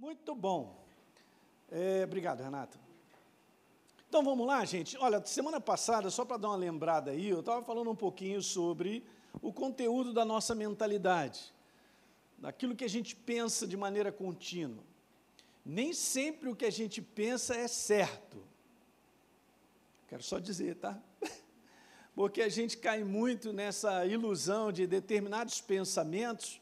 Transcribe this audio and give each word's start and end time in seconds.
Muito 0.00 0.34
bom. 0.34 0.82
É, 1.70 2.04
obrigado, 2.04 2.42
Renata. 2.42 2.80
Então 4.08 4.24
vamos 4.24 4.46
lá, 4.46 4.64
gente. 4.64 4.96
Olha, 4.96 5.22
semana 5.26 5.60
passada, 5.60 6.08
só 6.08 6.24
para 6.24 6.38
dar 6.38 6.48
uma 6.48 6.56
lembrada 6.56 7.10
aí, 7.10 7.28
eu 7.28 7.40
estava 7.40 7.62
falando 7.62 7.90
um 7.90 7.94
pouquinho 7.94 8.40
sobre 8.40 9.04
o 9.42 9.52
conteúdo 9.52 10.14
da 10.14 10.24
nossa 10.24 10.54
mentalidade, 10.54 11.52
daquilo 12.38 12.74
que 12.74 12.82
a 12.82 12.88
gente 12.88 13.14
pensa 13.14 13.66
de 13.66 13.76
maneira 13.76 14.10
contínua. 14.10 14.82
Nem 15.66 15.92
sempre 15.92 16.48
o 16.48 16.56
que 16.56 16.64
a 16.64 16.72
gente 16.72 17.02
pensa 17.02 17.54
é 17.54 17.68
certo. 17.68 18.42
Quero 20.08 20.22
só 20.22 20.38
dizer, 20.38 20.76
tá? 20.76 20.98
Porque 22.16 22.40
a 22.40 22.48
gente 22.48 22.78
cai 22.78 23.04
muito 23.04 23.52
nessa 23.52 24.06
ilusão 24.06 24.72
de 24.72 24.86
determinados 24.86 25.60
pensamentos 25.60 26.58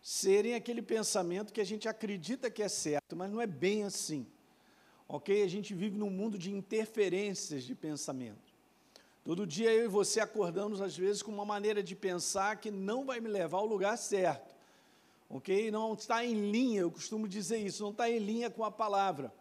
serem 0.00 0.54
aquele 0.54 0.82
pensamento 0.82 1.52
que 1.52 1.60
a 1.60 1.64
gente 1.64 1.88
acredita 1.88 2.50
que 2.50 2.62
é 2.62 2.68
certo, 2.68 3.16
mas 3.16 3.30
não 3.30 3.40
é 3.40 3.46
bem 3.46 3.84
assim. 3.84 4.26
Ok? 5.08 5.42
A 5.42 5.48
gente 5.48 5.74
vive 5.74 5.96
num 5.96 6.10
mundo 6.10 6.38
de 6.38 6.52
interferências 6.52 7.64
de 7.64 7.74
pensamento. 7.74 8.48
Todo 9.24 9.46
dia 9.46 9.72
eu 9.72 9.84
e 9.84 9.88
você 9.88 10.20
acordamos, 10.20 10.80
às 10.80 10.96
vezes, 10.96 11.22
com 11.22 11.30
uma 11.30 11.44
maneira 11.44 11.82
de 11.82 11.94
pensar 11.94 12.56
que 12.56 12.70
não 12.70 13.04
vai 13.04 13.20
me 13.20 13.28
levar 13.28 13.58
ao 13.58 13.66
lugar 13.66 13.96
certo. 13.96 14.54
Ok? 15.28 15.70
Não 15.70 15.92
está 15.94 16.24
em 16.24 16.50
linha, 16.50 16.80
eu 16.80 16.90
costumo 16.90 17.28
dizer 17.28 17.58
isso, 17.58 17.82
não 17.82 17.90
está 17.90 18.08
em 18.08 18.18
linha 18.18 18.48
com 18.48 18.64
a 18.64 18.70
palavra. 18.70 19.32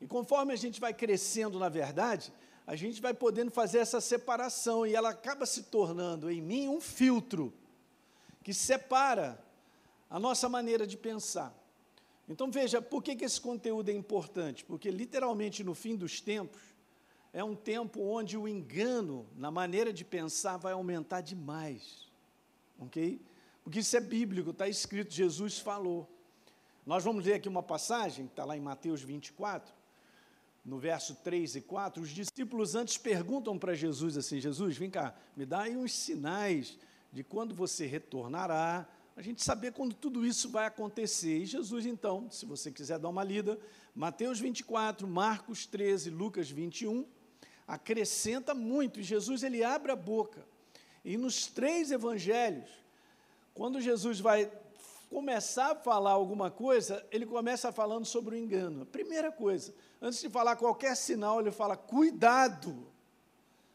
E 0.00 0.06
conforme 0.06 0.52
a 0.52 0.56
gente 0.56 0.80
vai 0.80 0.92
crescendo 0.92 1.58
na 1.58 1.68
verdade, 1.68 2.32
a 2.66 2.76
gente 2.76 3.00
vai 3.00 3.12
podendo 3.12 3.50
fazer 3.50 3.78
essa 3.78 4.00
separação 4.00 4.86
e 4.86 4.94
ela 4.94 5.10
acaba 5.10 5.44
se 5.46 5.64
tornando 5.64 6.30
em 6.30 6.40
mim 6.40 6.68
um 6.68 6.80
filtro 6.80 7.52
que 8.42 8.54
separa 8.54 9.42
a 10.10 10.18
nossa 10.18 10.48
maneira 10.48 10.86
de 10.86 10.96
pensar. 10.96 11.56
Então 12.28 12.50
veja, 12.50 12.82
por 12.82 13.02
que, 13.02 13.16
que 13.16 13.24
esse 13.24 13.40
conteúdo 13.40 13.88
é 13.88 13.94
importante? 13.94 14.64
Porque 14.64 14.90
literalmente 14.90 15.64
no 15.64 15.74
fim 15.74 15.96
dos 15.96 16.20
tempos, 16.20 16.60
é 17.32 17.42
um 17.44 17.54
tempo 17.54 18.02
onde 18.02 18.36
o 18.36 18.48
engano 18.48 19.26
na 19.36 19.50
maneira 19.50 19.92
de 19.92 20.04
pensar 20.04 20.56
vai 20.56 20.72
aumentar 20.72 21.20
demais. 21.20 22.08
Ok? 22.78 23.20
Porque 23.62 23.78
isso 23.78 23.96
é 23.96 24.00
bíblico, 24.00 24.50
está 24.50 24.68
escrito, 24.68 25.12
Jesus 25.12 25.58
falou. 25.58 26.08
Nós 26.84 27.04
vamos 27.04 27.24
ler 27.24 27.34
aqui 27.34 27.48
uma 27.48 27.62
passagem, 27.62 28.26
que 28.26 28.32
está 28.32 28.44
lá 28.44 28.56
em 28.56 28.60
Mateus 28.60 29.02
24, 29.02 29.72
no 30.64 30.78
verso 30.78 31.14
3 31.16 31.56
e 31.56 31.60
4. 31.60 32.02
Os 32.02 32.10
discípulos 32.10 32.74
antes 32.74 32.96
perguntam 32.96 33.58
para 33.58 33.74
Jesus 33.74 34.16
assim: 34.16 34.40
Jesus, 34.40 34.76
vem 34.76 34.90
cá, 34.90 35.14
me 35.36 35.46
dá 35.46 35.62
aí 35.62 35.76
uns 35.76 35.92
sinais 35.92 36.78
de 37.12 37.22
quando 37.22 37.54
você 37.54 37.86
retornará, 37.86 38.88
a 39.20 39.22
gente 39.22 39.44
saber 39.44 39.72
quando 39.72 39.94
tudo 39.94 40.24
isso 40.24 40.48
vai 40.48 40.64
acontecer. 40.64 41.36
E 41.36 41.44
Jesus, 41.44 41.84
então, 41.84 42.30
se 42.30 42.46
você 42.46 42.72
quiser 42.72 42.98
dar 42.98 43.10
uma 43.10 43.22
lida, 43.22 43.58
Mateus 43.94 44.40
24, 44.40 45.06
Marcos 45.06 45.66
13, 45.66 46.08
Lucas 46.08 46.50
21, 46.50 47.06
acrescenta 47.68 48.54
muito. 48.54 48.98
E 48.98 49.02
Jesus 49.02 49.42
ele 49.42 49.62
abre 49.62 49.92
a 49.92 49.96
boca. 49.96 50.42
E 51.04 51.18
nos 51.18 51.46
três 51.46 51.90
evangelhos, 51.90 52.70
quando 53.52 53.78
Jesus 53.78 54.20
vai 54.20 54.50
começar 55.10 55.72
a 55.72 55.76
falar 55.76 56.12
alguma 56.12 56.50
coisa, 56.50 57.06
ele 57.10 57.26
começa 57.26 57.70
falando 57.70 58.06
sobre 58.06 58.36
o 58.36 58.38
engano. 58.38 58.86
Primeira 58.86 59.30
coisa, 59.30 59.74
antes 60.00 60.18
de 60.18 60.30
falar 60.30 60.56
qualquer 60.56 60.96
sinal, 60.96 61.40
ele 61.40 61.50
fala: 61.50 61.76
cuidado. 61.76 62.86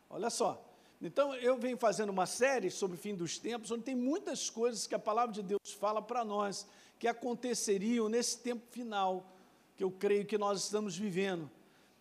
Olha 0.10 0.32
só, 0.32 0.65
então, 1.06 1.36
eu 1.36 1.56
venho 1.56 1.78
fazendo 1.78 2.10
uma 2.10 2.26
série 2.26 2.72
sobre 2.72 2.98
o 2.98 3.00
fim 3.00 3.14
dos 3.14 3.38
tempos, 3.38 3.70
onde 3.70 3.84
tem 3.84 3.96
muitas 3.96 4.50
coisas 4.50 4.88
que 4.88 4.96
a 4.96 5.00
palavra 5.00 5.32
de 5.34 5.44
Deus 5.44 5.72
fala 5.80 6.02
para 6.02 6.26
nós, 6.26 6.66
que 6.98 7.08
aconteceriam 7.08 8.10
nesse 8.10 8.40
tempo 8.40 8.66
final, 8.72 9.32
que 9.76 9.84
eu 9.84 9.92
creio 9.92 10.26
que 10.26 10.36
nós 10.36 10.64
estamos 10.64 10.98
vivendo, 10.98 11.50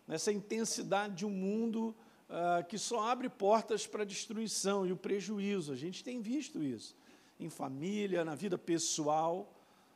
nessa 0.07 0.31
intensidade 0.31 1.17
de 1.17 1.25
um 1.25 1.29
mundo 1.29 1.95
uh, 2.29 2.65
que 2.67 2.79
só 2.79 3.07
abre 3.07 3.29
portas 3.29 3.85
para 3.85 4.01
a 4.01 4.05
destruição 4.05 4.87
e 4.87 4.91
o 4.91 4.97
prejuízo. 4.97 5.71
A 5.71 5.75
gente 5.75 6.03
tem 6.03 6.19
visto 6.19 6.63
isso 6.63 6.95
em 7.39 7.49
família, 7.49 8.25
na 8.25 8.33
vida 8.33 8.57
pessoal, 8.57 9.53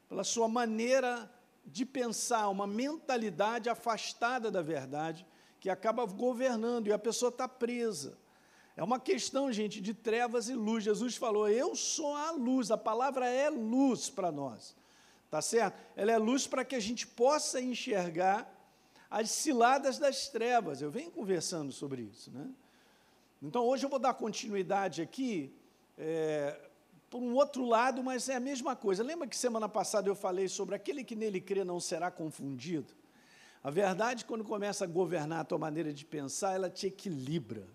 pela 0.07 0.23
sua 0.23 0.47
maneira 0.47 1.31
de 1.65 1.83
pensar, 1.83 2.47
uma 2.49 2.67
mentalidade 2.67 3.69
afastada 3.69 4.51
da 4.51 4.61
verdade, 4.61 5.25
que 5.59 5.69
acaba 5.69 6.05
governando 6.05 6.87
e 6.87 6.93
a 6.93 6.99
pessoa 6.99 7.29
está 7.29 7.47
presa. 7.47 8.17
É 8.79 8.83
uma 8.83 8.97
questão, 8.97 9.51
gente, 9.51 9.81
de 9.81 9.93
trevas 9.93 10.47
e 10.47 10.53
luz. 10.53 10.85
Jesus 10.85 11.17
falou: 11.17 11.49
Eu 11.49 11.75
sou 11.75 12.15
a 12.15 12.31
luz, 12.31 12.71
a 12.71 12.77
palavra 12.77 13.27
é 13.27 13.49
luz 13.49 14.09
para 14.09 14.31
nós. 14.31 14.73
Tá 15.29 15.41
certo? 15.41 15.77
Ela 15.97 16.13
é 16.13 16.17
luz 16.17 16.47
para 16.47 16.63
que 16.63 16.77
a 16.77 16.79
gente 16.79 17.05
possa 17.05 17.59
enxergar 17.59 18.49
as 19.11 19.31
ciladas 19.31 19.99
das 19.99 20.29
trevas. 20.29 20.81
Eu 20.81 20.89
venho 20.89 21.11
conversando 21.11 21.73
sobre 21.73 22.03
isso, 22.03 22.31
né? 22.31 22.49
Então, 23.41 23.65
hoje 23.65 23.85
eu 23.85 23.89
vou 23.89 23.99
dar 23.99 24.13
continuidade 24.13 25.01
aqui, 25.01 25.53
é, 25.97 26.57
por 27.09 27.21
um 27.21 27.35
outro 27.35 27.65
lado, 27.65 28.01
mas 28.01 28.29
é 28.29 28.35
a 28.35 28.39
mesma 28.39 28.77
coisa. 28.77 29.03
Lembra 29.03 29.27
que 29.27 29.35
semana 29.35 29.67
passada 29.67 30.07
eu 30.07 30.15
falei 30.15 30.47
sobre 30.47 30.73
aquele 30.73 31.03
que 31.03 31.17
nele 31.17 31.41
crê 31.41 31.65
não 31.65 31.81
será 31.81 32.09
confundido? 32.09 32.93
A 33.61 33.69
verdade, 33.69 34.23
quando 34.23 34.45
começa 34.45 34.85
a 34.85 34.87
governar 34.87 35.41
a 35.41 35.43
tua 35.43 35.57
maneira 35.57 35.91
de 35.91 36.05
pensar, 36.05 36.53
ela 36.53 36.69
te 36.69 36.87
equilibra. 36.87 37.67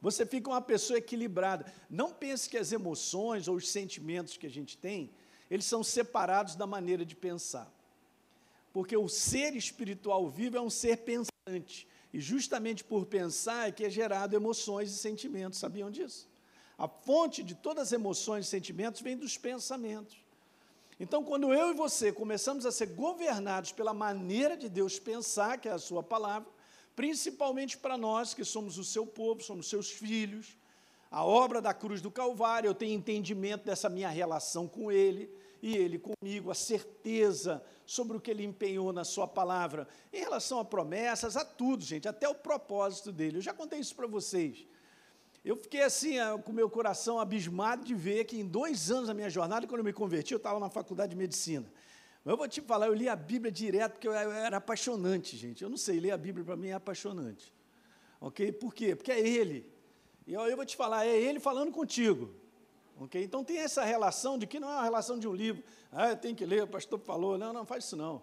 Você 0.00 0.24
fica 0.24 0.48
uma 0.50 0.60
pessoa 0.60 0.98
equilibrada. 0.98 1.72
Não 1.90 2.12
pense 2.12 2.48
que 2.48 2.56
as 2.56 2.70
emoções 2.72 3.48
ou 3.48 3.56
os 3.56 3.68
sentimentos 3.68 4.36
que 4.36 4.46
a 4.46 4.50
gente 4.50 4.76
tem, 4.78 5.10
eles 5.50 5.64
são 5.64 5.82
separados 5.82 6.54
da 6.54 6.66
maneira 6.66 7.04
de 7.04 7.16
pensar. 7.16 7.72
Porque 8.72 8.96
o 8.96 9.08
ser 9.08 9.56
espiritual 9.56 10.28
vivo 10.28 10.56
é 10.56 10.60
um 10.60 10.70
ser 10.70 10.98
pensante. 10.98 11.88
E 12.12 12.20
justamente 12.20 12.84
por 12.84 13.06
pensar 13.06 13.68
é 13.68 13.72
que 13.72 13.84
é 13.84 13.90
gerado 13.90 14.36
emoções 14.36 14.90
e 14.90 14.96
sentimentos. 14.96 15.58
Sabiam 15.58 15.90
disso? 15.90 16.28
A 16.76 16.86
fonte 16.86 17.42
de 17.42 17.56
todas 17.56 17.88
as 17.88 17.92
emoções 17.92 18.46
e 18.46 18.48
sentimentos 18.48 19.00
vem 19.00 19.16
dos 19.16 19.36
pensamentos. 19.36 20.16
Então, 21.00 21.24
quando 21.24 21.52
eu 21.52 21.70
e 21.70 21.74
você 21.74 22.12
começamos 22.12 22.66
a 22.66 22.72
ser 22.72 22.86
governados 22.86 23.72
pela 23.72 23.94
maneira 23.94 24.56
de 24.56 24.68
Deus 24.68 24.98
pensar, 24.98 25.58
que 25.58 25.68
é 25.68 25.72
a 25.72 25.78
sua 25.78 26.02
palavra, 26.02 26.48
principalmente 26.98 27.78
para 27.78 27.96
nós 27.96 28.34
que 28.34 28.44
somos 28.44 28.76
o 28.76 28.82
seu 28.82 29.06
povo, 29.06 29.40
somos 29.40 29.68
seus 29.68 29.88
filhos. 29.88 30.58
A 31.08 31.24
obra 31.24 31.62
da 31.62 31.72
cruz 31.72 32.00
do 32.00 32.10
Calvário, 32.10 32.66
eu 32.66 32.74
tenho 32.74 32.92
entendimento 32.98 33.64
dessa 33.64 33.88
minha 33.88 34.08
relação 34.08 34.66
com 34.66 34.90
Ele 34.90 35.30
e 35.62 35.76
Ele 35.76 36.00
comigo, 36.00 36.50
a 36.50 36.56
certeza 36.56 37.62
sobre 37.86 38.16
o 38.16 38.20
que 38.20 38.32
Ele 38.32 38.42
empenhou 38.42 38.92
na 38.92 39.04
Sua 39.04 39.28
palavra, 39.28 39.86
em 40.12 40.18
relação 40.18 40.58
a 40.58 40.64
promessas, 40.64 41.36
a 41.36 41.44
tudo, 41.44 41.84
gente, 41.84 42.08
até 42.08 42.28
o 42.28 42.34
propósito 42.34 43.12
dele. 43.12 43.36
Eu 43.36 43.42
já 43.42 43.54
contei 43.54 43.78
isso 43.78 43.94
para 43.94 44.08
vocês. 44.08 44.66
Eu 45.44 45.54
fiquei 45.54 45.84
assim, 45.84 46.16
com 46.44 46.50
o 46.50 46.54
meu 46.54 46.68
coração 46.68 47.20
abismado 47.20 47.84
de 47.84 47.94
ver 47.94 48.24
que 48.24 48.40
em 48.40 48.44
dois 48.44 48.90
anos 48.90 49.06
da 49.06 49.14
minha 49.14 49.30
jornada, 49.30 49.68
quando 49.68 49.78
eu 49.78 49.84
me 49.84 49.92
converti, 49.92 50.32
eu 50.32 50.38
estava 50.38 50.58
na 50.58 50.68
faculdade 50.68 51.10
de 51.10 51.16
medicina. 51.16 51.72
Mas 52.28 52.34
eu 52.34 52.36
vou 52.36 52.46
te 52.46 52.60
falar, 52.60 52.88
eu 52.88 52.92
li 52.92 53.08
a 53.08 53.16
Bíblia 53.16 53.50
direto 53.50 53.92
porque 53.92 54.06
eu 54.06 54.12
era 54.12 54.58
apaixonante, 54.58 55.34
gente. 55.34 55.64
Eu 55.64 55.70
não 55.70 55.78
sei, 55.78 55.98
ler 55.98 56.10
a 56.10 56.16
Bíblia 56.18 56.44
para 56.44 56.56
mim 56.58 56.68
é 56.68 56.74
apaixonante. 56.74 57.50
Ok? 58.20 58.52
Por 58.52 58.74
quê? 58.74 58.94
Porque 58.94 59.10
é 59.10 59.18
Ele. 59.18 59.66
E 60.26 60.34
eu, 60.34 60.42
eu 60.42 60.54
vou 60.54 60.66
te 60.66 60.76
falar, 60.76 61.06
é 61.06 61.18
Ele 61.18 61.40
falando 61.40 61.72
contigo. 61.72 62.30
Ok? 63.00 63.24
Então 63.24 63.42
tem 63.42 63.56
essa 63.56 63.82
relação 63.82 64.36
de 64.36 64.46
que 64.46 64.60
não 64.60 64.68
é 64.68 64.74
uma 64.74 64.82
relação 64.82 65.18
de 65.18 65.26
um 65.26 65.32
livro. 65.32 65.64
Ah, 65.90 66.14
tem 66.14 66.34
que 66.34 66.44
ler, 66.44 66.64
o 66.64 66.68
pastor 66.68 67.00
falou. 67.00 67.38
Não, 67.38 67.50
não, 67.50 67.64
faz 67.64 67.84
isso 67.84 67.96
não. 67.96 68.20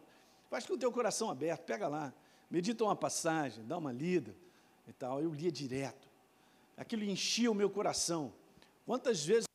Faz 0.51 0.67
com 0.67 0.75
o 0.75 0.77
teu 0.77 0.91
coração 0.91 1.31
aberto, 1.31 1.63
pega 1.63 1.87
lá, 1.87 2.13
medita 2.47 2.83
uma 2.83 2.95
passagem, 2.95 3.65
dá 3.65 3.75
uma 3.75 3.91
lida 3.91 4.35
e 4.87 4.93
tal. 4.93 5.19
Eu 5.19 5.33
lia 5.33 5.51
direto. 5.51 6.07
Aquilo 6.77 7.03
enchia 7.03 7.49
o 7.49 7.55
meu 7.55 7.71
coração. 7.71 8.31
Quantas 8.85 9.25
vezes, 9.25 9.47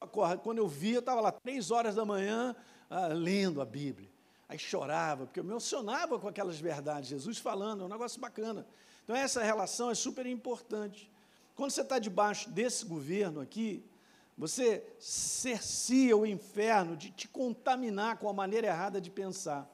quando 0.43 0.59
eu 0.59 0.67
via, 0.67 0.97
eu 0.97 0.99
estava 0.99 1.21
lá 1.21 1.31
três 1.31 1.71
horas 1.71 1.95
da 1.95 2.05
manhã 2.05 2.57
ah, 2.91 3.07
lendo 3.07 3.61
a 3.61 3.65
Bíblia 3.65 4.11
aí 4.51 4.59
chorava, 4.59 5.27
porque 5.27 5.39
eu 5.39 5.45
me 5.45 5.51
emocionava 5.51 6.19
com 6.19 6.27
aquelas 6.27 6.59
verdades, 6.59 7.09
Jesus 7.09 7.39
falando, 7.39 7.85
é 7.85 7.87
um 7.87 7.89
negócio 7.89 8.21
bacana. 8.21 8.67
Então, 9.05 9.15
essa 9.15 9.45
relação 9.45 9.91
é 9.91 9.95
super 9.95 10.27
importante. 10.27 11.09
Quando 11.55 11.71
você 11.71 11.83
está 11.83 12.01
debaixo 12.01 12.51
desse 12.51 12.85
governo 12.85 13.41
aqui, 13.41 13.81
você 14.37 14.83
cercia 14.99 16.17
o 16.17 16.27
inferno 16.27 16.97
de 16.97 17.13
te 17.13 17.29
contaminar 17.29 18.19
com 18.19 18.29
a 18.29 18.33
maneira 18.33 18.67
errada 18.67 19.01
de 19.01 19.09
pensar. 19.09 19.71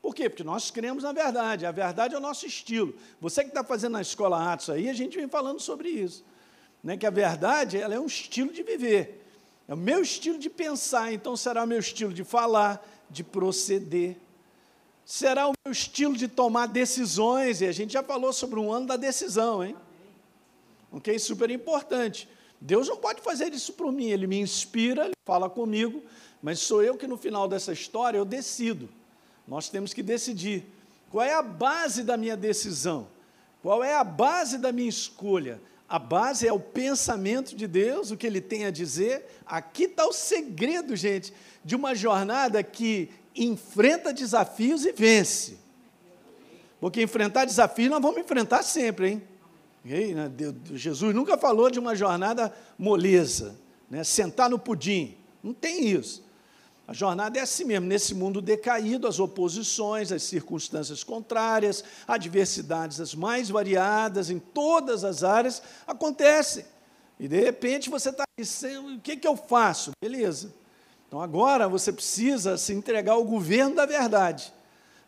Por 0.00 0.14
quê? 0.14 0.30
Porque 0.30 0.44
nós 0.44 0.70
cremos 0.70 1.02
na 1.02 1.12
verdade, 1.12 1.66
a 1.66 1.72
verdade 1.72 2.14
é 2.14 2.18
o 2.18 2.20
nosso 2.20 2.46
estilo. 2.46 2.94
Você 3.20 3.42
que 3.42 3.48
está 3.48 3.64
fazendo 3.64 3.94
na 3.94 4.02
escola 4.02 4.52
Atos 4.52 4.70
aí, 4.70 4.88
a 4.88 4.94
gente 4.94 5.16
vem 5.16 5.26
falando 5.26 5.58
sobre 5.58 5.88
isso. 5.88 6.24
Né? 6.84 6.96
Que 6.96 7.06
a 7.06 7.10
verdade 7.10 7.78
ela 7.78 7.94
é 7.94 7.98
um 7.98 8.06
estilo 8.06 8.52
de 8.52 8.62
viver. 8.62 9.26
É 9.66 9.74
o 9.74 9.76
meu 9.76 10.02
estilo 10.02 10.38
de 10.38 10.50
pensar, 10.50 11.12
então 11.12 11.36
será 11.36 11.64
o 11.64 11.66
meu 11.66 11.80
estilo 11.80 12.12
de 12.12 12.22
falar, 12.22 12.86
de 13.10 13.22
proceder. 13.24 14.16
Será 15.04 15.48
o 15.48 15.52
meu 15.64 15.72
estilo 15.72 16.16
de 16.16 16.28
tomar 16.28 16.66
decisões, 16.66 17.60
e 17.60 17.66
a 17.66 17.72
gente 17.72 17.92
já 17.92 18.02
falou 18.02 18.32
sobre 18.32 18.58
um 18.58 18.72
ano 18.72 18.86
da 18.86 18.96
decisão, 18.96 19.62
hein? 19.62 19.76
Ok? 20.90 21.18
Super 21.18 21.50
importante. 21.50 22.28
Deus 22.60 22.88
não 22.88 22.96
pode 22.96 23.20
fazer 23.20 23.52
isso 23.52 23.74
por 23.74 23.92
mim, 23.92 24.06
Ele 24.06 24.26
me 24.26 24.38
inspira, 24.38 25.04
Ele 25.04 25.14
fala 25.24 25.50
comigo, 25.50 26.02
mas 26.42 26.60
sou 26.60 26.82
eu 26.82 26.96
que 26.96 27.06
no 27.06 27.16
final 27.16 27.46
dessa 27.46 27.72
história 27.72 28.16
eu 28.16 28.24
decido. 28.24 28.88
Nós 29.46 29.68
temos 29.68 29.92
que 29.92 30.02
decidir 30.02 30.64
qual 31.10 31.24
é 31.24 31.34
a 31.34 31.42
base 31.42 32.02
da 32.02 32.16
minha 32.16 32.36
decisão, 32.36 33.08
qual 33.62 33.84
é 33.84 33.94
a 33.94 34.04
base 34.04 34.58
da 34.58 34.72
minha 34.72 34.88
escolha. 34.88 35.60
A 35.94 35.98
base 36.00 36.44
é 36.44 36.52
o 36.52 36.58
pensamento 36.58 37.54
de 37.54 37.68
Deus, 37.68 38.10
o 38.10 38.16
que 38.16 38.26
ele 38.26 38.40
tem 38.40 38.64
a 38.64 38.70
dizer. 38.72 39.26
Aqui 39.46 39.84
está 39.84 40.04
o 40.04 40.12
segredo, 40.12 40.96
gente, 40.96 41.32
de 41.64 41.76
uma 41.76 41.94
jornada 41.94 42.64
que 42.64 43.10
enfrenta 43.32 44.12
desafios 44.12 44.84
e 44.84 44.90
vence. 44.90 45.56
Porque 46.80 47.00
enfrentar 47.00 47.44
desafios 47.44 47.90
nós 47.90 48.02
vamos 48.02 48.18
enfrentar 48.18 48.64
sempre, 48.64 49.08
hein? 49.08 49.22
Né, 49.84 50.32
Jesus 50.72 51.14
nunca 51.14 51.38
falou 51.38 51.70
de 51.70 51.78
uma 51.78 51.94
jornada 51.94 52.52
moleza, 52.76 53.54
né? 53.88 54.02
sentar 54.02 54.50
no 54.50 54.58
pudim. 54.58 55.16
Não 55.44 55.54
tem 55.54 55.86
isso. 55.86 56.23
A 56.86 56.92
jornada 56.92 57.38
é 57.38 57.42
assim 57.42 57.64
mesmo, 57.64 57.86
nesse 57.86 58.14
mundo 58.14 58.42
decaído, 58.42 59.08
as 59.08 59.18
oposições, 59.18 60.12
as 60.12 60.22
circunstâncias 60.22 61.02
contrárias, 61.02 61.82
adversidades 62.06 63.00
as 63.00 63.14
mais 63.14 63.48
variadas 63.48 64.28
em 64.28 64.38
todas 64.38 65.02
as 65.02 65.24
áreas 65.24 65.62
acontecem. 65.86 66.64
E 67.18 67.26
de 67.26 67.40
repente 67.40 67.88
você 67.88 68.10
está 68.10 68.24
dizendo, 68.38 68.96
o 68.96 69.00
que, 69.00 69.16
que 69.16 69.26
eu 69.26 69.36
faço? 69.36 69.92
Beleza. 70.02 70.52
Então 71.08 71.22
agora 71.22 71.68
você 71.68 71.92
precisa 71.92 72.58
se 72.58 72.74
entregar 72.74 73.12
ao 73.12 73.24
governo 73.24 73.76
da 73.76 73.86
verdade, 73.86 74.52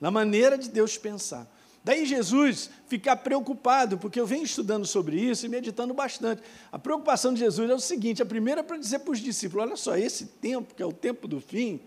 na 0.01 0.11
maneira 0.11 0.57
de 0.57 0.71
Deus 0.71 0.97
pensar. 0.97 1.47
Daí 1.87 2.05
Jesus 2.05 2.69
ficar 2.89 3.15
preocupado, 3.15 3.97
porque 3.97 4.19
eu 4.19 4.27
venho 4.27 4.43
estudando 4.43 4.85
sobre 4.85 5.21
isso 5.21 5.47
e 5.47 5.49
meditando 5.49 5.95
bastante. 5.95 6.43
A 6.73 6.81
preocupação 6.81 7.33
de 7.33 7.39
Jesus 7.39 7.71
é 7.71 7.75
o 7.75 7.79
seguinte: 7.79 8.21
a 8.21 8.27
primeira 8.27 8.61
é 8.61 8.65
para 8.65 8.77
dizer 8.77 8.99
para 8.99 9.13
os 9.13 9.21
discípulos: 9.21 9.65
olha 9.65 9.77
só, 9.77 9.97
esse 9.97 10.27
tempo, 10.27 10.75
que 10.75 10.83
é 10.83 10.85
o 10.85 10.93
tempo 10.93 11.29
do 11.29 11.41
fim, 11.41 11.81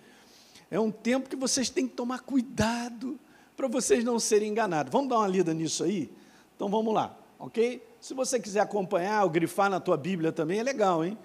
é 0.71 0.79
um 0.79 0.89
tempo 0.89 1.27
que 1.27 1.35
vocês 1.35 1.69
têm 1.69 1.85
que 1.85 1.95
tomar 1.95 2.21
cuidado 2.21 3.19
para 3.57 3.67
vocês 3.67 4.01
não 4.01 4.17
serem 4.21 4.51
enganados. 4.51 4.89
Vamos 4.89 5.09
dar 5.09 5.17
uma 5.17 5.27
lida 5.27 5.53
nisso 5.53 5.83
aí? 5.83 6.09
Então 6.55 6.69
vamos 6.69 6.93
lá, 6.93 7.13
ok? 7.37 7.85
Se 7.99 8.13
você 8.13 8.39
quiser 8.39 8.61
acompanhar 8.61 9.25
ou 9.25 9.29
grifar 9.29 9.69
na 9.69 9.81
tua 9.81 9.97
Bíblia 9.97 10.31
também, 10.31 10.59
é 10.59 10.63
legal, 10.63 11.03
hein? 11.03 11.17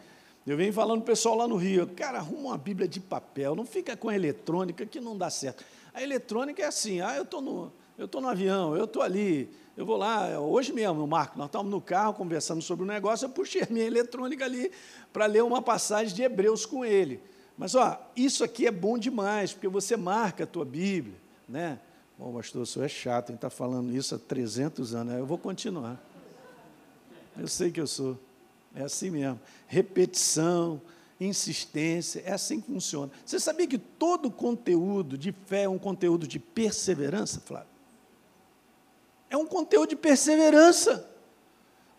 Eu 0.45 0.57
venho 0.57 0.73
falando 0.73 0.99
o 0.99 1.05
pessoal 1.05 1.37
lá 1.37 1.47
no 1.47 1.55
Rio, 1.55 1.87
cara, 1.87 2.19
arruma 2.19 2.49
uma 2.49 2.59
Bíblia 2.59 2.89
de 2.89 2.99
papel, 2.99 3.55
não 3.55 3.65
fica 3.65 3.97
com 3.97 4.09
a 4.09 4.17
eletrônica 4.17 4.85
que 4.85 5.01
não 5.01 5.17
dá 5.17 5.31
certo. 5.31 5.65
A 5.95 6.03
eletrônica 6.03 6.61
é 6.61 6.67
assim, 6.67 7.01
ah, 7.01 7.15
eu 7.15 7.23
estou 7.23 7.41
no 7.41 7.73
eu 7.97 8.07
estou 8.07 8.21
no 8.21 8.29
avião, 8.29 8.77
eu 8.77 8.85
estou 8.85 9.03
ali, 9.03 9.49
eu 9.77 9.85
vou 9.85 9.97
lá, 9.97 10.39
hoje 10.39 10.73
mesmo, 10.73 11.07
Marco, 11.07 11.39
nós 11.39 11.47
estávamos 11.47 11.73
no 11.73 11.81
carro 11.81 12.15
conversando 12.15 12.63
sobre 12.63 12.85
o 12.85 12.87
negócio, 12.87 13.27
eu 13.27 13.31
puxei 13.31 13.63
a 13.63 13.67
minha 13.71 13.85
eletrônica 13.85 14.45
ali 14.45 14.71
para 15.13 15.27
ler 15.27 15.43
uma 15.43 15.63
passagem 15.63 16.15
de 16.15 16.23
Hebreus 16.23 16.65
com 16.67 16.85
ele. 16.85 17.21
Mas, 17.57 17.75
ó, 17.75 18.01
isso 18.17 18.43
aqui 18.43 18.67
é 18.67 18.71
bom 18.71 18.99
demais, 18.99 19.53
porque 19.53 19.69
você 19.69 19.97
marca 19.97 20.45
a 20.45 20.47
tua 20.47 20.65
Bíblia, 20.65 21.17
né? 21.49 21.79
Bom, 22.19 22.33
pastor, 22.33 22.63
o 22.63 22.67
senhor 22.67 22.85
é 22.85 22.89
chato 22.89 23.31
em 23.31 23.35
estar 23.35 23.51
tá 23.51 23.57
falando 23.57 23.95
isso 23.95 24.15
há 24.15 24.19
300 24.19 24.95
anos, 24.95 25.15
eu 25.15 25.27
vou 25.27 25.39
continuar. 25.39 26.01
Eu 27.37 27.49
sei 27.49 27.71
que 27.71 27.81
eu 27.81 27.87
sou, 27.87 28.19
é 28.75 28.83
assim 28.83 29.11
mesmo. 29.11 29.41
Repetição, 29.67 30.81
insistência, 31.21 32.23
é 32.25 32.33
assim 32.33 32.61
que 32.61 32.67
funciona. 32.67 33.11
Você 33.25 33.41
sabia 33.41 33.67
que 33.67 33.79
todo 33.79 34.31
conteúdo 34.31 35.19
de 35.19 35.33
fé 35.47 35.63
é 35.63 35.69
um 35.69 35.79
conteúdo 35.79 36.27
de 36.27 36.39
perseverança, 36.39 37.41
Flávio? 37.41 37.74
É 39.31 39.37
um 39.37 39.47
conteúdo 39.47 39.91
de 39.91 39.97
perseverança. 39.97 41.11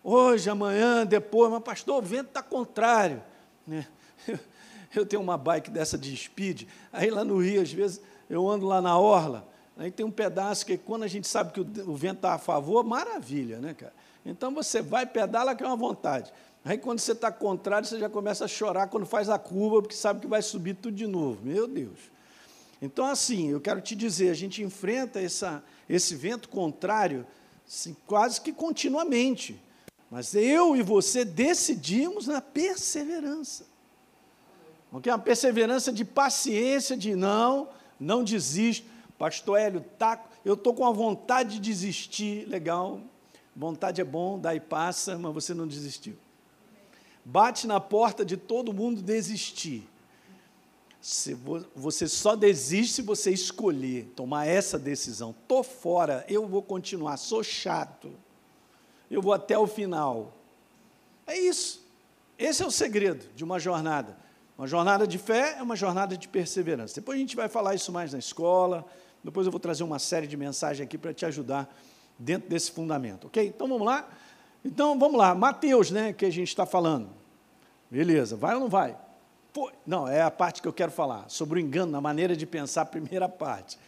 Hoje, 0.02 0.48
amanhã, 0.48 1.04
depois, 1.04 1.50
mas 1.50 1.62
pastor, 1.62 2.02
o 2.02 2.06
vento 2.06 2.28
está 2.28 2.42
contrário. 2.42 3.22
Né? 3.66 3.86
Eu 4.94 5.04
tenho 5.04 5.20
uma 5.20 5.36
bike 5.36 5.70
dessa 5.70 5.98
de 5.98 6.16
speed, 6.16 6.62
aí 6.92 7.10
lá 7.10 7.22
no 7.22 7.38
Rio, 7.38 7.60
às 7.60 7.70
vezes, 7.70 8.00
eu 8.30 8.48
ando 8.48 8.66
lá 8.66 8.80
na 8.80 8.98
orla, 8.98 9.46
aí 9.76 9.90
tem 9.90 10.06
um 10.06 10.10
pedaço 10.10 10.64
que 10.64 10.78
quando 10.78 11.02
a 11.02 11.06
gente 11.06 11.28
sabe 11.28 11.52
que 11.52 11.60
o, 11.60 11.94
vento 11.94 12.16
está 12.16 12.32
a 12.32 12.38
favor, 12.38 12.82
maravilha, 12.82 13.58
né, 13.58 13.74
cara? 13.74 13.92
Então 14.24 14.54
você 14.54 14.80
vai, 14.80 15.04
pedala 15.04 15.54
que 15.54 15.62
é 15.62 15.66
uma 15.66 15.76
vontade. 15.76 16.32
Aí 16.64 16.78
quando 16.78 16.98
você 16.98 17.12
está 17.12 17.30
contrário, 17.30 17.86
você 17.86 17.98
já 17.98 18.08
começa 18.08 18.44
a 18.44 18.48
chorar 18.48 18.88
quando 18.88 19.06
faz 19.06 19.28
a 19.28 19.38
curva, 19.38 19.82
porque 19.82 19.94
sabe 19.94 20.20
que 20.20 20.26
vai 20.26 20.42
subir 20.42 20.74
tudo 20.74 20.96
de 20.96 21.06
novo. 21.06 21.40
Meu 21.44 21.68
Deus. 21.68 21.98
Então, 22.80 23.06
assim, 23.06 23.48
eu 23.48 23.60
quero 23.60 23.80
te 23.80 23.94
dizer, 23.94 24.30
a 24.30 24.34
gente 24.34 24.62
enfrenta 24.62 25.20
essa, 25.20 25.64
esse 25.88 26.14
vento 26.14 26.48
contrário 26.48 27.26
assim, 27.66 27.96
quase 28.06 28.40
que 28.40 28.52
continuamente. 28.52 29.60
Mas 30.10 30.34
eu 30.34 30.76
e 30.76 30.82
você 30.82 31.24
decidimos 31.24 32.26
na 32.26 32.40
perseverança. 32.40 33.66
Okay? 34.92 35.10
Uma 35.10 35.18
perseverança 35.18 35.92
de 35.92 36.04
paciência, 36.04 36.96
de 36.96 37.14
não, 37.16 37.68
não 37.98 38.22
desisto. 38.22 38.86
Pastor 39.18 39.58
Hélio, 39.58 39.84
tá, 39.98 40.22
eu 40.44 40.54
estou 40.54 40.74
com 40.74 40.86
a 40.86 40.92
vontade 40.92 41.54
de 41.54 41.60
desistir, 41.60 42.46
legal. 42.46 43.00
Vontade 43.54 44.00
é 44.00 44.04
bom, 44.04 44.38
daí 44.38 44.60
passa, 44.60 45.18
mas 45.18 45.32
você 45.32 45.54
não 45.54 45.66
desistiu. 45.66 46.16
Bate 47.24 47.66
na 47.66 47.80
porta 47.80 48.24
de 48.24 48.36
todo 48.36 48.72
mundo 48.72 49.02
desistir. 49.02 49.88
Você 51.76 52.08
só 52.08 52.34
desiste 52.34 52.94
se 52.94 53.02
você 53.02 53.30
escolher 53.30 54.12
tomar 54.16 54.46
essa 54.46 54.76
decisão. 54.76 55.30
Estou 55.30 55.62
fora, 55.62 56.24
eu 56.28 56.48
vou 56.48 56.60
continuar, 56.60 57.16
sou 57.16 57.44
chato. 57.44 58.12
Eu 59.08 59.22
vou 59.22 59.32
até 59.32 59.56
o 59.56 59.68
final. 59.68 60.32
É 61.24 61.38
isso. 61.38 61.86
Esse 62.36 62.64
é 62.64 62.66
o 62.66 62.72
segredo 62.72 63.24
de 63.36 63.44
uma 63.44 63.60
jornada. 63.60 64.16
Uma 64.58 64.66
jornada 64.66 65.06
de 65.06 65.16
fé 65.16 65.56
é 65.60 65.62
uma 65.62 65.76
jornada 65.76 66.16
de 66.16 66.26
perseverança. 66.26 66.96
Depois 66.96 67.16
a 67.16 67.20
gente 67.20 67.36
vai 67.36 67.48
falar 67.48 67.76
isso 67.76 67.92
mais 67.92 68.12
na 68.12 68.18
escola. 68.18 68.84
Depois 69.22 69.46
eu 69.46 69.52
vou 69.52 69.60
trazer 69.60 69.84
uma 69.84 70.00
série 70.00 70.26
de 70.26 70.36
mensagens 70.36 70.84
aqui 70.84 70.98
para 70.98 71.14
te 71.14 71.24
ajudar 71.24 71.72
dentro 72.18 72.48
desse 72.48 72.72
fundamento, 72.72 73.28
ok? 73.28 73.46
Então 73.46 73.68
vamos 73.68 73.86
lá? 73.86 74.08
Então 74.64 74.98
vamos 74.98 75.16
lá, 75.16 75.36
Mateus, 75.36 75.92
né, 75.92 76.12
que 76.12 76.26
a 76.26 76.30
gente 76.30 76.48
está 76.48 76.66
falando. 76.66 77.10
Beleza, 77.88 78.34
vai 78.34 78.54
ou 78.54 78.60
não 78.60 78.68
vai? 78.68 79.05
Pô, 79.56 79.72
não, 79.86 80.06
é 80.06 80.20
a 80.20 80.30
parte 80.30 80.60
que 80.60 80.68
eu 80.68 80.72
quero 80.72 80.92
falar, 80.92 81.30
sobre 81.30 81.58
o 81.58 81.62
engano, 81.62 81.90
na 81.90 81.98
maneira 81.98 82.36
de 82.36 82.44
pensar, 82.44 82.82
a 82.82 82.84
primeira 82.84 83.26
parte. 83.26 83.78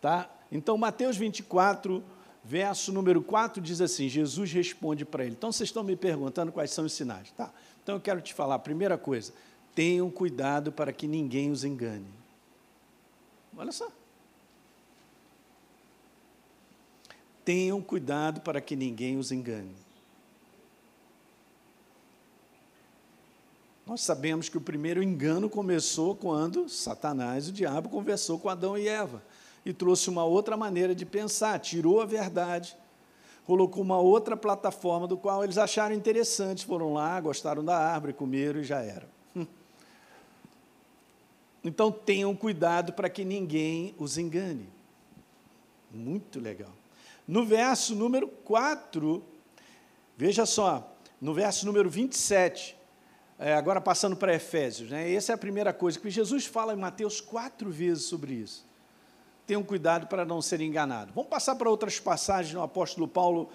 Tá? 0.00 0.30
Então, 0.52 0.78
Mateus 0.78 1.16
24, 1.16 2.04
verso 2.44 2.92
número 2.92 3.20
4, 3.20 3.60
diz 3.60 3.80
assim: 3.80 4.08
Jesus 4.08 4.52
responde 4.52 5.04
para 5.04 5.24
ele. 5.24 5.34
Então, 5.36 5.50
vocês 5.50 5.70
estão 5.70 5.82
me 5.82 5.96
perguntando 5.96 6.52
quais 6.52 6.70
são 6.70 6.84
os 6.84 6.92
sinais. 6.92 7.32
Tá? 7.32 7.50
Então, 7.82 7.96
eu 7.96 8.00
quero 8.00 8.20
te 8.20 8.32
falar, 8.32 8.60
primeira 8.60 8.96
coisa, 8.96 9.32
tenham 9.74 10.08
cuidado 10.08 10.70
para 10.70 10.92
que 10.92 11.08
ninguém 11.08 11.50
os 11.50 11.64
engane. 11.64 12.06
Olha 13.56 13.72
só. 13.72 13.88
Tenham 17.44 17.82
cuidado 17.82 18.40
para 18.40 18.60
que 18.60 18.76
ninguém 18.76 19.18
os 19.18 19.32
engane. 19.32 19.74
Nós 23.88 24.02
sabemos 24.02 24.50
que 24.50 24.58
o 24.58 24.60
primeiro 24.60 25.02
engano 25.02 25.48
começou 25.48 26.14
quando 26.14 26.68
Satanás, 26.68 27.48
o 27.48 27.52
diabo, 27.52 27.88
conversou 27.88 28.38
com 28.38 28.50
Adão 28.50 28.76
e 28.76 28.86
Eva 28.86 29.22
e 29.64 29.72
trouxe 29.72 30.10
uma 30.10 30.24
outra 30.24 30.58
maneira 30.58 30.94
de 30.94 31.06
pensar, 31.06 31.58
tirou 31.58 32.02
a 32.02 32.04
verdade, 32.04 32.76
colocou 33.46 33.82
uma 33.82 33.98
outra 33.98 34.36
plataforma 34.36 35.08
do 35.08 35.16
qual 35.16 35.42
eles 35.42 35.56
acharam 35.56 35.94
interessante, 35.94 36.66
foram 36.66 36.92
lá, 36.92 37.18
gostaram 37.18 37.64
da 37.64 37.78
árvore, 37.78 38.12
comeram 38.12 38.60
e 38.60 38.64
já 38.64 38.82
era. 38.82 39.08
Então 41.64 41.90
tenham 41.90 42.36
cuidado 42.36 42.92
para 42.92 43.08
que 43.08 43.24
ninguém 43.24 43.94
os 43.98 44.16
engane. 44.16 44.68
Muito 45.90 46.38
legal. 46.38 46.70
No 47.26 47.44
verso 47.44 47.94
número 47.94 48.28
4, 48.28 49.22
veja 50.16 50.46
só, 50.46 50.94
no 51.20 51.34
verso 51.34 51.66
número 51.66 51.90
27, 51.90 52.77
é, 53.38 53.54
agora 53.54 53.80
passando 53.80 54.16
para 54.16 54.34
Efésios, 54.34 54.90
né? 54.90 55.12
essa 55.12 55.32
é 55.32 55.34
a 55.34 55.38
primeira 55.38 55.72
coisa, 55.72 55.98
que 55.98 56.10
Jesus 56.10 56.44
fala 56.44 56.72
em 56.72 56.76
Mateus 56.76 57.20
quatro 57.20 57.70
vezes 57.70 58.04
sobre 58.04 58.34
isso. 58.34 58.66
Tenham 59.46 59.62
cuidado 59.62 60.08
para 60.08 60.24
não 60.24 60.42
ser 60.42 60.60
enganado. 60.60 61.12
Vamos 61.14 61.30
passar 61.30 61.54
para 61.54 61.70
outras 61.70 62.00
passagens 62.00 62.52
no 62.52 62.62
apóstolo 62.62 63.06
Paulo, 63.06 63.48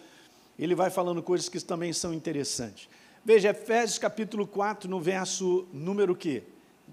ele 0.57 0.73
vai 0.73 0.89
falando 0.89 1.21
coisas 1.21 1.49
que 1.49 1.59
também 1.59 1.91
são 1.91 2.13
interessantes. 2.13 2.87
Veja, 3.25 3.49
Efésios 3.49 3.99
capítulo 3.99 4.47
4, 4.47 4.89
no 4.89 5.01
verso 5.01 5.67
número 5.73 6.15
quê? 6.15 6.43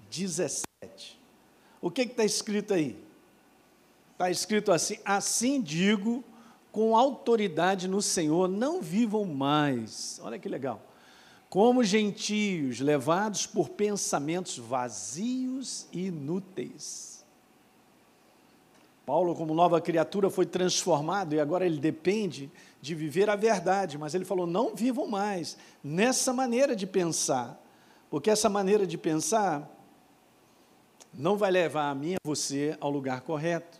17. 0.09 0.65
O 1.81 1.89
que 1.89 2.01
está 2.01 2.25
escrito 2.25 2.73
aí? 2.73 3.01
Está 4.11 4.29
escrito 4.29 4.71
assim: 4.71 4.97
Assim 5.03 5.61
digo, 5.61 6.23
com 6.71 6.95
autoridade 6.95 7.87
no 7.87 8.01
Senhor, 8.01 8.47
não 8.47 8.81
vivam 8.81 9.25
mais. 9.25 10.19
Olha 10.23 10.37
que 10.37 10.49
legal 10.49 10.90
como 11.51 11.83
gentios 11.83 12.79
levados 12.79 13.45
por 13.45 13.67
pensamentos 13.67 14.57
vazios 14.57 15.85
e 15.91 16.05
inúteis. 16.05 17.25
Paulo, 19.05 19.35
como 19.35 19.53
nova 19.53 19.81
criatura, 19.81 20.29
foi 20.29 20.45
transformado 20.45 21.35
e 21.35 21.41
agora 21.41 21.65
ele 21.65 21.77
depende 21.77 22.49
de 22.81 22.95
viver 22.95 23.29
a 23.29 23.35
verdade, 23.35 23.97
mas 23.97 24.15
ele 24.15 24.23
falou: 24.23 24.47
não 24.47 24.73
vivam 24.73 25.05
mais 25.05 25.57
nessa 25.83 26.31
maneira 26.31 26.73
de 26.73 26.87
pensar, 26.87 27.61
porque 28.09 28.29
essa 28.29 28.47
maneira 28.47 28.87
de 28.87 28.97
pensar 28.97 29.69
não 31.13 31.35
vai 31.35 31.51
levar 31.51 31.89
a 31.89 31.95
mim 31.95 32.11
e 32.11 32.15
a 32.15 32.19
você 32.23 32.77
ao 32.79 32.89
lugar 32.89 33.19
correto. 33.23 33.77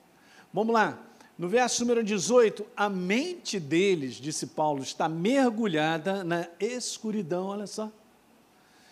Vamos 0.53 0.73
lá. 0.73 0.99
No 1.41 1.49
verso 1.49 1.81
número 1.81 2.03
18, 2.03 2.63
a 2.77 2.87
mente 2.87 3.59
deles, 3.59 4.17
disse 4.17 4.45
Paulo, 4.45 4.83
está 4.83 5.09
mergulhada 5.09 6.23
na 6.23 6.47
escuridão, 6.59 7.47
olha 7.47 7.65
só. 7.65 7.91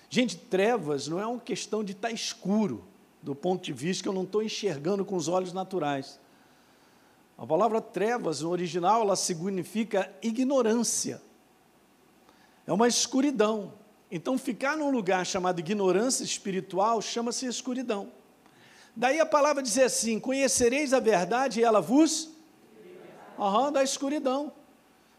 Gente, 0.10 0.36
trevas 0.36 1.08
não 1.08 1.20
é 1.20 1.27
uma 1.27 1.39
questão 1.39 1.84
de 1.84 1.91
estar 1.91 2.10
escuro, 2.10 2.84
do 3.22 3.36
ponto 3.36 3.65
de 3.65 3.72
vista 3.72 4.01
que 4.01 4.10
eu 4.10 4.13
não 4.13 4.24
estou 4.24 4.41
enxergando 4.41 5.06
com 5.06 5.15
os 5.15 5.27
olhos 5.27 5.53
naturais. 5.53 6.20
A 7.38 7.46
palavra 7.46 7.79
trevas, 7.79 8.41
no 8.41 8.50
original, 8.50 9.03
ela 9.03 9.15
significa 9.15 10.12
ignorância. 10.20 11.22
É 12.65 12.74
uma 12.74 12.88
escuridão. 12.88 13.74
Então, 14.10 14.39
ficar 14.39 14.75
num 14.75 14.89
lugar 14.89 15.24
chamado 15.24 15.60
ignorância 15.60 16.24
espiritual 16.24 17.00
chama-se 17.00 17.46
escuridão. 17.46 18.12
Daí 18.96 19.20
a 19.20 19.25
palavra 19.27 19.62
diz 19.62 19.77
assim: 19.77 20.20
Conhecereis 20.20 20.94
a 20.94 21.00
verdade 21.00 21.60
e 21.60 21.63
ela 21.63 21.79
vos. 21.79 22.38
Da 23.72 23.84
escuridão, 23.84 24.51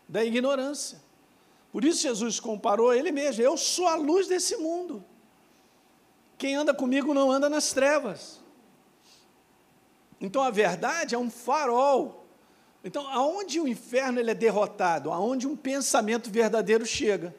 da 0.08 0.24
ignorância. 0.24 1.00
Por 1.72 1.84
isso 1.84 2.02
Jesus 2.02 2.38
comparou 2.38 2.92
ele 2.92 3.10
mesmo: 3.10 3.42
Eu 3.42 3.56
sou 3.56 3.86
a 3.86 3.94
luz 3.94 4.28
desse 4.28 4.56
mundo. 4.56 5.04
Quem 6.36 6.54
anda 6.54 6.74
comigo 6.74 7.14
não 7.14 7.30
anda 7.30 7.48
nas 7.48 7.72
trevas. 7.72 8.40
Então 10.20 10.42
a 10.42 10.50
verdade 10.50 11.14
é 11.14 11.18
um 11.18 11.30
farol. 11.30 12.26
Então, 12.82 13.06
aonde 13.08 13.60
o 13.60 13.68
inferno 13.68 14.18
ele 14.18 14.30
é 14.30 14.34
derrotado? 14.34 15.10
Aonde 15.10 15.46
um 15.46 15.56
pensamento 15.56 16.30
verdadeiro 16.30 16.86
chega. 16.86 17.34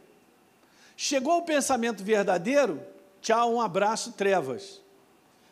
Chegou 0.95 1.39
o 1.39 1.41
pensamento 1.43 2.03
verdadeiro, 2.03 2.79
tchau, 3.21 3.55
um 3.55 3.61
abraço, 3.61 4.11
trevas. 4.11 4.81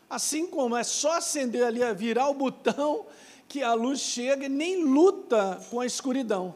Assim 0.08 0.46
como 0.46 0.76
é 0.76 0.84
só 0.84 1.16
acender 1.16 1.64
ali, 1.64 1.80
virar 1.94 2.28
o 2.28 2.34
botão, 2.34 3.06
que 3.50 3.64
a 3.64 3.74
luz 3.74 3.98
chega 3.98 4.46
e 4.46 4.48
nem 4.48 4.84
luta 4.84 5.60
com 5.68 5.80
a 5.80 5.84
escuridão. 5.84 6.54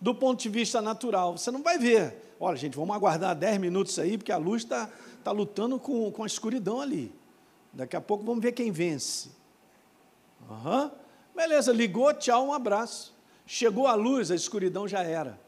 Do 0.00 0.14
ponto 0.14 0.40
de 0.40 0.48
vista 0.48 0.80
natural, 0.80 1.36
você 1.36 1.50
não 1.50 1.62
vai 1.62 1.76
ver. 1.78 2.34
Olha, 2.40 2.56
gente, 2.56 2.74
vamos 2.74 2.96
aguardar 2.96 3.36
10 3.36 3.58
minutos 3.58 3.98
aí, 3.98 4.16
porque 4.16 4.32
a 4.32 4.38
luz 4.38 4.62
está 4.62 4.88
tá 5.22 5.30
lutando 5.30 5.78
com, 5.78 6.10
com 6.10 6.22
a 6.24 6.26
escuridão 6.26 6.80
ali. 6.80 7.12
Daqui 7.70 7.94
a 7.96 8.00
pouco 8.00 8.24
vamos 8.24 8.42
ver 8.42 8.52
quem 8.52 8.72
vence. 8.72 9.28
Uhum. 10.48 10.90
Beleza, 11.36 11.70
ligou, 11.70 12.14
tchau, 12.14 12.46
um 12.46 12.54
abraço. 12.54 13.14
Chegou 13.44 13.86
a 13.86 13.94
luz, 13.94 14.30
a 14.30 14.34
escuridão 14.34 14.88
já 14.88 15.02
era. 15.02 15.38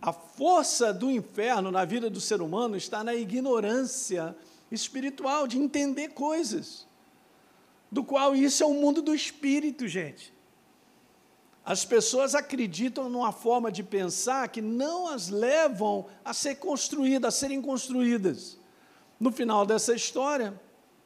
A 0.00 0.10
força 0.10 0.90
do 0.90 1.10
inferno 1.10 1.70
na 1.70 1.84
vida 1.84 2.08
do 2.08 2.18
ser 2.18 2.40
humano 2.40 2.78
está 2.78 3.04
na 3.04 3.14
ignorância 3.14 4.34
espiritual, 4.72 5.46
de 5.46 5.58
entender 5.58 6.08
coisas. 6.08 6.88
Do 7.90 8.04
qual 8.04 8.36
isso 8.36 8.62
é 8.62 8.66
o 8.66 8.74
mundo 8.74 9.02
do 9.02 9.14
espírito, 9.14 9.88
gente. 9.88 10.32
As 11.64 11.84
pessoas 11.84 12.34
acreditam 12.34 13.08
numa 13.08 13.32
forma 13.32 13.70
de 13.70 13.82
pensar 13.82 14.48
que 14.48 14.62
não 14.62 15.08
as 15.08 15.28
levam 15.28 16.06
a 16.24 16.32
ser 16.32 16.56
construídas, 16.56 17.34
a 17.34 17.38
serem 17.38 17.60
construídas. 17.60 18.58
No 19.18 19.30
final 19.30 19.66
dessa 19.66 19.94
história, 19.94 20.58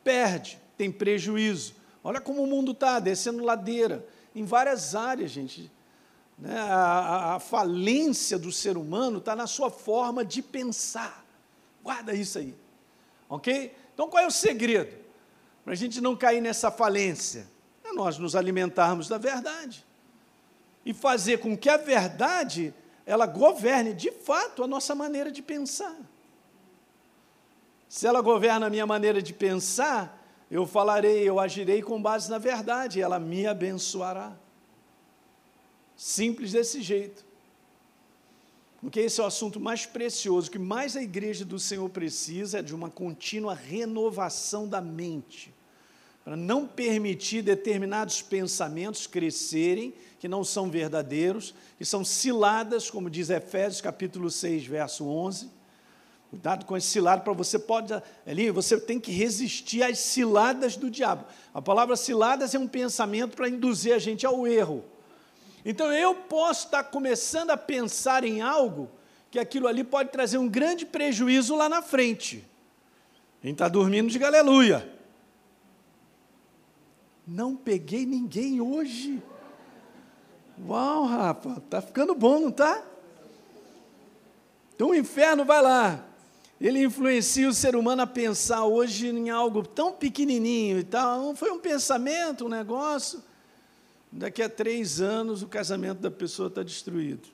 perde, 0.03 0.59
tem 0.77 0.93
prejuízo. 0.93 1.75
Olha 2.03 2.21
como 2.21 2.43
o 2.43 2.47
mundo 2.47 2.73
está, 2.73 3.01
descendo 3.01 3.43
ladeira, 3.43 4.07
em 4.35 4.45
várias 4.45 4.95
áreas, 4.95 5.31
gente. 5.31 5.71
Né? 6.39 6.57
A, 6.59 7.35
a, 7.35 7.41
falência 7.41 8.39
do 8.39 8.53
ser 8.53 8.77
humano 8.77 9.19
está 9.19 9.35
na 9.35 9.47
sua 9.47 9.71
forma 9.71 10.25
de 10.25 10.43
pensar. 10.43 11.25
Guarda 11.83 12.15
isso 12.15 12.39
aí. 12.39 12.55
Ok? 13.29 13.75
Então 13.93 14.09
qual 14.09 14.23
é 14.23 14.27
o 14.27 14.31
segredo? 14.31 15.04
Para 15.65 15.73
a 15.73 15.77
gente 15.77 16.01
não 16.01 16.15
cair 16.15 16.41
nessa 16.41 16.71
falência? 16.71 17.49
É 17.83 17.93
nós 17.93 18.19
nos 18.19 18.37
alimentarmos 18.37 19.09
da 19.09 19.19
verdade. 19.19 19.85
E 20.85 20.93
fazer 20.93 21.39
com 21.39 21.57
que 21.57 21.69
a 21.69 21.77
verdade 21.77 22.75
ela 23.07 23.27
governe 23.27 23.93
de 23.93 24.11
fato 24.11 24.63
a 24.63 24.67
nossa 24.67 24.95
maneira 24.95 25.31
de 25.31 25.43
pensar. 25.43 25.97
Se 27.89 28.07
ela 28.07 28.21
governa 28.21 28.67
a 28.67 28.71
minha 28.71 28.87
maneira 28.87 29.23
de 29.23 29.33
pensar, 29.33 30.21
eu 30.51 30.67
falarei, 30.67 31.29
eu 31.29 31.39
agirei 31.39 31.83
com 31.83 32.01
base 32.01 32.31
na 32.31 32.39
verdade, 32.39 32.99
e 32.99 33.03
ela 33.03 33.19
me 33.19 33.47
abençoará. 33.47 34.33
Simples 35.97 36.53
desse 36.53 36.83
jeito. 36.83 37.25
Porque 38.81 39.01
esse 39.01 39.21
é 39.21 39.25
o 39.25 39.27
assunto 39.27 39.59
mais 39.61 39.87
precioso, 39.87 40.51
que 40.51 40.59
mais 40.59 40.97
a 40.97 41.03
igreja 41.03 41.45
do 41.45 41.59
Senhor 41.59 41.89
precisa 41.89 42.59
é 42.59 42.63
de 42.63 42.75
uma 42.75 42.91
contínua 42.91 43.55
renovação 43.55 44.69
da 44.69 44.81
mente, 44.81 45.54
para 46.25 46.37
não 46.37 46.67
permitir 46.67 47.43
determinados 47.43 48.23
pensamentos 48.23 49.07
crescerem, 49.07 49.93
que 50.19 50.27
não 50.27 50.43
são 50.43 50.71
verdadeiros, 50.71 51.55
que 51.77 51.85
são 51.85 52.03
ciladas, 52.03 52.91
como 52.91 53.11
diz 53.11 53.29
Efésios 53.29 53.83
capítulo 53.83 54.31
6, 54.31 54.65
verso 54.65 55.07
11. 55.07 55.51
Cuidado 56.31 56.65
com 56.65 56.77
esse 56.77 56.89
cilado, 56.89 57.23
para 57.23 57.33
você 57.35 57.59
pode 57.59 57.93
ali, 58.27 58.51
você 58.51 58.81
tem 58.81 58.99
que 58.99 59.13
resistir 59.13 59.83
às 59.83 59.99
ciladas 59.99 60.77
do 60.77 60.91
diabo. 60.91 61.27
A 61.53 61.61
palavra 61.61 61.95
ciladas 61.95 62.55
é 62.55 62.59
um 62.59 62.67
pensamento 62.67 63.37
para 63.37 63.49
induzir 63.49 63.95
a 63.95 63.99
gente 63.99 64.25
ao 64.25 64.47
erro. 64.47 64.83
Então 65.63 65.93
eu 65.93 66.15
posso 66.15 66.67
estar 66.67 66.85
começando 66.85 67.51
a 67.51 67.57
pensar 67.57 68.25
em 68.25 68.41
algo 68.41 68.91
que 69.31 69.39
aquilo 69.39 69.69
ali 69.69 69.85
pode 69.85 70.11
trazer 70.11 70.39
um 70.39 70.49
grande 70.49 70.87
prejuízo 70.87 71.55
lá 71.55 71.69
na 71.69 71.83
frente. 71.83 72.45
Quem 73.43 73.53
está 73.53 73.69
dormindo, 73.69 74.09
diga 74.09 74.27
aleluia. 74.27 74.91
Não 77.27 77.57
peguei 77.57 78.05
ninguém 78.05 78.61
hoje. 78.61 79.23
Uau, 80.67 81.05
Rafa, 81.05 81.61
tá 81.69 81.81
ficando 81.81 82.15
bom, 82.15 82.39
não 82.39 82.51
tá? 82.51 82.85
Então 84.75 84.91
o 84.91 84.95
inferno 84.95 85.45
vai 85.45 85.63
lá. 85.63 86.07
Ele 86.61 86.85
influencia 86.85 87.49
o 87.49 87.55
ser 87.55 87.75
humano 87.75 88.03
a 88.03 88.07
pensar 88.07 88.65
hoje 88.65 89.09
em 89.09 89.31
algo 89.31 89.67
tão 89.67 89.93
pequenininho 89.93 90.79
e 90.79 90.85
tal. 90.85 91.35
Foi 91.35 91.51
um 91.51 91.59
pensamento, 91.59 92.47
um 92.47 92.49
negócio 92.49 93.23
daqui 94.13 94.43
a 94.43 94.49
três 94.49 95.01
anos 95.01 95.43
o 95.43 95.49
casamento 95.49 95.99
da 95.99 96.11
pessoa 96.11 96.49
está 96.49 96.63
destruído. 96.63 97.29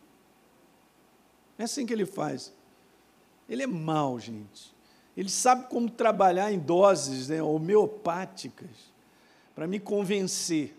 É 1.58 1.64
assim 1.64 1.84
que 1.84 1.92
ele 1.92 2.06
faz. 2.06 2.52
Ele 3.48 3.62
é 3.62 3.66
mau, 3.66 4.18
gente. 4.18 4.74
Ele 5.16 5.28
sabe 5.28 5.68
como 5.68 5.90
trabalhar 5.90 6.52
em 6.52 6.58
doses 6.58 7.28
né, 7.28 7.42
homeopáticas 7.42 8.89
para 9.54 9.66
me 9.66 9.78
convencer. 9.78 10.76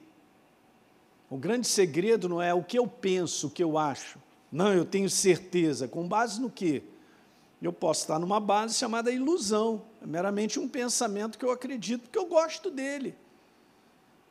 O 1.30 1.38
grande 1.38 1.68
segredo 1.68 2.28
não 2.28 2.42
é 2.42 2.54
o 2.54 2.64
que 2.64 2.78
eu 2.78 2.88
penso, 2.88 3.48
o 3.48 3.50
que 3.50 3.64
eu 3.64 3.78
acho. 3.78 4.20
Não, 4.52 4.74
eu 4.74 4.84
tenho 4.84 5.10
certeza. 5.10 5.88
Com 5.88 6.08
base 6.08 6.42
no 6.42 6.50
quê? 6.50 6.84
Eu 7.62 7.72
posso 7.72 8.02
estar 8.02 8.20
numa 8.20 8.40
base 8.40 8.76
chamada 8.76 9.12
ilusão. 9.12 9.84
É 10.02 10.06
meramente 10.06 10.60
um 10.60 10.68
pensamento 10.68 11.38
que 11.38 11.46
eu 11.46 11.52
acredito, 11.52 12.02
porque 12.02 12.18
eu 12.18 12.26
gosto 12.26 12.70
dele. 12.70 13.16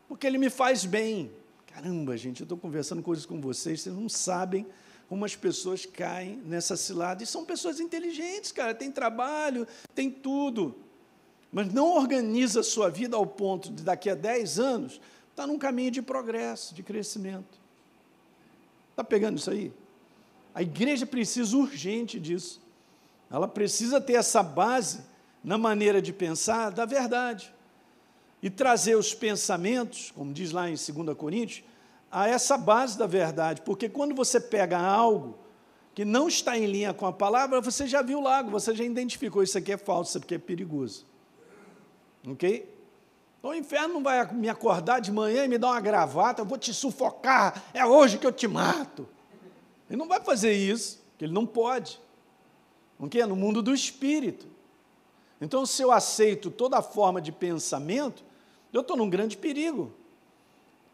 Porque 0.08 0.26
ele 0.26 0.36
me 0.36 0.50
faz 0.50 0.84
bem. 0.84 1.30
Caramba, 1.72 2.16
gente, 2.16 2.40
eu 2.40 2.44
estou 2.44 2.58
conversando 2.58 3.02
coisas 3.02 3.24
com 3.24 3.40
vocês, 3.40 3.80
vocês 3.80 3.94
não 3.94 4.08
sabem 4.08 4.66
como 5.08 5.24
as 5.24 5.34
pessoas 5.34 5.86
caem 5.86 6.42
nessa 6.44 6.76
cilada. 6.76 7.22
E 7.22 7.26
são 7.26 7.44
pessoas 7.44 7.80
inteligentes, 7.80 8.52
cara, 8.52 8.74
tem 8.74 8.90
trabalho, 8.90 9.66
tem 9.94 10.10
tudo. 10.10 10.76
Mas 11.52 11.72
não 11.72 11.96
organiza 11.96 12.60
a 12.60 12.64
sua 12.64 12.88
vida 12.88 13.16
ao 13.16 13.26
ponto 13.26 13.72
de 13.72 13.82
daqui 13.82 14.08
a 14.08 14.14
10 14.14 14.58
anos 14.58 14.92
estar 14.92 15.42
tá 15.42 15.46
num 15.46 15.58
caminho 15.58 15.90
de 15.90 16.02
progresso, 16.02 16.74
de 16.74 16.82
crescimento. 16.82 17.58
Está 18.90 19.02
pegando 19.02 19.38
isso 19.38 19.50
aí? 19.50 19.72
A 20.54 20.62
igreja 20.62 21.06
precisa 21.06 21.56
urgente 21.56 22.20
disso. 22.20 22.60
Ela 23.30 23.48
precisa 23.48 24.00
ter 24.00 24.14
essa 24.14 24.42
base 24.42 25.00
na 25.42 25.56
maneira 25.56 26.02
de 26.02 26.12
pensar 26.12 26.70
da 26.70 26.84
verdade 26.84 27.52
e 28.42 28.50
trazer 28.50 28.96
os 28.96 29.14
pensamentos, 29.14 30.12
como 30.12 30.32
diz 30.32 30.50
lá 30.50 30.68
em 30.68 30.74
2 30.74 31.16
Coríntios, 31.16 31.64
a 32.10 32.28
essa 32.28 32.58
base 32.58 32.98
da 32.98 33.06
verdade, 33.06 33.62
porque 33.62 33.88
quando 33.88 34.14
você 34.14 34.40
pega 34.40 34.78
algo 34.78 35.38
que 35.94 36.04
não 36.04 36.28
está 36.28 36.56
em 36.58 36.66
linha 36.66 36.92
com 36.92 37.06
a 37.06 37.12
palavra, 37.12 37.60
você 37.60 37.86
já 37.86 38.02
viu 38.02 38.20
lá, 38.20 38.42
você 38.42 38.74
já 38.74 38.82
identificou, 38.82 39.42
isso 39.42 39.58
aqui 39.58 39.72
é 39.72 39.76
falso, 39.76 40.10
isso 40.10 40.18
aqui 40.18 40.34
é 40.34 40.38
perigoso. 40.38 41.06
Ok? 42.26 42.68
Então 43.38 43.52
o 43.52 43.54
inferno 43.54 43.94
não 43.94 44.02
vai 44.02 44.32
me 44.34 44.48
acordar 44.48 45.00
de 45.00 45.10
manhã 45.10 45.44
e 45.44 45.48
me 45.48 45.58
dar 45.58 45.68
uma 45.68 45.80
gravata, 45.80 46.42
eu 46.42 46.46
vou 46.46 46.58
te 46.58 46.74
sufocar, 46.74 47.64
é 47.72 47.84
hoje 47.84 48.18
que 48.18 48.26
eu 48.26 48.32
te 48.32 48.46
mato. 48.46 49.08
Ele 49.88 49.98
não 49.98 50.06
vai 50.06 50.20
fazer 50.20 50.52
isso, 50.52 51.02
porque 51.10 51.24
ele 51.24 51.32
não 51.32 51.46
pode. 51.46 51.98
Ok? 52.98 53.20
É 53.20 53.26
no 53.26 53.34
mundo 53.34 53.62
do 53.62 53.74
espírito. 53.74 54.46
Então, 55.40 55.64
se 55.64 55.82
eu 55.82 55.90
aceito 55.90 56.50
toda 56.50 56.82
forma 56.82 57.20
de 57.20 57.32
pensamento, 57.32 58.22
eu 58.72 58.82
estou 58.82 58.96
num 58.96 59.08
grande 59.08 59.38
perigo. 59.38 59.92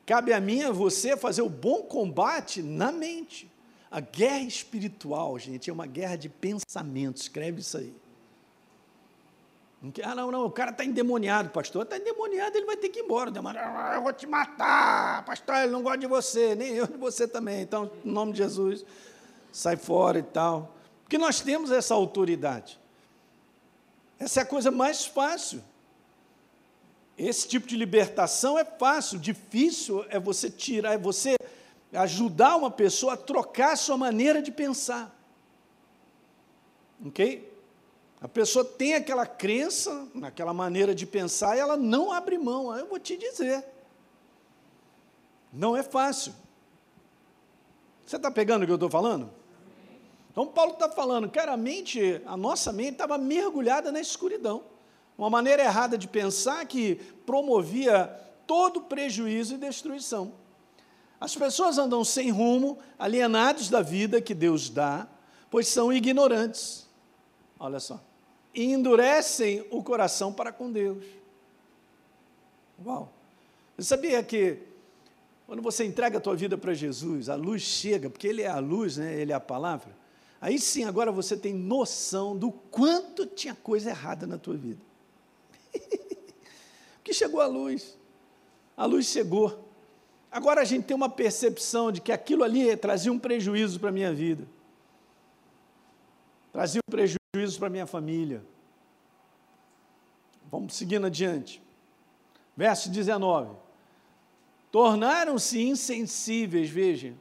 Cabe 0.06 0.32
a 0.32 0.40
mim 0.40 0.58
e 0.58 0.64
a 0.64 0.70
você 0.70 1.16
fazer 1.16 1.42
o 1.42 1.48
bom 1.48 1.82
combate 1.82 2.62
na 2.62 2.92
mente. 2.92 3.50
A 3.90 3.98
guerra 3.98 4.42
espiritual, 4.42 5.36
gente, 5.36 5.68
é 5.68 5.72
uma 5.72 5.86
guerra 5.86 6.14
de 6.14 6.28
pensamento. 6.28 7.16
Escreve 7.16 7.60
isso 7.60 7.76
aí. 7.76 7.92
Ah, 10.02 10.14
não, 10.14 10.30
não, 10.30 10.46
o 10.46 10.50
cara 10.50 10.70
está 10.70 10.84
endemoniado, 10.84 11.50
pastor. 11.50 11.82
Está 11.82 11.96
endemoniado, 11.96 12.56
ele 12.56 12.66
vai 12.66 12.76
ter 12.76 12.88
que 12.88 13.00
ir 13.00 13.02
embora. 13.02 13.30
Ah, 13.44 13.92
eu 13.94 14.02
vou 14.02 14.12
te 14.12 14.26
matar, 14.26 15.24
pastor, 15.24 15.56
ele 15.56 15.72
não 15.72 15.82
gosta 15.82 15.98
de 15.98 16.06
você, 16.06 16.54
nem 16.54 16.74
eu 16.74 16.86
de 16.86 16.96
você 16.96 17.28
também. 17.28 17.60
Então, 17.60 17.90
em 18.04 18.10
nome 18.10 18.32
de 18.32 18.38
Jesus, 18.38 18.84
sai 19.52 19.76
fora 19.76 20.18
e 20.18 20.22
tal. 20.22 20.74
Porque 21.02 21.18
nós 21.18 21.40
temos 21.40 21.70
essa 21.70 21.94
autoridade. 21.94 22.80
Essa 24.18 24.40
é 24.40 24.42
a 24.42 24.46
coisa 24.46 24.70
mais 24.70 25.04
fácil. 25.04 25.62
Esse 27.18 27.46
tipo 27.46 27.66
de 27.66 27.76
libertação 27.76 28.58
é 28.58 28.64
fácil, 28.64 29.18
difícil 29.18 30.04
é 30.08 30.18
você 30.18 30.50
tirar, 30.50 30.94
é 30.94 30.98
você 30.98 31.36
ajudar 31.92 32.56
uma 32.56 32.70
pessoa 32.70 33.14
a 33.14 33.16
trocar 33.16 33.72
a 33.72 33.76
sua 33.76 33.96
maneira 33.96 34.42
de 34.42 34.50
pensar. 34.50 35.14
Ok? 37.04 37.55
A 38.20 38.28
pessoa 38.28 38.64
tem 38.64 38.94
aquela 38.94 39.26
crença, 39.26 40.08
naquela 40.14 40.54
maneira 40.54 40.94
de 40.94 41.06
pensar, 41.06 41.56
e 41.56 41.60
ela 41.60 41.76
não 41.76 42.12
abre 42.12 42.38
mão. 42.38 42.76
Eu 42.76 42.86
vou 42.86 42.98
te 42.98 43.16
dizer. 43.16 43.64
Não 45.52 45.76
é 45.76 45.82
fácil. 45.82 46.32
Você 48.06 48.16
está 48.16 48.30
pegando 48.30 48.62
o 48.62 48.66
que 48.66 48.72
eu 48.72 48.76
estou 48.76 48.90
falando? 48.90 49.30
Então, 50.30 50.46
Paulo 50.46 50.72
está 50.72 50.88
falando, 50.88 51.30
cara, 51.30 51.52
a 51.52 51.56
mente, 51.56 52.20
a 52.26 52.36
nossa 52.36 52.72
mente 52.72 52.92
estava 52.92 53.16
mergulhada 53.16 53.90
na 53.90 54.00
escuridão. 54.00 54.64
Uma 55.16 55.30
maneira 55.30 55.62
errada 55.62 55.96
de 55.96 56.06
pensar 56.06 56.64
que 56.66 56.96
promovia 57.24 58.04
todo 58.46 58.82
prejuízo 58.82 59.54
e 59.54 59.58
destruição. 59.58 60.32
As 61.18 61.34
pessoas 61.34 61.78
andam 61.78 62.04
sem 62.04 62.30
rumo, 62.30 62.78
alienados 62.98 63.70
da 63.70 63.80
vida 63.80 64.20
que 64.20 64.34
Deus 64.34 64.68
dá, 64.68 65.08
pois 65.50 65.68
são 65.68 65.92
ignorantes. 65.92 66.86
Olha 67.58 67.80
só. 67.80 67.98
E 68.56 68.64
endurecem 68.64 69.66
o 69.70 69.82
coração 69.82 70.32
para 70.32 70.50
com 70.50 70.72
Deus. 70.72 71.04
Uau! 72.82 73.12
Você 73.76 73.88
sabia 73.88 74.22
que 74.22 74.58
quando 75.46 75.60
você 75.60 75.84
entrega 75.84 76.16
a 76.16 76.20
tua 76.20 76.34
vida 76.34 76.56
para 76.56 76.72
Jesus, 76.72 77.28
a 77.28 77.34
luz 77.34 77.60
chega, 77.60 78.08
porque 78.08 78.26
Ele 78.26 78.40
é 78.40 78.48
a 78.48 78.58
luz, 78.58 78.96
né? 78.96 79.14
Ele 79.14 79.30
é 79.30 79.34
a 79.34 79.40
palavra. 79.40 79.94
Aí 80.40 80.58
sim, 80.58 80.84
agora 80.84 81.12
você 81.12 81.36
tem 81.36 81.52
noção 81.52 82.34
do 82.34 82.50
quanto 82.50 83.26
tinha 83.26 83.54
coisa 83.54 83.90
errada 83.90 84.26
na 84.26 84.38
tua 84.38 84.56
vida. 84.56 84.80
porque 86.96 87.12
chegou 87.12 87.42
a 87.42 87.46
luz. 87.46 87.94
A 88.74 88.86
luz 88.86 89.04
chegou. 89.04 89.68
Agora 90.30 90.62
a 90.62 90.64
gente 90.64 90.86
tem 90.86 90.96
uma 90.96 91.10
percepção 91.10 91.92
de 91.92 92.00
que 92.00 92.10
aquilo 92.10 92.42
ali 92.42 92.74
trazia 92.74 93.12
um 93.12 93.18
prejuízo 93.18 93.78
para 93.78 93.90
a 93.90 93.92
minha 93.92 94.14
vida, 94.14 94.46
trazia 96.52 96.80
um 96.86 96.90
prejuízo 96.90 97.25
para 97.58 97.68
a 97.68 97.70
minha 97.70 97.86
família. 97.86 98.44
Vamos 100.50 100.74
seguindo 100.74 101.06
adiante. 101.06 101.62
Verso 102.56 102.90
19. 102.90 103.54
Tornaram-se 104.70 105.60
insensíveis, 105.62 106.68
veja, 106.68 107.14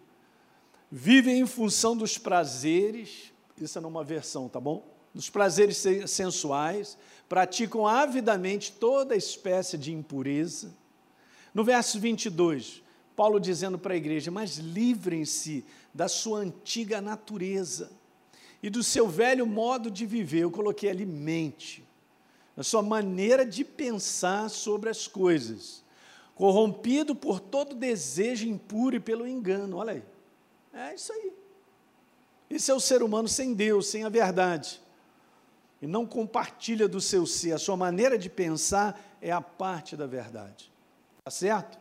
vivem 0.91 1.39
em 1.39 1.45
função 1.45 1.95
dos 1.95 2.17
prazeres, 2.17 3.33
isso 3.57 3.77
é 3.77 3.81
numa 3.81 4.03
versão, 4.03 4.49
tá 4.49 4.59
bom? 4.59 4.85
Dos 5.13 5.29
prazeres 5.29 5.83
sensuais, 6.07 6.97
praticam 7.29 7.87
avidamente 7.87 8.71
toda 8.73 9.15
espécie 9.15 9.77
de 9.77 9.93
impureza. 9.93 10.73
No 11.53 11.63
verso 11.63 11.99
22, 11.99 12.83
Paulo 13.15 13.39
dizendo 13.39 13.79
para 13.79 13.93
a 13.93 13.97
igreja: 13.97 14.29
Mas 14.29 14.57
livrem-se 14.57 15.63
da 15.93 16.09
sua 16.09 16.39
antiga 16.39 16.99
natureza 16.99 17.91
e 18.61 18.69
do 18.69 18.83
seu 18.83 19.07
velho 19.07 19.45
modo 19.45 19.89
de 19.91 20.05
viver. 20.05 20.39
Eu 20.39 20.51
coloquei 20.51 20.89
ali 20.89 21.05
mente, 21.05 21.83
a 22.57 22.63
sua 22.63 22.81
maneira 22.81 23.45
de 23.45 23.63
pensar 23.63 24.49
sobre 24.49 24.89
as 24.89 25.07
coisas, 25.07 25.83
corrompido 26.33 27.15
por 27.15 27.39
todo 27.39 27.75
desejo 27.75 28.47
impuro 28.47 28.95
e 28.95 28.99
pelo 28.99 29.27
engano. 29.27 29.77
Olha 29.77 29.93
aí, 29.93 30.03
é 30.73 30.95
isso 30.95 31.11
aí. 31.11 31.33
Esse 32.49 32.71
é 32.71 32.73
o 32.73 32.79
ser 32.79 33.01
humano 33.01 33.27
sem 33.27 33.53
Deus, 33.53 33.87
sem 33.87 34.03
a 34.03 34.09
verdade. 34.09 34.81
E 35.81 35.87
não 35.87 36.05
compartilha 36.05 36.87
do 36.87 37.01
seu 37.01 37.25
ser. 37.25 37.53
A 37.53 37.57
sua 37.57 37.75
maneira 37.75 38.17
de 38.17 38.29
pensar 38.29 39.17
é 39.21 39.31
a 39.31 39.41
parte 39.41 39.95
da 39.95 40.05
verdade. 40.05 40.71
Está 41.19 41.31
certo? 41.31 41.77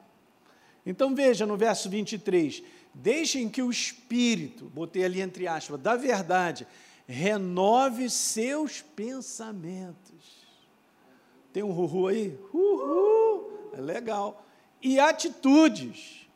Então 0.86 1.14
veja 1.14 1.46
no 1.46 1.56
verso 1.56 1.88
23: 1.88 2.62
Deixem 2.94 3.48
que 3.48 3.60
o 3.60 3.70
Espírito, 3.70 4.66
botei 4.66 5.04
ali 5.04 5.20
entre 5.20 5.48
aspas, 5.48 5.80
da 5.80 5.96
verdade, 5.96 6.66
renove 7.06 8.08
seus 8.08 8.80
pensamentos. 8.80 10.44
Tem 11.52 11.62
um 11.62 11.72
ruhu 11.72 12.08
aí? 12.08 12.38
Uhul! 12.52 13.70
É 13.72 13.80
legal. 13.80 14.44
E 14.80 14.98
atitudes. 15.00 16.26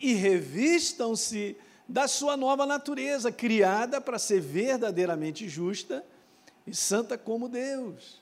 E 0.00 0.14
revistam-se 0.14 1.56
da 1.88 2.06
sua 2.06 2.36
nova 2.36 2.66
natureza, 2.66 3.32
criada 3.32 4.00
para 4.00 4.18
ser 4.18 4.40
verdadeiramente 4.40 5.48
justa 5.48 6.04
e 6.66 6.74
santa 6.74 7.16
como 7.16 7.48
Deus. 7.48 8.20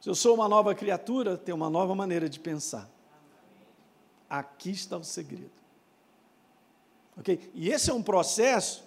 Se 0.00 0.10
eu 0.10 0.14
sou 0.14 0.34
uma 0.34 0.48
nova 0.48 0.74
criatura, 0.74 1.36
tenho 1.36 1.56
uma 1.56 1.70
nova 1.70 1.94
maneira 1.94 2.28
de 2.28 2.38
pensar. 2.38 2.90
Aqui 4.28 4.70
está 4.70 4.96
o 4.96 5.04
segredo. 5.04 5.63
E 7.54 7.70
esse 7.70 7.90
é 7.90 7.94
um 7.94 8.02
processo 8.02 8.84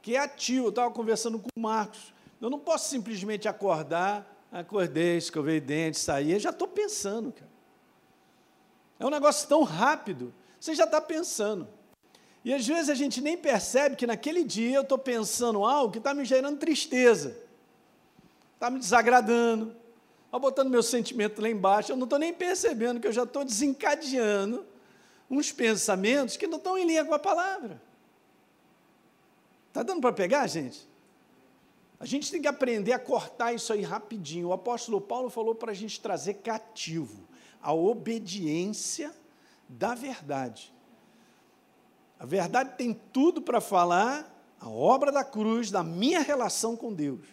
que 0.00 0.14
é 0.14 0.20
ativo. 0.20 0.66
Eu 0.66 0.70
estava 0.70 0.90
conversando 0.90 1.38
com 1.38 1.48
o 1.56 1.60
Marcos. 1.60 2.14
Eu 2.40 2.50
não 2.50 2.58
posso 2.58 2.88
simplesmente 2.88 3.48
acordar, 3.48 4.24
acordei, 4.52 5.16
escovei 5.16 5.60
dentes, 5.60 6.02
saí, 6.02 6.32
eu 6.32 6.38
já 6.38 6.50
estou 6.50 6.68
pensando, 6.68 7.32
cara. 7.32 7.50
É 8.98 9.04
um 9.04 9.10
negócio 9.10 9.48
tão 9.48 9.62
rápido, 9.62 10.32
você 10.58 10.74
já 10.74 10.84
está 10.84 11.00
pensando. 11.00 11.68
E 12.44 12.54
às 12.54 12.66
vezes 12.66 12.88
a 12.88 12.94
gente 12.94 13.20
nem 13.20 13.36
percebe 13.36 13.96
que 13.96 14.06
naquele 14.06 14.44
dia 14.44 14.76
eu 14.76 14.82
estou 14.82 14.98
pensando 14.98 15.64
algo 15.64 15.92
que 15.92 15.98
está 15.98 16.14
me 16.14 16.24
gerando 16.24 16.58
tristeza, 16.58 17.36
está 18.54 18.70
me 18.70 18.78
desagradando, 18.78 19.74
está 20.26 20.38
botando 20.38 20.70
meu 20.70 20.82
sentimento 20.82 21.42
lá 21.42 21.48
embaixo. 21.48 21.90
Eu 21.90 21.96
não 21.96 22.04
estou 22.04 22.18
nem 22.18 22.32
percebendo 22.32 23.00
que 23.00 23.08
eu 23.08 23.12
já 23.12 23.24
estou 23.24 23.44
desencadeando 23.44 24.64
uns 25.30 25.52
pensamentos 25.52 26.36
que 26.36 26.46
não 26.46 26.58
estão 26.58 26.78
em 26.78 26.86
linha 26.86 27.04
com 27.04 27.14
a 27.14 27.18
palavra. 27.18 27.80
Está 29.68 29.82
dando 29.82 30.00
para 30.00 30.12
pegar, 30.12 30.46
gente? 30.46 30.88
A 31.98 32.04
gente 32.04 32.30
tem 32.30 32.40
que 32.40 32.48
aprender 32.48 32.92
a 32.92 32.98
cortar 32.98 33.52
isso 33.52 33.72
aí 33.72 33.82
rapidinho. 33.82 34.48
O 34.48 34.52
apóstolo 34.52 35.00
Paulo 35.00 35.30
falou 35.30 35.54
para 35.54 35.72
a 35.72 35.74
gente 35.74 36.00
trazer 36.00 36.34
cativo 36.34 37.26
a 37.62 37.72
obediência 37.72 39.12
da 39.68 39.94
verdade. 39.94 40.72
A 42.18 42.24
verdade 42.24 42.76
tem 42.76 42.94
tudo 43.12 43.42
para 43.42 43.60
falar 43.60 44.32
a 44.60 44.68
obra 44.68 45.10
da 45.10 45.24
cruz, 45.24 45.70
da 45.70 45.82
minha 45.82 46.20
relação 46.20 46.76
com 46.76 46.92
Deus. 46.92 47.26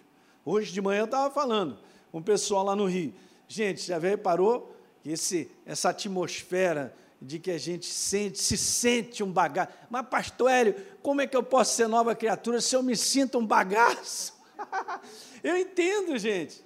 Hoje 0.46 0.74
de 0.74 0.82
manhã 0.82 1.02
eu 1.02 1.06
estava 1.06 1.34
falando 1.34 1.78
com 2.12 2.18
o 2.18 2.24
pessoal 2.24 2.66
lá 2.66 2.76
no 2.76 2.86
Rio. 2.86 3.14
Gente, 3.48 3.82
já 3.82 3.98
reparou 3.98 4.76
que 5.02 5.12
esse, 5.12 5.50
essa 5.66 5.90
atmosfera 5.90 6.96
de 7.24 7.40
que 7.40 7.52
a 7.52 7.58
gente 7.58 7.86
sente, 7.86 8.38
se 8.38 8.58
sente 8.58 9.24
um 9.24 9.32
bagaço. 9.32 9.72
Mas, 9.90 10.06
pastor 10.08 10.52
Hélio, 10.52 10.76
como 11.02 11.22
é 11.22 11.28
que 11.28 11.36
eu 11.36 11.42
posso 11.42 11.76
ser 11.76 11.88
nova 11.88 12.14
criatura 12.14 12.60
se 12.60 12.76
eu 12.76 12.84
me 12.84 12.98
sinto 12.98 13.38
um 13.38 13.46
bagaço? 13.46 14.34
eu 15.42 15.58
entendo, 15.58 16.18
gente. 16.18 16.64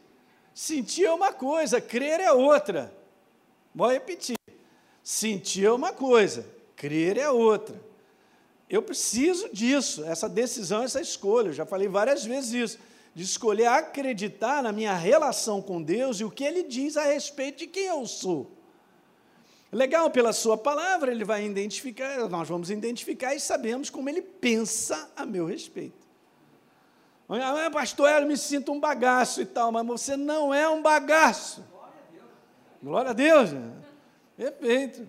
Sentir 0.54 1.06
é 1.06 1.12
uma 1.12 1.32
coisa, 1.32 1.80
crer 1.80 2.20
é 2.20 2.32
outra. 2.32 2.92
Vou 3.74 3.92
repetir. 3.92 4.36
Sentir 5.04 5.66
é 5.66 5.72
uma 5.72 5.94
coisa, 5.94 6.44
crer 6.76 7.18
é 7.18 7.30
outra. 7.30 7.80
Eu 8.68 8.82
preciso 8.82 9.48
disso, 9.54 10.04
essa 10.04 10.28
decisão, 10.28 10.84
essa 10.84 11.00
escolha. 11.00 11.50
Eu 11.50 11.54
já 11.54 11.66
falei 11.66 11.88
várias 11.88 12.26
vezes 12.26 12.54
isso, 12.54 12.80
de 13.14 13.24
escolher 13.24 13.68
acreditar 13.68 14.64
na 14.64 14.72
minha 14.72 14.96
relação 14.96 15.62
com 15.62 15.82
Deus 15.82 16.20
e 16.20 16.24
o 16.24 16.32
que 16.32 16.44
Ele 16.44 16.64
diz 16.64 16.98
a 16.98 17.04
respeito 17.04 17.60
de 17.60 17.68
quem 17.68 17.86
eu 17.86 18.06
sou. 18.08 18.57
Legal, 19.72 20.10
pela 20.10 20.32
sua 20.32 20.58
palavra, 20.58 21.12
ele 21.12 21.26
vai 21.26 21.46
identificar, 21.46 22.30
nós 22.30 22.48
vamos 22.48 22.70
identificar 22.70 23.36
e 23.36 23.40
sabemos 23.40 23.90
como 23.90 24.10
ele 24.10 24.22
pensa 24.22 25.12
a 25.16 25.26
meu 25.26 25.46
respeito. 25.46 26.08
Ah, 27.30 27.70
pastor, 27.70 28.10
eu 28.10 28.26
me 28.26 28.38
sinto 28.38 28.72
um 28.72 28.80
bagaço 28.80 29.42
e 29.42 29.46
tal, 29.46 29.72
mas 29.72 29.86
você 29.86 30.16
não 30.16 30.54
é 30.54 30.70
um 30.70 30.82
bagaço. 30.82 31.66
Glória 32.82 33.12
a 33.12 33.14
Deus. 33.14 33.50
Glória 33.52 33.52
a 33.52 33.54
Deus. 33.54 33.78
Perfeito. 34.38 35.08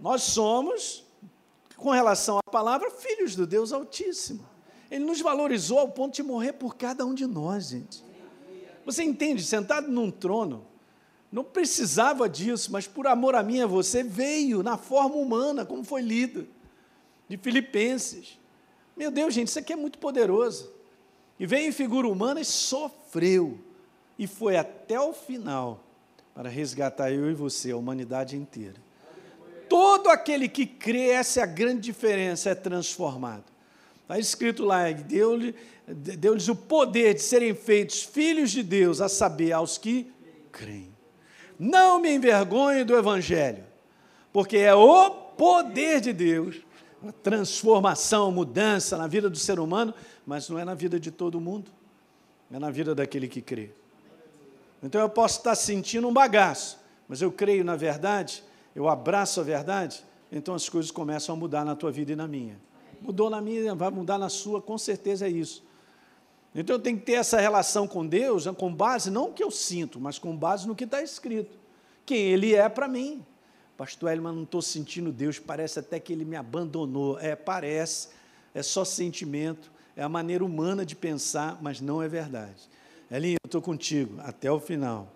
Nós 0.00 0.22
somos, 0.22 1.04
com 1.76 1.90
relação 1.90 2.38
à 2.38 2.50
palavra, 2.50 2.90
filhos 2.90 3.36
do 3.36 3.46
Deus 3.46 3.72
Altíssimo. 3.72 4.48
Ele 4.90 5.04
nos 5.04 5.20
valorizou 5.20 5.78
ao 5.78 5.88
ponto 5.90 6.14
de 6.14 6.22
morrer 6.22 6.54
por 6.54 6.76
cada 6.76 7.04
um 7.04 7.12
de 7.12 7.26
nós, 7.26 7.68
gente. 7.68 8.02
Você 8.86 9.02
entende? 9.02 9.42
Sentado 9.42 9.88
num 9.88 10.10
trono, 10.10 10.66
não 11.32 11.42
precisava 11.42 12.28
disso, 12.28 12.70
mas 12.70 12.86
por 12.86 13.06
amor 13.06 13.34
a 13.34 13.42
mim 13.42 13.56
e 13.56 13.62
a 13.62 13.66
você, 13.66 14.02
veio 14.02 14.62
na 14.62 14.76
forma 14.76 15.16
humana, 15.16 15.64
como 15.64 15.82
foi 15.82 16.02
lido, 16.02 16.46
de 17.26 17.38
Filipenses. 17.38 18.38
Meu 18.94 19.10
Deus, 19.10 19.32
gente, 19.32 19.48
isso 19.48 19.58
aqui 19.58 19.72
é 19.72 19.76
muito 19.76 19.98
poderoso. 19.98 20.70
E 21.40 21.46
veio 21.46 21.68
em 21.68 21.72
figura 21.72 22.06
humana 22.06 22.40
e 22.40 22.44
sofreu. 22.44 23.58
e 24.18 24.26
foi 24.26 24.58
até 24.58 25.00
o 25.00 25.14
final 25.14 25.82
para 26.34 26.50
resgatar 26.50 27.10
eu 27.10 27.30
e 27.30 27.34
você, 27.34 27.70
a 27.70 27.76
humanidade 27.76 28.36
inteira. 28.36 28.76
Todo 29.70 30.10
aquele 30.10 30.48
que 30.48 30.66
crê, 30.66 31.08
essa 31.08 31.40
é 31.40 31.42
a 31.42 31.46
grande 31.46 31.80
diferença, 31.80 32.50
é 32.50 32.54
transformado. 32.54 33.44
Está 34.02 34.18
escrito 34.18 34.64
lá, 34.64 34.90
deu-lhes 34.92 35.54
deu 35.88 36.34
o 36.34 36.56
poder 36.56 37.14
de 37.14 37.22
serem 37.22 37.54
feitos 37.54 38.02
filhos 38.02 38.50
de 38.50 38.62
Deus, 38.62 39.00
a 39.00 39.08
saber, 39.08 39.52
aos 39.52 39.78
que 39.78 40.12
creem. 40.52 40.91
Não 41.58 42.00
me 42.00 42.14
envergonhe 42.14 42.84
do 42.84 42.96
Evangelho, 42.96 43.64
porque 44.32 44.56
é 44.58 44.74
o 44.74 45.10
poder 45.10 46.00
de 46.00 46.12
Deus, 46.12 46.56
a 47.06 47.12
transformação, 47.12 48.30
mudança 48.30 48.96
na 48.96 49.06
vida 49.06 49.28
do 49.28 49.38
ser 49.38 49.58
humano, 49.58 49.94
mas 50.26 50.48
não 50.48 50.58
é 50.58 50.64
na 50.64 50.74
vida 50.74 50.98
de 50.98 51.10
todo 51.10 51.40
mundo, 51.40 51.70
é 52.50 52.58
na 52.58 52.70
vida 52.70 52.94
daquele 52.94 53.28
que 53.28 53.40
crê. 53.40 53.70
Então 54.82 55.00
eu 55.00 55.08
posso 55.08 55.38
estar 55.38 55.54
sentindo 55.54 56.08
um 56.08 56.12
bagaço, 56.12 56.78
mas 57.08 57.22
eu 57.22 57.30
creio 57.30 57.64
na 57.64 57.76
verdade, 57.76 58.42
eu 58.74 58.88
abraço 58.88 59.40
a 59.40 59.42
verdade, 59.44 60.04
então 60.30 60.54
as 60.54 60.68
coisas 60.68 60.90
começam 60.90 61.34
a 61.34 61.38
mudar 61.38 61.64
na 61.64 61.76
tua 61.76 61.92
vida 61.92 62.12
e 62.12 62.16
na 62.16 62.26
minha. 62.26 62.58
Mudou 63.00 63.28
na 63.28 63.40
minha, 63.40 63.74
vai 63.74 63.90
mudar 63.90 64.18
na 64.18 64.28
sua, 64.28 64.62
com 64.62 64.78
certeza 64.78 65.26
é 65.26 65.30
isso. 65.30 65.62
Então 66.54 66.76
eu 66.76 66.80
tenho 66.80 66.98
que 66.98 67.06
ter 67.06 67.14
essa 67.14 67.40
relação 67.40 67.88
com 67.88 68.06
Deus 68.06 68.46
com 68.56 68.72
base 68.72 69.10
não 69.10 69.28
no 69.28 69.32
que 69.32 69.42
eu 69.42 69.50
sinto, 69.50 69.98
mas 69.98 70.18
com 70.18 70.36
base 70.36 70.66
no 70.66 70.74
que 70.74 70.84
está 70.84 71.02
escrito. 71.02 71.58
Quem 72.04 72.18
Ele 72.18 72.54
é 72.54 72.68
para 72.68 72.86
mim. 72.86 73.24
Pastor 73.76 74.12
Elman, 74.12 74.34
não 74.34 74.42
estou 74.42 74.60
sentindo 74.60 75.10
Deus, 75.10 75.38
parece 75.38 75.78
até 75.78 75.98
que 75.98 76.12
Ele 76.12 76.24
me 76.24 76.36
abandonou. 76.36 77.18
É, 77.18 77.34
parece, 77.34 78.08
é 78.54 78.62
só 78.62 78.84
sentimento, 78.84 79.72
é 79.96 80.02
a 80.02 80.08
maneira 80.08 80.44
humana 80.44 80.84
de 80.84 80.94
pensar, 80.94 81.58
mas 81.62 81.80
não 81.80 82.02
é 82.02 82.08
verdade. 82.08 82.68
Elinho, 83.10 83.36
eu 83.42 83.46
estou 83.46 83.62
contigo 83.62 84.20
até 84.20 84.50
o 84.50 84.60
final, 84.60 85.12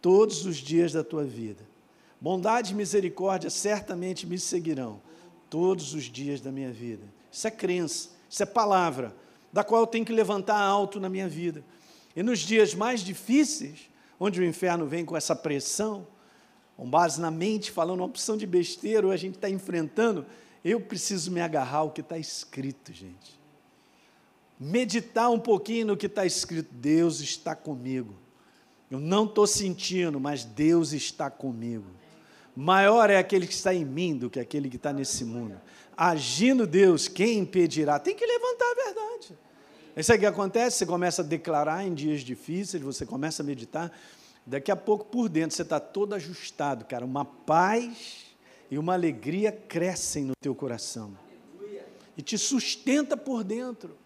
todos 0.00 0.44
os 0.44 0.56
dias 0.56 0.92
da 0.92 1.04
tua 1.04 1.24
vida. 1.24 1.62
Bondade 2.20 2.72
e 2.72 2.74
misericórdia 2.74 3.50
certamente 3.50 4.26
me 4.26 4.38
seguirão 4.38 5.00
todos 5.50 5.94
os 5.94 6.04
dias 6.04 6.40
da 6.40 6.50
minha 6.50 6.72
vida. 6.72 7.04
Isso 7.30 7.46
é 7.46 7.50
crença, 7.50 8.10
isso 8.28 8.42
é 8.42 8.46
palavra, 8.46 9.14
da 9.54 9.64
qual 9.64 9.80
eu 9.80 9.86
tenho 9.86 10.04
que 10.04 10.12
levantar 10.12 10.60
alto 10.60 11.00
na 11.00 11.08
minha 11.08 11.26
vida. 11.26 11.64
E 12.14 12.22
nos 12.22 12.40
dias 12.40 12.74
mais 12.74 13.00
difíceis, 13.00 13.88
onde 14.20 14.38
o 14.38 14.44
inferno 14.44 14.84
vem 14.86 15.02
com 15.02 15.16
essa 15.16 15.34
pressão, 15.34 16.06
com 16.76 16.90
base 16.90 17.18
na 17.18 17.30
mente, 17.30 17.70
falando 17.70 18.00
uma 18.00 18.06
opção 18.06 18.36
de 18.36 18.46
besteira, 18.46 19.06
ou 19.06 19.12
a 19.12 19.16
gente 19.16 19.36
está 19.36 19.48
enfrentando, 19.48 20.26
eu 20.62 20.78
preciso 20.78 21.30
me 21.30 21.40
agarrar 21.40 21.78
ao 21.78 21.90
que 21.90 22.02
está 22.02 22.18
escrito, 22.18 22.92
gente 22.92 23.42
meditar 24.58 25.30
um 25.30 25.38
pouquinho 25.38 25.88
no 25.88 25.96
que 25.96 26.06
está 26.06 26.24
escrito: 26.24 26.72
Deus 26.72 27.20
está 27.20 27.54
comigo. 27.54 28.14
Eu 28.90 29.00
não 29.00 29.24
estou 29.24 29.46
sentindo, 29.46 30.20
mas 30.20 30.44
Deus 30.44 30.92
está 30.92 31.30
comigo. 31.30 31.86
Maior 32.54 33.10
é 33.10 33.16
aquele 33.16 33.46
que 33.46 33.52
está 33.52 33.74
em 33.74 33.84
mim 33.84 34.16
do 34.16 34.30
que 34.30 34.38
aquele 34.38 34.70
que 34.70 34.76
está 34.76 34.92
nesse 34.92 35.24
mundo. 35.24 35.60
Agindo 35.96 36.66
Deus, 36.66 37.08
quem 37.08 37.38
impedirá? 37.38 37.98
Tem 37.98 38.14
que 38.14 38.24
levantar 38.24 38.64
a 38.70 38.84
verdade. 38.84 39.38
Isso 39.96 40.12
é 40.12 40.18
que 40.18 40.26
acontece, 40.26 40.78
você 40.78 40.86
começa 40.86 41.22
a 41.22 41.24
declarar 41.24 41.86
em 41.86 41.94
dias 41.94 42.22
difíceis, 42.22 42.82
você 42.82 43.06
começa 43.06 43.42
a 43.42 43.46
meditar, 43.46 43.92
daqui 44.44 44.70
a 44.70 44.76
pouco 44.76 45.04
por 45.04 45.28
dentro 45.28 45.56
você 45.56 45.62
está 45.62 45.78
todo 45.78 46.14
ajustado, 46.14 46.84
cara. 46.84 47.04
Uma 47.04 47.24
paz 47.24 48.26
e 48.70 48.76
uma 48.76 48.94
alegria 48.94 49.52
crescem 49.52 50.24
no 50.24 50.32
teu 50.40 50.54
coração. 50.54 51.16
E 52.16 52.22
te 52.22 52.36
sustenta 52.36 53.16
por 53.16 53.44
dentro. 53.44 53.96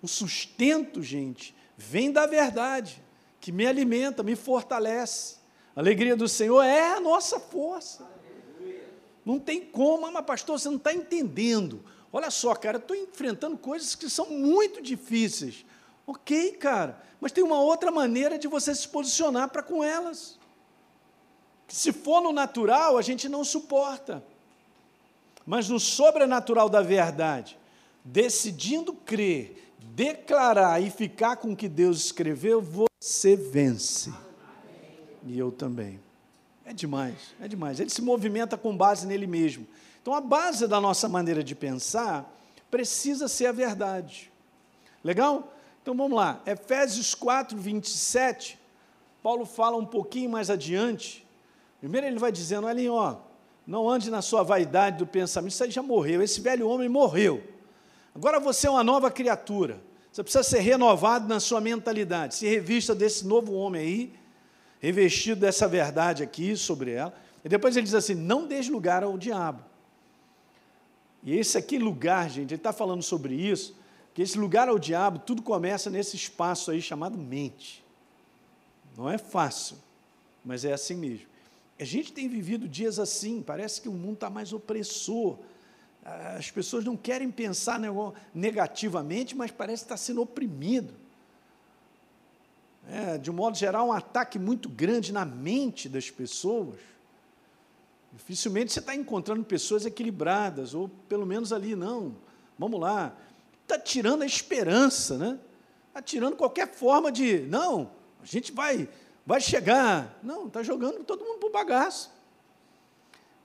O 0.00 0.08
sustento, 0.08 1.02
gente, 1.02 1.54
vem 1.76 2.10
da 2.10 2.26
verdade, 2.26 3.02
que 3.40 3.52
me 3.52 3.66
alimenta, 3.66 4.22
me 4.22 4.34
fortalece. 4.34 5.36
A 5.74 5.80
alegria 5.80 6.16
do 6.16 6.28
Senhor 6.28 6.62
é 6.62 6.94
a 6.94 7.00
nossa 7.00 7.38
força. 7.38 8.06
Não 9.24 9.38
tem 9.38 9.60
como, 9.60 10.06
ah, 10.06 10.10
mas 10.10 10.24
pastor, 10.24 10.58
você 10.58 10.68
não 10.68 10.76
está 10.76 10.94
entendendo. 10.94 11.84
Olha 12.16 12.30
só, 12.30 12.54
cara, 12.54 12.78
estou 12.78 12.96
enfrentando 12.96 13.58
coisas 13.58 13.94
que 13.94 14.08
são 14.08 14.30
muito 14.30 14.80
difíceis. 14.80 15.66
Ok, 16.06 16.52
cara, 16.52 16.98
mas 17.20 17.30
tem 17.30 17.44
uma 17.44 17.60
outra 17.60 17.90
maneira 17.90 18.38
de 18.38 18.48
você 18.48 18.74
se 18.74 18.88
posicionar 18.88 19.50
para 19.50 19.62
com 19.62 19.84
elas. 19.84 20.38
Se 21.68 21.92
for 21.92 22.22
no 22.22 22.32
natural, 22.32 22.96
a 22.96 23.02
gente 23.02 23.28
não 23.28 23.44
suporta. 23.44 24.24
Mas 25.44 25.68
no 25.68 25.78
sobrenatural 25.78 26.70
da 26.70 26.80
verdade, 26.80 27.58
decidindo 28.02 28.94
crer 28.94 29.74
declarar 29.78 30.80
e 30.80 30.88
ficar 30.88 31.36
com 31.36 31.52
o 31.52 31.56
que 31.56 31.68
Deus 31.68 32.06
escreveu, 32.06 32.62
você 32.62 33.36
vence. 33.36 34.10
E 35.22 35.38
eu 35.38 35.52
também. 35.52 36.00
É 36.64 36.72
demais, 36.72 37.34
é 37.38 37.46
demais. 37.46 37.78
Ele 37.78 37.90
se 37.90 38.00
movimenta 38.00 38.56
com 38.56 38.74
base 38.74 39.06
nele 39.06 39.26
mesmo. 39.26 39.66
Então, 40.06 40.14
a 40.14 40.20
base 40.20 40.68
da 40.68 40.80
nossa 40.80 41.08
maneira 41.08 41.42
de 41.42 41.52
pensar 41.56 42.32
precisa 42.70 43.26
ser 43.26 43.46
a 43.46 43.50
verdade. 43.50 44.30
Legal? 45.02 45.52
Então 45.82 45.96
vamos 45.96 46.16
lá. 46.16 46.40
Efésios 46.46 47.12
4, 47.12 47.58
27. 47.58 48.56
Paulo 49.20 49.44
fala 49.44 49.76
um 49.76 49.84
pouquinho 49.84 50.30
mais 50.30 50.48
adiante. 50.48 51.26
Primeiro 51.80 52.06
ele 52.06 52.20
vai 52.20 52.30
dizendo: 52.30 52.68
olha, 52.68 52.92
ó, 52.92 53.16
não 53.66 53.90
ande 53.90 54.08
na 54.08 54.22
sua 54.22 54.44
vaidade 54.44 54.98
do 54.98 55.08
pensamento, 55.08 55.50
isso 55.50 55.64
aí 55.64 55.72
já 55.72 55.82
morreu. 55.82 56.22
Esse 56.22 56.40
velho 56.40 56.68
homem 56.68 56.88
morreu. 56.88 57.42
Agora 58.14 58.38
você 58.38 58.68
é 58.68 58.70
uma 58.70 58.84
nova 58.84 59.10
criatura. 59.10 59.80
Você 60.12 60.22
precisa 60.22 60.44
ser 60.44 60.60
renovado 60.60 61.26
na 61.26 61.40
sua 61.40 61.60
mentalidade, 61.60 62.36
se 62.36 62.46
revista 62.46 62.94
desse 62.94 63.26
novo 63.26 63.54
homem 63.54 63.82
aí, 63.82 64.14
revestido 64.78 65.40
dessa 65.40 65.66
verdade 65.66 66.22
aqui 66.22 66.56
sobre 66.56 66.92
ela. 66.92 67.12
E 67.44 67.48
depois 67.48 67.76
ele 67.76 67.86
diz 67.86 67.94
assim: 67.94 68.14
não 68.14 68.46
deixe 68.46 68.70
lugar 68.70 69.02
ao 69.02 69.18
diabo. 69.18 69.74
E 71.26 71.36
esse 71.36 71.58
aqui 71.58 71.76
lugar, 71.76 72.30
gente, 72.30 72.52
ele 72.52 72.54
está 72.54 72.72
falando 72.72 73.02
sobre 73.02 73.34
isso, 73.34 73.76
que 74.14 74.22
esse 74.22 74.38
lugar 74.38 74.68
ao 74.68 74.78
diabo, 74.78 75.18
tudo 75.18 75.42
começa 75.42 75.90
nesse 75.90 76.14
espaço 76.14 76.70
aí 76.70 76.80
chamado 76.80 77.18
mente. 77.18 77.84
Não 78.96 79.10
é 79.10 79.18
fácil, 79.18 79.76
mas 80.44 80.64
é 80.64 80.72
assim 80.72 80.94
mesmo. 80.94 81.26
A 81.80 81.84
gente 81.84 82.12
tem 82.12 82.28
vivido 82.28 82.68
dias 82.68 83.00
assim, 83.00 83.42
parece 83.42 83.80
que 83.80 83.88
o 83.88 83.92
mundo 83.92 84.14
está 84.14 84.30
mais 84.30 84.52
opressor, 84.52 85.36
as 86.38 86.48
pessoas 86.48 86.84
não 86.84 86.96
querem 86.96 87.28
pensar 87.28 87.80
negativamente, 88.32 89.36
mas 89.36 89.50
parece 89.50 89.82
estar 89.82 89.96
sendo 89.96 90.22
oprimido. 90.22 90.94
É, 92.88 93.18
de 93.18 93.32
um 93.32 93.34
modo 93.34 93.58
geral, 93.58 93.88
um 93.88 93.92
ataque 93.92 94.38
muito 94.38 94.68
grande 94.68 95.12
na 95.12 95.24
mente 95.24 95.88
das 95.88 96.08
pessoas. 96.08 96.78
Dificilmente 98.16 98.72
você 98.72 98.80
está 98.80 98.94
encontrando 98.94 99.44
pessoas 99.44 99.84
equilibradas, 99.84 100.74
ou 100.74 100.88
pelo 101.08 101.26
menos 101.26 101.52
ali, 101.52 101.76
não. 101.76 102.16
Vamos 102.58 102.80
lá. 102.80 103.14
Está 103.62 103.78
tirando 103.78 104.22
a 104.22 104.26
esperança, 104.26 105.18
né? 105.18 105.38
Está 105.88 106.00
tirando 106.00 106.34
qualquer 106.34 106.72
forma 106.72 107.12
de, 107.12 107.40
não, 107.42 107.90
a 108.22 108.24
gente 108.24 108.52
vai, 108.52 108.88
vai 109.24 109.40
chegar. 109.40 110.18
Não, 110.22 110.46
está 110.46 110.62
jogando 110.62 111.04
todo 111.04 111.24
mundo 111.24 111.40
para 111.40 111.48
o 111.48 111.52
bagaço. 111.52 112.10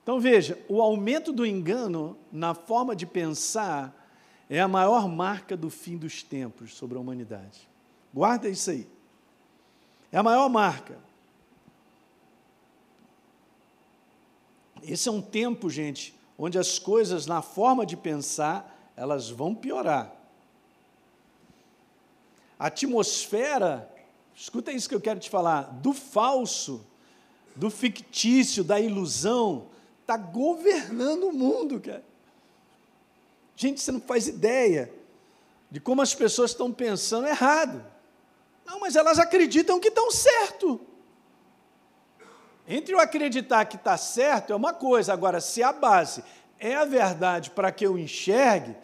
Então 0.02 0.18
veja, 0.18 0.58
o 0.68 0.80
aumento 0.80 1.32
do 1.32 1.44
engano 1.44 2.16
na 2.32 2.54
forma 2.54 2.96
de 2.96 3.06
pensar 3.06 3.94
é 4.48 4.58
a 4.58 4.66
maior 4.66 5.06
marca 5.06 5.56
do 5.56 5.68
fim 5.68 5.96
dos 5.96 6.22
tempos 6.22 6.74
sobre 6.74 6.96
a 6.96 7.00
humanidade. 7.00 7.68
Guarda 8.12 8.48
isso 8.48 8.70
aí. 8.70 8.88
É 10.10 10.18
a 10.18 10.22
maior 10.22 10.48
marca. 10.48 10.98
Esse 14.82 15.08
é 15.08 15.12
um 15.12 15.22
tempo, 15.22 15.70
gente, 15.70 16.14
onde 16.38 16.58
as 16.58 16.78
coisas 16.78 17.26
na 17.26 17.40
forma 17.40 17.86
de 17.86 17.96
pensar, 17.96 18.92
elas 18.96 19.30
vão 19.30 19.54
piorar. 19.54 20.12
A 22.58 22.66
atmosfera, 22.66 23.92
escuta 24.34 24.72
isso 24.72 24.88
que 24.88 24.94
eu 24.94 25.00
quero 25.00 25.20
te 25.20 25.30
falar, 25.30 25.62
do 25.62 25.92
falso, 25.92 26.84
do 27.54 27.70
fictício, 27.70 28.64
da 28.64 28.80
ilusão, 28.80 29.66
está 30.00 30.16
governando 30.16 31.24
o 31.24 31.32
mundo, 31.32 31.80
cara. 31.80 32.04
Gente, 33.56 33.80
você 33.80 33.92
não 33.92 34.00
faz 34.00 34.26
ideia 34.26 34.92
de 35.70 35.80
como 35.80 36.02
as 36.02 36.14
pessoas 36.14 36.50
estão 36.50 36.72
pensando 36.72 37.26
errado. 37.26 37.84
Não, 38.64 38.80
mas 38.80 38.96
elas 38.96 39.18
acreditam 39.18 39.80
que 39.80 39.88
estão 39.88 40.10
certo. 40.10 40.80
Entre 42.66 42.94
eu 42.94 43.00
acreditar 43.00 43.64
que 43.64 43.76
está 43.76 43.96
certo 43.96 44.52
é 44.52 44.56
uma 44.56 44.72
coisa, 44.72 45.12
agora, 45.12 45.40
se 45.40 45.62
a 45.62 45.72
base 45.72 46.22
é 46.58 46.74
a 46.74 46.84
verdade 46.84 47.50
para 47.50 47.72
que 47.72 47.84
eu 47.84 47.98
enxergue, 47.98 48.76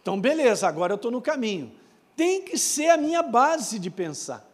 então 0.00 0.20
beleza, 0.20 0.66
agora 0.66 0.92
eu 0.92 0.96
estou 0.96 1.10
no 1.10 1.20
caminho. 1.20 1.72
Tem 2.16 2.42
que 2.42 2.56
ser 2.56 2.90
a 2.90 2.96
minha 2.96 3.22
base 3.22 3.78
de 3.78 3.90
pensar. 3.90 4.48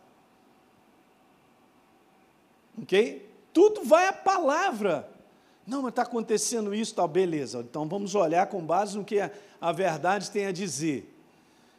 Ok? 2.80 3.28
Tudo 3.52 3.84
vai 3.84 4.06
à 4.06 4.12
palavra. 4.12 5.08
Não, 5.66 5.82
mas 5.82 5.90
está 5.90 6.02
acontecendo 6.02 6.74
isso, 6.74 6.94
tal, 6.94 7.08
beleza. 7.08 7.58
Então 7.60 7.88
vamos 7.88 8.14
olhar 8.14 8.46
com 8.46 8.64
base 8.64 8.96
no 8.96 9.04
que 9.04 9.18
a, 9.18 9.72
verdade 9.72 10.30
tem 10.30 10.46
a 10.46 10.52
dizer. 10.52 11.12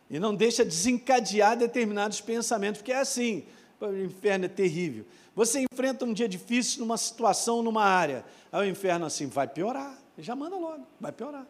E 0.09 0.19
não 0.19 0.35
deixa 0.35 0.65
desencadear 0.65 1.57
determinados 1.57 2.19
pensamentos, 2.19 2.81
porque 2.81 2.91
é 2.91 2.99
assim, 2.99 3.45
o 3.79 3.95
inferno 3.95 4.45
é 4.45 4.49
terrível. 4.49 5.05
Você 5.37 5.63
enfrenta 5.71 6.03
um 6.03 6.13
dia 6.13 6.27
difícil 6.27 6.79
numa 6.79 6.97
situação, 6.97 7.61
numa 7.61 7.83
área. 7.83 8.25
Aí 8.51 8.67
o 8.67 8.71
inferno 8.71 9.05
assim, 9.05 9.27
vai 9.27 9.47
piorar. 9.47 9.95
Já 10.17 10.35
manda 10.35 10.55
logo, 10.55 10.83
vai 10.99 11.11
piorar. 11.11 11.45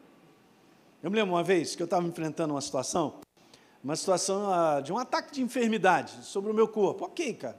Eu 1.02 1.10
me 1.10 1.16
lembro 1.16 1.34
uma 1.34 1.42
vez 1.42 1.74
que 1.74 1.82
eu 1.82 1.86
estava 1.86 2.06
enfrentando 2.06 2.54
uma 2.54 2.60
situação, 2.60 3.14
uma 3.82 3.96
situação 3.96 4.44
uh, 4.52 4.82
de 4.82 4.92
um 4.92 4.98
ataque 4.98 5.32
de 5.32 5.42
enfermidade 5.42 6.26
sobre 6.26 6.52
o 6.52 6.54
meu 6.54 6.68
corpo. 6.68 7.06
Ok, 7.06 7.34
cara. 7.36 7.58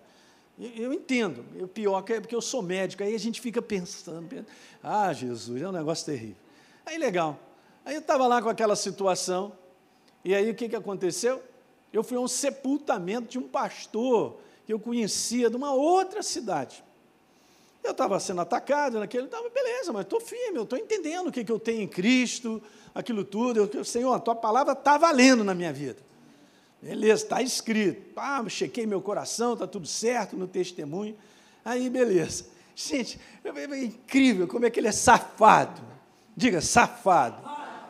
Eu, 0.59 0.69
eu 0.69 0.93
entendo. 0.93 1.47
O 1.63 1.67
pior 1.67 2.05
é 2.07 2.21
porque 2.21 2.35
eu 2.35 2.43
sou 2.43 2.61
médico. 2.61 3.03
Aí 3.03 3.15
a 3.15 3.19
gente 3.19 3.41
fica 3.41 3.63
pensando, 3.63 4.29
pensando 4.29 4.49
ah, 4.83 5.11
Jesus, 5.15 5.63
é 5.63 5.67
um 5.67 5.73
negócio 5.73 6.05
terrível. 6.05 6.37
Aí 6.85 6.99
legal. 6.99 7.39
Aí 7.87 7.95
eu 7.95 8.01
estava 8.01 8.27
lá 8.27 8.43
com 8.43 8.51
aquela 8.51 8.77
situação, 8.77 9.51
e 10.23 10.35
aí 10.35 10.51
o 10.51 10.55
que, 10.55 10.69
que 10.69 10.77
aconteceu? 10.77 11.43
Eu 11.91 12.05
fui 12.05 12.19
a 12.19 12.21
um 12.21 12.29
sepultamento 12.29 13.29
de 13.29 13.39
um 13.39 13.49
pastor 13.49 14.39
que 14.69 14.73
eu 14.75 14.79
conhecia 14.79 15.49
de 15.49 15.57
uma 15.57 15.73
outra 15.73 16.23
cidade. 16.23 16.85
Eu 17.83 17.93
estava 17.93 18.21
sendo 18.21 18.43
atacado 18.43 19.01
naquele, 19.01 19.25
estava, 19.25 19.49
beleza, 19.49 19.95
mas 19.95 20.03
estou 20.03 20.21
firme, 20.21 20.59
eu 20.59 20.65
estou 20.65 20.79
entendendo 20.79 21.29
o 21.29 21.33
que, 21.33 21.43
que 21.43 21.51
eu 21.51 21.59
tenho 21.59 21.81
em 21.81 21.89
Cristo, 21.89 22.63
aquilo 22.95 23.25
tudo. 23.25 23.67
Eu, 23.73 23.83
Senhor, 23.83 24.13
a 24.13 24.19
tua 24.19 24.35
palavra 24.35 24.75
está 24.75 24.99
valendo 24.99 25.43
na 25.43 25.55
minha 25.55 25.73
vida. 25.73 25.97
Beleza, 26.83 27.23
está 27.23 27.41
escrito. 27.41 28.13
Ah, 28.15 28.45
chequei 28.47 28.85
meu 28.85 29.01
coração, 29.01 29.55
está 29.55 29.67
tudo 29.67 29.87
certo 29.87 30.37
no 30.37 30.47
testemunho. 30.47 31.17
Aí, 31.65 31.89
beleza. 31.89 32.45
Gente, 32.77 33.19
é 33.43 33.79
incrível 33.83 34.47
como 34.47 34.67
é 34.67 34.71
que 34.71 34.79
ele 34.79 34.89
é 34.89 34.93
safado. 34.93 35.81
Diga, 36.37 36.61
safado. 36.61 37.43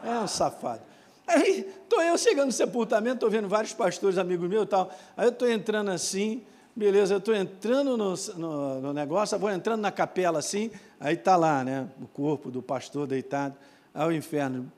É 0.05 0.17
um 0.21 0.29
safado. 0.29 0.83
Aí, 1.27 1.69
estou 1.83 2.01
eu 2.01 2.17
chegando 2.17 2.47
no 2.47 2.53
sepultamento, 2.53 3.15
estou 3.15 3.31
vendo 3.31 3.49
vários 3.49 3.73
pastores, 3.73 4.17
amigos 4.17 4.49
meus 4.49 4.67
e 4.67 4.69
tal. 4.69 4.97
Aí 5.17 5.27
eu 5.27 5.31
estou 5.31 5.51
entrando 5.51 5.91
assim, 5.91 6.47
beleza, 6.75 7.15
eu 7.15 7.19
estou 7.19 7.35
entrando 7.35 7.97
no, 7.97 8.15
no, 8.37 8.81
no, 8.81 8.93
negócio, 8.93 9.39
vou 9.39 9.51
entrando 9.51 9.81
na 9.81 9.91
capela 9.91 10.39
assim, 10.39 10.71
aí 11.01 11.15
está 11.15 11.37
lá, 11.37 11.65
né, 11.65 11.89
o 12.01 12.07
corpo 12.07 12.51
do 12.51 12.63
pastor 12.63 13.07
deitado. 13.07 13.57
Aí 13.95 14.07
o 14.09 14.13
inferno, 14.13 14.71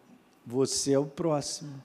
você 0.46 0.94
é 0.94 0.98
o 0.98 1.06
próximo. 1.06 1.82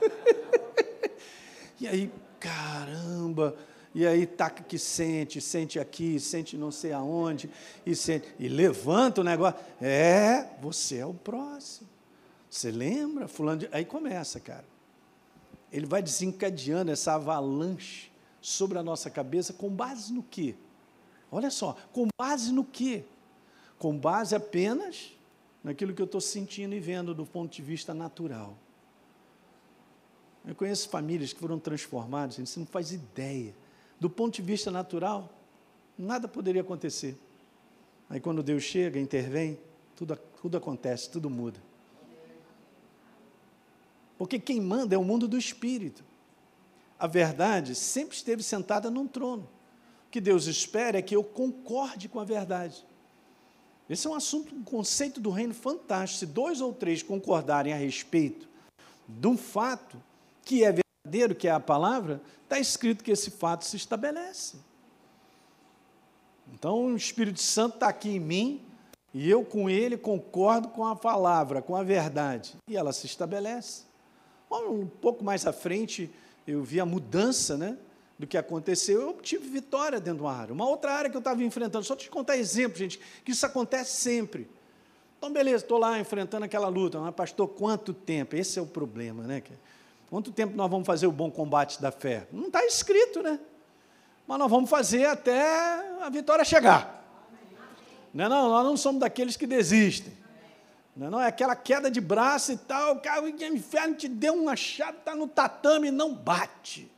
e 1.80 1.88
aí, 1.88 2.12
caramba, 2.38 3.56
e 3.94 4.06
aí 4.06 4.26
taca 4.26 4.62
que 4.62 4.78
sente, 4.78 5.40
sente 5.40 5.78
aqui, 5.80 6.20
sente 6.20 6.56
não 6.56 6.70
sei 6.70 6.92
aonde, 6.92 7.50
e 7.84 7.94
sente, 7.94 8.32
e 8.38 8.48
levanta 8.48 9.20
o 9.20 9.24
negócio. 9.24 9.58
É, 9.80 10.46
você 10.60 10.98
é 10.98 11.06
o 11.06 11.14
próximo. 11.14 11.88
Você 12.48 12.70
lembra? 12.70 13.26
Fulano 13.26 13.60
de... 13.60 13.68
Aí 13.72 13.84
começa, 13.84 14.38
cara. 14.38 14.64
Ele 15.72 15.86
vai 15.86 16.02
desencadeando 16.02 16.92
essa 16.92 17.14
avalanche 17.14 18.11
sobre 18.42 18.76
a 18.76 18.82
nossa 18.82 19.08
cabeça 19.08 19.52
com 19.52 19.70
base 19.70 20.12
no 20.12 20.22
quê? 20.22 20.56
Olha 21.30 21.50
só, 21.50 21.76
com 21.92 22.08
base 22.18 22.52
no 22.52 22.64
quê? 22.64 23.04
Com 23.78 23.96
base 23.96 24.34
apenas 24.34 25.12
naquilo 25.62 25.94
que 25.94 26.02
eu 26.02 26.06
estou 26.06 26.20
sentindo 26.20 26.74
e 26.74 26.80
vendo 26.80 27.14
do 27.14 27.24
ponto 27.24 27.54
de 27.54 27.62
vista 27.62 27.94
natural. 27.94 28.54
Eu 30.44 30.56
conheço 30.56 30.88
famílias 30.88 31.32
que 31.32 31.38
foram 31.38 31.58
transformadas, 31.58 32.36
você 32.36 32.58
não 32.58 32.66
faz 32.66 32.90
ideia. 32.90 33.54
Do 34.00 34.10
ponto 34.10 34.34
de 34.34 34.42
vista 34.42 34.72
natural, 34.72 35.32
nada 35.96 36.26
poderia 36.26 36.62
acontecer. 36.62 37.16
Aí 38.10 38.18
quando 38.18 38.42
Deus 38.42 38.64
chega, 38.64 38.98
intervém, 38.98 39.56
tudo, 39.94 40.18
tudo 40.40 40.56
acontece, 40.56 41.08
tudo 41.08 41.30
muda. 41.30 41.62
Porque 44.18 44.40
quem 44.40 44.60
manda 44.60 44.96
é 44.96 44.98
o 44.98 45.04
mundo 45.04 45.28
do 45.28 45.38
espírito 45.38 46.02
a 47.02 47.08
verdade 47.08 47.74
sempre 47.74 48.14
esteve 48.14 48.44
sentada 48.44 48.88
num 48.88 49.08
trono. 49.08 49.42
O 50.06 50.10
que 50.12 50.20
Deus 50.20 50.46
espera 50.46 51.00
é 51.00 51.02
que 51.02 51.16
eu 51.16 51.24
concorde 51.24 52.08
com 52.08 52.20
a 52.20 52.24
verdade. 52.24 52.86
Esse 53.90 54.06
é 54.06 54.10
um 54.10 54.14
assunto, 54.14 54.54
um 54.54 54.62
conceito 54.62 55.20
do 55.20 55.28
reino 55.28 55.52
fantástico. 55.52 56.20
Se 56.20 56.26
dois 56.26 56.60
ou 56.60 56.72
três 56.72 57.02
concordarem 57.02 57.72
a 57.72 57.76
respeito 57.76 58.48
de 59.08 59.26
um 59.26 59.36
fato 59.36 60.00
que 60.44 60.62
é 60.62 60.72
verdadeiro, 61.04 61.34
que 61.34 61.48
é 61.48 61.50
a 61.50 61.58
palavra, 61.58 62.22
está 62.44 62.60
escrito 62.60 63.02
que 63.02 63.10
esse 63.10 63.32
fato 63.32 63.64
se 63.64 63.76
estabelece. 63.76 64.58
Então 66.54 66.84
o 66.84 66.96
Espírito 66.96 67.40
Santo 67.40 67.74
está 67.74 67.88
aqui 67.88 68.10
em 68.10 68.20
mim 68.20 68.64
e 69.12 69.28
eu 69.28 69.44
com 69.44 69.68
ele 69.68 69.96
concordo 69.96 70.68
com 70.68 70.86
a 70.86 70.94
palavra, 70.94 71.60
com 71.60 71.74
a 71.74 71.82
verdade, 71.82 72.54
e 72.68 72.76
ela 72.76 72.92
se 72.92 73.06
estabelece. 73.06 73.90
Um 74.48 74.86
pouco 74.86 75.24
mais 75.24 75.44
à 75.48 75.52
frente, 75.52 76.08
eu 76.46 76.62
vi 76.62 76.80
a 76.80 76.86
mudança 76.86 77.56
né, 77.56 77.76
do 78.18 78.26
que 78.26 78.36
aconteceu, 78.36 79.00
eu 79.00 79.12
tive 79.20 79.48
vitória 79.48 79.98
dentro 79.98 80.18
de 80.18 80.22
uma 80.24 80.32
área. 80.32 80.52
Uma 80.52 80.68
outra 80.68 80.92
área 80.92 81.10
que 81.10 81.16
eu 81.16 81.20
estava 81.20 81.42
enfrentando, 81.42 81.84
só 81.84 81.96
te 81.96 82.10
contar 82.10 82.36
exemplo, 82.36 82.78
gente, 82.78 83.00
que 83.24 83.32
isso 83.32 83.44
acontece 83.44 84.00
sempre. 84.00 84.48
Então, 85.18 85.32
beleza, 85.32 85.64
estou 85.64 85.78
lá 85.78 85.98
enfrentando 85.98 86.44
aquela 86.44 86.68
luta, 86.68 86.98
mas 86.98 87.14
pastor, 87.14 87.48
quanto 87.48 87.92
tempo? 87.94 88.34
Esse 88.34 88.58
é 88.58 88.62
o 88.62 88.66
problema, 88.66 89.22
né? 89.24 89.42
Quanto 90.10 90.32
tempo 90.32 90.56
nós 90.56 90.70
vamos 90.70 90.86
fazer 90.86 91.06
o 91.06 91.12
bom 91.12 91.30
combate 91.30 91.80
da 91.80 91.90
fé? 91.90 92.26
Não 92.32 92.46
está 92.46 92.64
escrito, 92.64 93.22
né? 93.22 93.38
Mas 94.26 94.38
nós 94.38 94.50
vamos 94.50 94.68
fazer 94.68 95.06
até 95.06 95.40
a 96.02 96.08
vitória 96.10 96.44
chegar. 96.44 97.02
Não, 98.12 98.24
é 98.24 98.28
não, 98.28 98.48
nós 98.50 98.64
não 98.64 98.76
somos 98.76 99.00
daqueles 99.00 99.36
que 99.36 99.46
desistem. 99.46 100.12
Não, 100.94 101.06
é 101.06 101.10
não 101.10 101.20
é 101.20 101.26
aquela 101.26 101.56
queda 101.56 101.90
de 101.90 102.00
braço 102.00 102.52
e 102.52 102.56
tal, 102.56 102.94
o 102.94 103.00
cara, 103.00 103.22
o 103.22 103.28
inferno 103.28 103.94
te 103.94 104.08
deu 104.08 104.34
uma 104.34 104.54
chave, 104.54 104.98
está 104.98 105.14
no 105.14 105.26
tatame, 105.26 105.90
não 105.90 106.14
bate. 106.14 106.90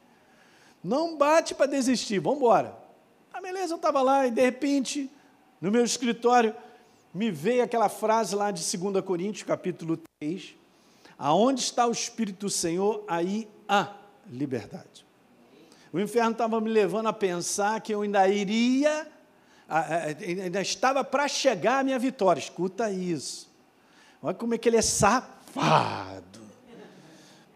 Não 0.82 1.16
bate 1.16 1.54
para 1.54 1.66
desistir, 1.66 2.18
vamos 2.18 2.38
embora. 2.38 2.76
Ah, 3.32 3.40
beleza, 3.40 3.72
eu 3.72 3.76
estava 3.76 4.02
lá 4.02 4.26
e 4.26 4.30
de 4.30 4.40
repente, 4.40 5.10
no 5.60 5.70
meu 5.70 5.84
escritório, 5.84 6.54
me 7.12 7.30
veio 7.30 7.62
aquela 7.62 7.88
frase 7.88 8.34
lá 8.34 8.50
de 8.50 8.76
2 8.76 9.04
Coríntios, 9.04 9.44
capítulo 9.44 9.98
3, 10.20 10.54
aonde 11.16 11.60
está 11.60 11.86
o 11.86 11.92
Espírito 11.92 12.40
do 12.40 12.50
Senhor, 12.50 13.04
aí 13.06 13.48
há 13.68 13.94
liberdade. 14.28 15.06
O 15.92 16.00
inferno 16.00 16.32
estava 16.32 16.60
me 16.60 16.68
levando 16.68 17.06
a 17.06 17.12
pensar 17.12 17.80
que 17.80 17.94
eu 17.94 18.02
ainda 18.02 18.28
iria, 18.28 19.06
ainda 19.68 20.60
estava 20.60 21.04
para 21.04 21.28
chegar 21.28 21.78
a 21.78 21.84
minha 21.84 21.98
vitória. 22.00 22.40
Escuta 22.40 22.90
isso. 22.90 23.53
Olha 24.24 24.34
como 24.34 24.54
é 24.54 24.58
que 24.58 24.66
ele 24.70 24.78
é 24.78 24.82
safado. 24.82 26.40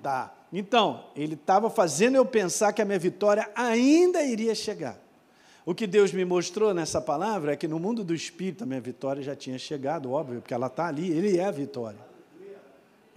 Tá. 0.02 0.34
Então, 0.52 1.06
ele 1.16 1.32
estava 1.32 1.70
fazendo 1.70 2.16
eu 2.16 2.26
pensar 2.26 2.74
que 2.74 2.82
a 2.82 2.84
minha 2.84 2.98
vitória 2.98 3.50
ainda 3.54 4.22
iria 4.22 4.54
chegar. 4.54 4.98
O 5.64 5.74
que 5.74 5.86
Deus 5.86 6.12
me 6.12 6.26
mostrou 6.26 6.74
nessa 6.74 7.00
palavra 7.00 7.54
é 7.54 7.56
que 7.56 7.66
no 7.66 7.78
mundo 7.78 8.04
do 8.04 8.14
espírito 8.14 8.64
a 8.64 8.66
minha 8.66 8.82
vitória 8.82 9.22
já 9.22 9.34
tinha 9.34 9.58
chegado, 9.58 10.12
óbvio, 10.12 10.42
porque 10.42 10.52
ela 10.52 10.66
está 10.66 10.86
ali, 10.86 11.10
ele 11.10 11.38
é 11.38 11.46
a 11.46 11.50
vitória. 11.50 11.98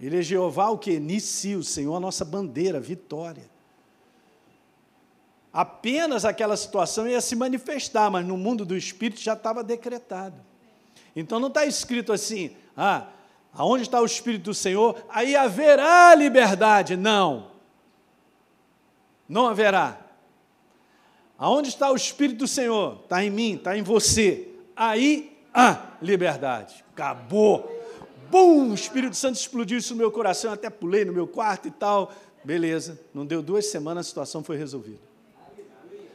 Ele 0.00 0.18
é 0.18 0.22
Jeová, 0.22 0.70
o 0.70 0.78
que? 0.78 0.98
Nissi, 0.98 1.54
o 1.54 1.62
Senhor, 1.62 1.94
a 1.94 2.00
nossa 2.00 2.24
bandeira, 2.24 2.80
vitória. 2.80 3.44
Apenas 5.52 6.24
aquela 6.24 6.56
situação 6.56 7.06
ia 7.06 7.20
se 7.20 7.36
manifestar, 7.36 8.10
mas 8.10 8.26
no 8.26 8.38
mundo 8.38 8.64
do 8.64 8.74
espírito 8.74 9.20
já 9.20 9.34
estava 9.34 9.62
decretado. 9.62 10.36
Então 11.14 11.38
não 11.38 11.48
está 11.48 11.66
escrito 11.66 12.14
assim, 12.14 12.56
ah, 12.74 13.08
aonde 13.52 13.82
está 13.82 14.00
o 14.00 14.06
Espírito 14.06 14.44
do 14.44 14.54
Senhor, 14.54 15.04
aí 15.08 15.36
haverá 15.36 16.14
liberdade. 16.14 16.96
Não. 16.96 17.50
Não 19.28 19.46
haverá. 19.46 19.98
Aonde 21.38 21.68
está 21.68 21.90
o 21.90 21.96
Espírito 21.96 22.38
do 22.38 22.46
Senhor? 22.46 23.00
Está 23.02 23.24
em 23.24 23.30
mim, 23.30 23.56
está 23.56 23.76
em 23.76 23.82
você. 23.82 24.48
Aí 24.76 25.36
há 25.52 25.86
liberdade. 26.00 26.84
Acabou. 26.92 27.80
Bum! 28.30 28.70
O 28.70 28.74
Espírito 28.74 29.16
Santo 29.16 29.36
explodiu 29.36 29.78
isso 29.78 29.92
no 29.92 29.98
meu 29.98 30.10
coração, 30.10 30.52
até 30.52 30.70
pulei 30.70 31.04
no 31.04 31.12
meu 31.12 31.26
quarto 31.26 31.68
e 31.68 31.70
tal. 31.70 32.12
Beleza. 32.44 32.98
Não 33.12 33.26
deu 33.26 33.42
duas 33.42 33.66
semanas, 33.66 34.06
a 34.06 34.08
situação 34.08 34.42
foi 34.42 34.56
resolvida. 34.56 35.00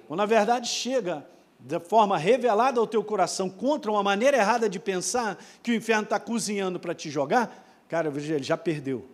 Quando 0.08 0.20
na 0.20 0.26
verdade 0.26 0.68
chega 0.68 1.26
de 1.60 1.80
forma 1.80 2.18
revelada 2.18 2.80
ao 2.80 2.88
teu 2.88 3.04
coração 3.04 3.50
contra 3.50 3.92
uma 3.92 4.04
maneira 4.04 4.38
errada 4.38 4.70
de 4.70 4.80
pensar 4.80 5.38
que 5.64 5.72
o 5.72 5.76
inferno 5.76 6.04
está 6.04 6.20
cozinhando 6.20 6.80
para 6.80 6.94
te 6.94 7.10
jogar, 7.10 7.66
cara, 7.88 8.10
ele 8.10 8.44
já 8.44 8.58
perdeu. 8.58 9.08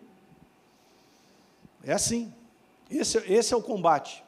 É 1.84 1.94
assim. 1.94 2.34
Esse, 2.90 3.18
esse 3.32 3.54
é 3.54 3.58
o 3.58 3.62
combate. 3.62 4.24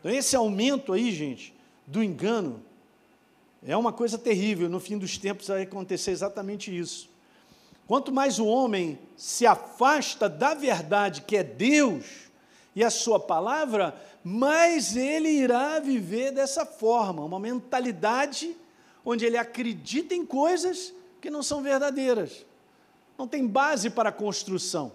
Então, 0.00 0.10
esse 0.10 0.34
aumento 0.34 0.92
aí, 0.92 1.12
gente, 1.12 1.54
do 1.86 2.02
engano, 2.02 2.62
é 3.64 3.76
uma 3.76 3.92
coisa 3.92 4.18
terrível. 4.18 4.68
No 4.68 4.80
fim 4.80 4.98
dos 4.98 5.18
tempos 5.18 5.48
vai 5.48 5.62
acontecer 5.62 6.10
exatamente 6.10 6.76
isso. 6.76 7.08
Quanto 7.86 8.12
mais 8.12 8.38
o 8.38 8.46
homem 8.46 8.98
se 9.16 9.46
afasta 9.46 10.28
da 10.28 10.54
verdade, 10.54 11.22
que 11.22 11.36
é 11.36 11.42
Deus, 11.42 12.30
e 12.74 12.84
a 12.84 12.90
sua 12.90 13.18
palavra, 13.18 13.94
mais 14.22 14.96
ele 14.96 15.28
irá 15.28 15.78
viver 15.80 16.30
dessa 16.32 16.66
forma, 16.66 17.24
uma 17.24 17.40
mentalidade 17.40 18.56
onde 19.04 19.24
ele 19.24 19.36
acredita 19.36 20.14
em 20.14 20.26
coisas 20.26 20.92
que 21.20 21.30
não 21.30 21.42
são 21.42 21.62
verdadeiras. 21.62 22.44
Não 23.16 23.26
tem 23.26 23.46
base 23.46 23.90
para 23.90 24.10
a 24.10 24.12
construção. 24.12 24.92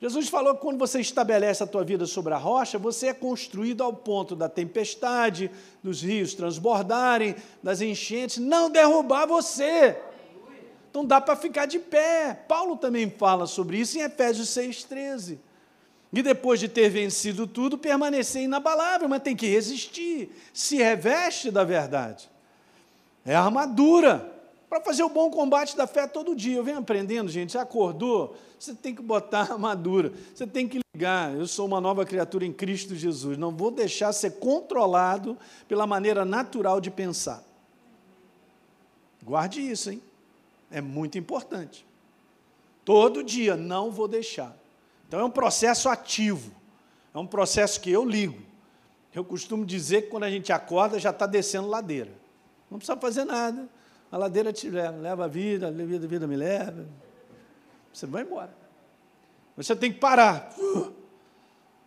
Jesus 0.00 0.28
falou 0.28 0.54
que 0.54 0.60
quando 0.60 0.78
você 0.78 1.00
estabelece 1.00 1.62
a 1.62 1.66
tua 1.66 1.82
vida 1.84 2.04
sobre 2.04 2.34
a 2.34 2.36
rocha, 2.36 2.78
você 2.78 3.06
é 3.08 3.14
construído 3.14 3.82
ao 3.82 3.92
ponto 3.92 4.36
da 4.36 4.48
tempestade, 4.48 5.50
dos 5.82 6.02
rios 6.02 6.34
transbordarem, 6.34 7.34
das 7.62 7.80
enchentes, 7.80 8.38
não 8.38 8.68
derrubar 8.68 9.26
você. 9.26 9.96
Então 10.90 11.04
dá 11.04 11.20
para 11.20 11.36
ficar 11.36 11.66
de 11.66 11.78
pé. 11.78 12.34
Paulo 12.46 12.76
também 12.76 13.10
fala 13.10 13.46
sobre 13.46 13.78
isso 13.78 13.96
em 13.96 14.02
Efésios 14.02 14.48
6,13. 14.48 15.38
E 16.14 16.22
depois 16.22 16.60
de 16.60 16.68
ter 16.68 16.88
vencido 16.88 17.44
tudo, 17.44 17.76
permanecer 17.76 18.42
inabalável, 18.42 19.08
mas 19.08 19.20
tem 19.20 19.34
que 19.34 19.48
resistir. 19.48 20.30
Se 20.52 20.76
reveste 20.76 21.50
da 21.50 21.64
verdade. 21.64 22.30
É 23.26 23.34
armadura 23.34 24.32
para 24.68 24.80
fazer 24.80 25.02
o 25.02 25.08
bom 25.08 25.28
combate 25.28 25.76
da 25.76 25.88
fé 25.88 26.06
todo 26.06 26.36
dia. 26.36 26.56
Eu 26.56 26.62
venho 26.62 26.78
aprendendo, 26.78 27.28
gente. 27.28 27.50
Você 27.50 27.58
acordou, 27.58 28.36
você 28.56 28.72
tem 28.74 28.94
que 28.94 29.02
botar 29.02 29.40
armadura, 29.40 30.12
você 30.32 30.46
tem 30.46 30.68
que 30.68 30.78
ligar. 30.94 31.34
Eu 31.34 31.48
sou 31.48 31.66
uma 31.66 31.80
nova 31.80 32.04
criatura 32.04 32.46
em 32.46 32.52
Cristo 32.52 32.94
Jesus. 32.94 33.36
Não 33.36 33.50
vou 33.50 33.72
deixar 33.72 34.12
ser 34.12 34.38
controlado 34.38 35.36
pela 35.66 35.84
maneira 35.84 36.24
natural 36.24 36.80
de 36.80 36.92
pensar. 36.92 37.42
Guarde 39.20 39.60
isso, 39.60 39.90
hein? 39.90 40.00
É 40.70 40.80
muito 40.80 41.18
importante. 41.18 41.84
Todo 42.84 43.24
dia, 43.24 43.56
não 43.56 43.90
vou 43.90 44.06
deixar. 44.06 44.56
Então 45.14 45.22
é 45.22 45.26
um 45.26 45.30
processo 45.30 45.88
ativo, 45.88 46.50
é 47.14 47.18
um 47.20 47.26
processo 47.26 47.80
que 47.80 47.88
eu 47.88 48.04
ligo. 48.04 48.42
Eu 49.14 49.24
costumo 49.24 49.64
dizer 49.64 50.02
que 50.02 50.08
quando 50.08 50.24
a 50.24 50.30
gente 50.30 50.52
acorda 50.52 50.98
já 50.98 51.10
está 51.10 51.24
descendo 51.24 51.68
ladeira. 51.68 52.10
Não 52.68 52.78
precisa 52.78 52.98
fazer 52.98 53.24
nada. 53.24 53.68
A 54.10 54.18
ladeira 54.18 54.52
te 54.52 54.68
leva, 54.68 54.98
leva 54.98 55.24
a 55.26 55.28
vida, 55.28 55.68
a 55.68 55.70
vida, 55.70 56.04
a 56.04 56.08
vida 56.08 56.26
me 56.26 56.34
leva. 56.34 56.88
Você 57.92 58.06
vai 58.06 58.22
embora. 58.22 58.52
Você 59.56 59.76
tem 59.76 59.92
que 59.92 60.00
parar. 60.00 60.52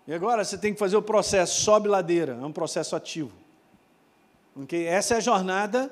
E 0.08 0.14
agora 0.14 0.46
você 0.46 0.58
tem 0.58 0.72
que 0.72 0.80
fazer 0.80 0.96
o 0.96 1.02
processo, 1.02 1.60
sobe 1.60 1.90
ladeira, 1.90 2.40
é 2.42 2.46
um 2.46 2.54
processo 2.54 2.96
ativo. 2.96 3.34
Okay? 4.56 4.86
Essa 4.86 5.16
é 5.16 5.18
a 5.18 5.20
jornada 5.20 5.92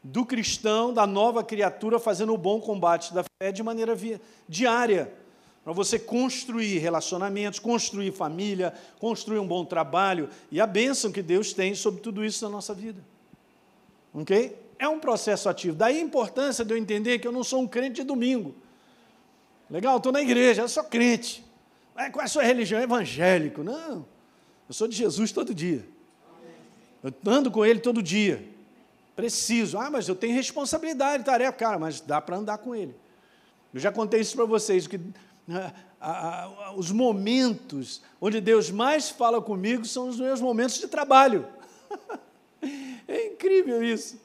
do 0.00 0.24
cristão, 0.24 0.94
da 0.94 1.08
nova 1.08 1.42
criatura, 1.42 1.98
fazendo 1.98 2.32
o 2.32 2.38
bom 2.38 2.60
combate 2.60 3.12
da 3.12 3.24
fé 3.42 3.50
de 3.50 3.64
maneira 3.64 3.96
diária 4.48 5.17
para 5.68 5.74
você 5.74 5.98
construir 5.98 6.78
relacionamentos, 6.78 7.58
construir 7.58 8.10
família, 8.10 8.72
construir 8.98 9.38
um 9.38 9.46
bom 9.46 9.66
trabalho 9.66 10.30
e 10.50 10.62
a 10.62 10.66
bênção 10.66 11.12
que 11.12 11.20
Deus 11.20 11.52
tem 11.52 11.74
sobre 11.74 12.00
tudo 12.00 12.24
isso 12.24 12.42
na 12.42 12.50
nossa 12.50 12.72
vida. 12.72 13.04
Ok? 14.14 14.58
É 14.78 14.88
um 14.88 14.98
processo 14.98 15.46
ativo. 15.46 15.76
Daí 15.76 15.98
a 15.98 16.00
importância 16.00 16.64
de 16.64 16.72
eu 16.72 16.78
entender 16.78 17.18
que 17.18 17.28
eu 17.28 17.32
não 17.32 17.44
sou 17.44 17.60
um 17.60 17.68
crente 17.68 17.96
de 17.96 18.04
domingo. 18.04 18.54
Legal, 19.68 19.98
estou 19.98 20.10
na 20.10 20.22
igreja, 20.22 20.62
eu 20.62 20.70
sou 20.70 20.84
crente. 20.84 21.44
Qual 22.12 22.22
é 22.22 22.24
a 22.24 22.28
sua 22.28 22.44
religião? 22.44 22.80
Evangélico. 22.80 23.62
Não, 23.62 24.06
eu 24.66 24.72
sou 24.72 24.88
de 24.88 24.96
Jesus 24.96 25.32
todo 25.32 25.54
dia. 25.54 25.86
Eu 27.02 27.12
ando 27.26 27.50
com 27.50 27.62
Ele 27.62 27.80
todo 27.80 28.02
dia. 28.02 28.42
Preciso. 29.14 29.76
Ah, 29.76 29.90
mas 29.90 30.08
eu 30.08 30.16
tenho 30.16 30.34
responsabilidade, 30.34 31.24
tarefa. 31.24 31.52
Cara, 31.52 31.78
mas 31.78 32.00
dá 32.00 32.22
para 32.22 32.38
andar 32.38 32.56
com 32.56 32.74
Ele. 32.74 32.96
Eu 33.72 33.80
já 33.80 33.92
contei 33.92 34.20
isso 34.20 34.34
para 34.34 34.46
vocês, 34.46 34.86
que 34.86 34.98
os 36.76 36.90
momentos 36.90 38.02
onde 38.20 38.40
Deus 38.40 38.70
mais 38.70 39.08
fala 39.08 39.40
comigo 39.40 39.84
são 39.84 40.08
os 40.08 40.18
meus 40.18 40.40
momentos 40.40 40.78
de 40.78 40.86
trabalho. 40.86 41.46
é 43.08 43.28
incrível 43.28 43.82
isso. 43.82 44.20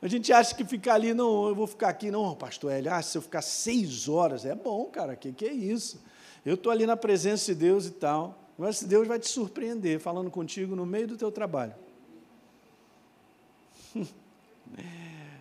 A 0.00 0.06
gente 0.06 0.32
acha 0.32 0.54
que 0.54 0.64
ficar 0.64 0.94
ali, 0.94 1.12
não, 1.12 1.48
eu 1.48 1.54
vou 1.54 1.66
ficar 1.66 1.88
aqui, 1.88 2.10
não, 2.10 2.34
pastor 2.34 2.70
Hélio, 2.70 2.92
ah, 2.92 3.02
se 3.02 3.18
eu 3.18 3.22
ficar 3.22 3.42
seis 3.42 4.08
horas, 4.08 4.44
é 4.44 4.54
bom, 4.54 4.84
cara, 4.84 5.16
que, 5.16 5.32
que 5.32 5.44
é 5.44 5.52
isso? 5.52 6.00
Eu 6.46 6.54
estou 6.54 6.70
ali 6.70 6.86
na 6.86 6.96
presença 6.96 7.52
de 7.52 7.60
Deus 7.60 7.86
e 7.86 7.90
tal, 7.90 8.38
mas 8.56 8.80
Deus 8.82 9.08
vai 9.08 9.18
te 9.18 9.28
surpreender 9.28 9.98
falando 9.98 10.30
contigo 10.30 10.76
no 10.76 10.86
meio 10.86 11.08
do 11.08 11.16
teu 11.16 11.32
trabalho. 11.32 11.74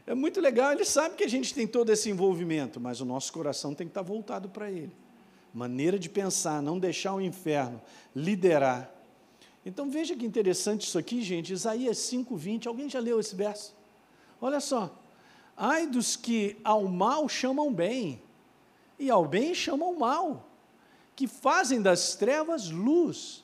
É 0.09 0.15
muito 0.15 0.39
legal, 0.39 0.71
ele 0.71 0.85
sabe 0.85 1.15
que 1.15 1.23
a 1.25 1.27
gente 1.27 1.53
tem 1.53 1.67
todo 1.67 1.91
esse 1.91 2.09
envolvimento, 2.09 2.79
mas 2.79 3.01
o 3.01 3.05
nosso 3.05 3.33
coração 3.33 3.75
tem 3.75 3.85
que 3.85 3.91
estar 3.91 4.01
voltado 4.01 4.47
para 4.47 4.71
ele 4.71 4.95
maneira 5.57 5.97
de 5.97 6.07
pensar, 6.07 6.61
não 6.61 6.77
deixar 6.77 7.15
o 7.15 7.19
inferno 7.19 7.81
liderar. 8.15 8.93
Então 9.65 9.89
veja 9.89 10.15
que 10.15 10.23
interessante 10.23 10.85
isso 10.85 10.99
aqui, 10.99 11.23
gente, 11.23 11.51
Isaías 11.51 11.97
5:20. 11.97 12.67
Alguém 12.67 12.87
já 12.87 12.99
leu 12.99 13.19
esse 13.19 13.35
verso? 13.35 13.75
Olha 14.39 14.59
só. 14.59 14.95
Ai 15.57 15.87
dos 15.87 16.15
que 16.15 16.57
ao 16.63 16.83
mal 16.87 17.27
chamam 17.27 17.73
bem, 17.73 18.21
e 18.99 19.09
ao 19.09 19.25
bem 19.25 19.55
chamam 19.55 19.97
mal, 19.97 20.47
que 21.15 21.27
fazem 21.27 21.81
das 21.81 22.15
trevas 22.15 22.69
luz, 22.69 23.43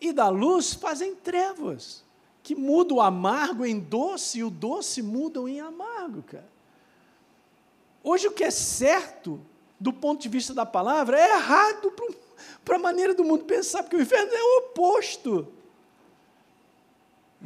e 0.00 0.14
da 0.14 0.30
luz 0.30 0.72
fazem 0.72 1.14
trevas, 1.14 2.02
que 2.42 2.54
mudam 2.54 2.96
o 2.96 3.02
amargo 3.02 3.66
em 3.66 3.78
doce 3.78 4.38
e 4.38 4.44
o 4.44 4.48
doce 4.48 5.02
mudam 5.02 5.46
em 5.46 5.60
amargo, 5.60 6.22
cara. 6.22 6.50
Hoje 8.02 8.28
o 8.28 8.32
que 8.32 8.44
é 8.44 8.50
certo 8.50 9.38
do 9.82 9.92
ponto 9.92 10.22
de 10.22 10.28
vista 10.28 10.54
da 10.54 10.64
palavra, 10.64 11.18
é 11.18 11.34
errado 11.34 11.92
para 12.64 12.76
a 12.76 12.78
maneira 12.78 13.12
do 13.12 13.24
mundo 13.24 13.44
pensar, 13.44 13.82
porque 13.82 13.96
o 13.96 14.00
inferno 14.00 14.32
é 14.32 14.40
o 14.40 14.58
oposto. 14.58 15.48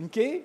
Ok? 0.05 0.44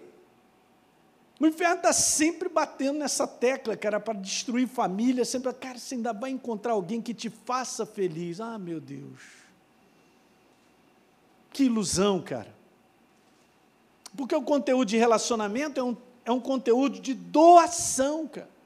O 1.38 1.46
inferno 1.46 1.76
está 1.76 1.92
sempre 1.92 2.48
batendo 2.48 3.00
nessa 3.00 3.28
tecla, 3.28 3.76
cara, 3.76 4.00
para 4.00 4.18
destruir 4.18 4.70
família, 4.70 5.26
sempre, 5.26 5.52
cara, 5.52 5.78
você 5.78 5.96
ainda 5.96 6.14
vai 6.14 6.30
encontrar 6.30 6.72
alguém 6.72 7.02
que 7.02 7.14
te 7.14 7.30
faça 7.30 7.86
feliz. 7.86 8.40
Ah, 8.40 8.58
meu 8.58 8.80
Deus. 8.80 9.20
Que 11.52 11.66
ilusão, 11.66 12.22
cara. 12.22 12.56
Porque 14.16 14.34
o 14.34 14.44
conteúdo 14.44 14.88
de 14.88 14.96
relacionamento 14.96 15.78
é 15.78 15.84
um, 15.84 15.98
é 16.24 16.32
um 16.32 16.40
conteúdo 16.40 17.02
de 17.02 17.14
doação, 17.14 18.28
cara. 18.28 18.61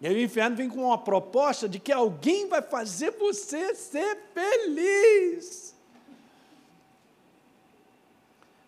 E 0.00 0.06
aí 0.06 0.14
o 0.14 0.20
inferno 0.20 0.56
vem 0.56 0.68
com 0.68 0.84
uma 0.84 0.98
proposta 0.98 1.68
de 1.68 1.78
que 1.78 1.90
alguém 1.90 2.48
vai 2.48 2.60
fazer 2.60 3.12
você 3.12 3.74
ser 3.74 4.18
feliz. 4.34 5.74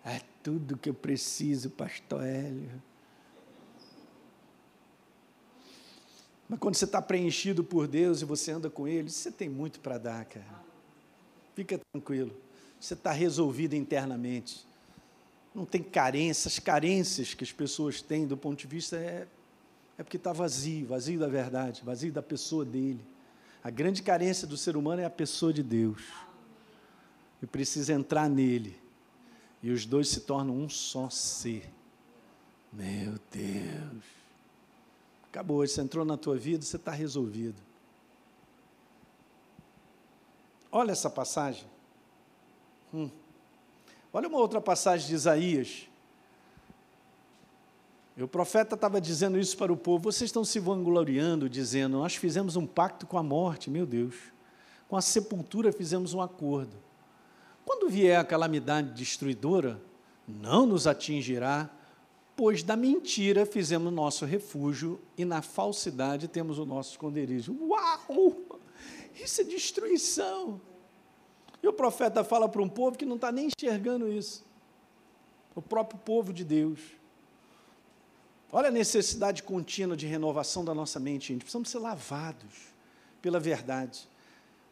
É 0.05 0.23
tudo 0.43 0.79
que 0.79 0.89
eu 0.89 0.95
preciso, 0.95 1.69
pastor 1.71 2.25
Hélio. 2.25 2.83
Mas 6.49 6.59
quando 6.59 6.77
você 6.77 6.87
está 6.87 7.03
preenchido 7.03 7.63
por 7.63 7.87
Deus 7.87 8.23
e 8.23 8.25
você 8.25 8.53
anda 8.53 8.71
com 8.71 8.89
Ele, 8.89 9.11
você 9.11 9.31
tem 9.31 9.51
muito 9.51 9.81
para 9.81 9.99
dar, 9.99 10.25
cara. 10.25 10.47
Fica 11.55 11.79
tranquilo. 11.93 12.35
Você 12.81 12.95
está 12.95 13.13
resolvido 13.13 13.75
internamente. 13.75 14.67
Não 15.55 15.67
tem 15.67 15.83
carências, 15.83 16.59
carências 16.59 17.35
que 17.35 17.45
as 17.45 17.53
pessoas 17.53 18.01
têm 18.01 18.27
do 18.27 18.37
ponto 18.37 18.59
de 18.59 18.67
vista 18.67 18.97
é 18.97 19.27
é 19.99 20.05
porque 20.05 20.17
está 20.17 20.33
vazio, 20.33 20.87
vazio 20.87 21.19
da 21.19 21.27
verdade, 21.27 21.83
vazio 21.85 22.13
da 22.13 22.23
pessoa 22.23 22.65
dele. 22.65 23.05
A 23.63 23.69
grande 23.69 24.01
carência 24.01 24.47
do 24.47 24.57
ser 24.57 24.77
humano 24.77 25.03
é 25.03 25.05
a 25.05 25.11
pessoa 25.11 25.53
de 25.53 25.63
Deus. 25.63 26.01
E 27.43 27.47
precisa 27.47 27.93
entrar 27.93 28.31
nele. 28.31 28.81
E 29.61 29.71
os 29.73 29.85
dois 29.85 30.09
se 30.09 30.21
tornam 30.21 30.57
um 30.57 30.69
só 30.69 31.11
ser. 31.11 31.69
Meu 32.73 33.19
Deus. 33.33 34.05
Acabou, 35.25 35.67
você 35.67 35.81
entrou 35.81 36.05
na 36.05 36.17
tua 36.17 36.37
vida, 36.37 36.65
você 36.65 36.77
está 36.77 36.93
resolvido. 36.93 37.61
Olha 40.71 40.93
essa 40.93 41.11
passagem. 41.11 41.67
Hum. 42.95 43.11
Olha 44.13 44.29
uma 44.29 44.39
outra 44.39 44.61
passagem 44.61 45.09
de 45.09 45.15
Isaías. 45.15 45.89
E 48.19 48.23
o 48.23 48.27
profeta 48.27 48.75
estava 48.75 49.01
dizendo 49.01 49.39
isso 49.39 49.57
para 49.57 49.73
o 49.73 49.77
povo: 49.77 50.11
vocês 50.11 50.29
estão 50.29 50.45
se 50.45 50.59
vangloriando, 50.59 51.49
dizendo, 51.49 51.99
nós 51.99 52.17
fizemos 52.17 52.57
um 52.57 52.67
pacto 52.67 53.07
com 53.07 53.17
a 53.17 53.23
morte, 53.23 53.71
meu 53.71 53.87
Deus, 53.87 54.17
com 54.89 54.97
a 54.97 55.01
sepultura 55.01 55.71
fizemos 55.71 56.15
um 56.15 56.21
acordo. 56.21 56.77
Quando 57.65 57.89
vier 57.89 58.19
a 58.19 58.25
calamidade 58.25 58.91
destruidora, 58.93 59.81
não 60.27 60.67
nos 60.67 60.89
atingirá, 60.89 61.71
pois 62.35 62.65
da 62.65 62.77
mentira 62.77 63.47
fizemos 63.47 63.93
nosso 63.93 64.25
refúgio 64.25 65.01
e 65.17 65.25
na 65.25 65.41
falsidade 65.41 66.27
temos 66.27 66.59
o 66.59 66.67
nosso 66.67 66.91
esconderijo. 66.91 67.57
Uau! 67.69 68.37
Isso 69.15 69.43
é 69.43 69.45
destruição. 69.45 70.61
E 71.63 71.69
o 71.69 71.73
profeta 71.73 72.25
fala 72.25 72.49
para 72.49 72.63
um 72.63 72.69
povo 72.69 72.99
que 72.99 73.07
não 73.07 73.15
está 73.15 73.31
nem 73.31 73.49
enxergando 73.49 74.13
isso. 74.13 74.45
O 75.55 75.63
próprio 75.63 76.01
povo 76.01 76.33
de 76.33 76.43
Deus. 76.45 76.99
Olha 78.51 78.69
a 78.69 78.73
necessidade 78.73 79.43
contínua 79.43 79.97
de 79.97 80.07
renovação 80.07 80.65
da 80.65 80.75
nossa 80.75 80.99
mente, 80.99 81.29
gente. 81.29 81.41
Precisamos 81.43 81.69
ser 81.69 81.79
lavados 81.79 82.73
pela 83.21 83.39
verdade. 83.39 84.09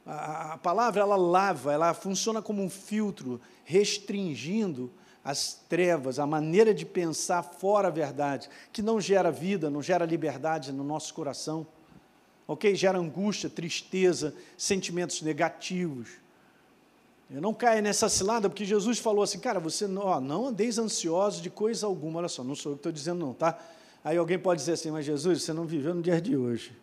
A, 0.07 0.55
a 0.55 0.59
palavra, 0.59 1.03
ela 1.03 1.17
lava, 1.17 1.73
ela 1.73 1.93
funciona 1.93 2.41
como 2.41 2.63
um 2.63 2.71
filtro, 2.71 3.41
restringindo 3.65 4.91
as 5.23 5.61
trevas, 5.69 6.19
a 6.19 6.27
maneira 6.27 6.73
de 6.73 6.87
pensar 6.87 7.43
fora 7.43 7.89
a 7.89 7.91
verdade, 7.91 8.49
que 8.73 8.81
não 8.81 9.01
gera 9.01 9.31
vida, 9.31 9.69
não 9.69 9.83
gera 9.83 10.07
liberdade 10.07 10.73
no 10.73 10.85
nosso 10.85 11.13
coração. 11.13 11.67
ok? 12.47 12.75
Gera 12.77 12.99
angústia, 12.99 13.51
tristeza, 13.51 14.33
sentimentos 14.57 15.21
negativos. 15.21 16.26
Eu 17.29 17.41
não 17.41 17.53
caia 17.53 17.83
nessa 17.83 18.09
cilada, 18.09 18.49
porque 18.49 18.65
Jesus 18.65 18.99
falou 18.99 19.23
assim, 19.23 19.41
cara, 19.41 19.59
você 19.59 19.85
ó, 19.97 20.21
não 20.21 20.47
andeis 20.47 20.79
ansiosos 20.79 21.43
de 21.43 21.51
coisa 21.51 21.87
alguma. 21.87 22.21
Olha 22.21 22.29
só, 22.29 22.45
não 22.45 22.55
sou 22.55 22.73
eu 22.73 22.77
que 22.77 22.81
estou 22.81 22.93
dizendo, 22.93 23.19
não, 23.19 23.35
tá? 23.35 23.59
Aí 24.05 24.17
alguém 24.17 24.39
pode 24.39 24.61
dizer 24.61 24.73
assim, 24.73 24.93
mas 24.93 25.05
Jesus, 25.05 25.43
você 25.43 25.53
não 25.53 25.67
viveu 25.67 25.93
no 25.93 26.03
dia 26.03 26.21
de 26.21 26.37
hoje. 26.37 26.77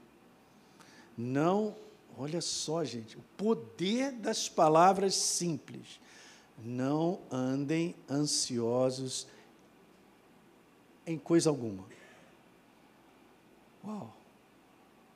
Não, 1.18 1.76
olha 2.18 2.42
só, 2.42 2.84
gente, 2.84 3.18
o 3.18 3.22
poder 3.38 4.12
das 4.12 4.50
palavras 4.50 5.16
simples. 5.16 6.02
Não 6.62 7.20
andem 7.32 7.96
ansiosos 8.10 9.28
em 11.08 11.18
coisa 11.18 11.50
alguma. 11.50 11.86
Uau! 13.86 14.14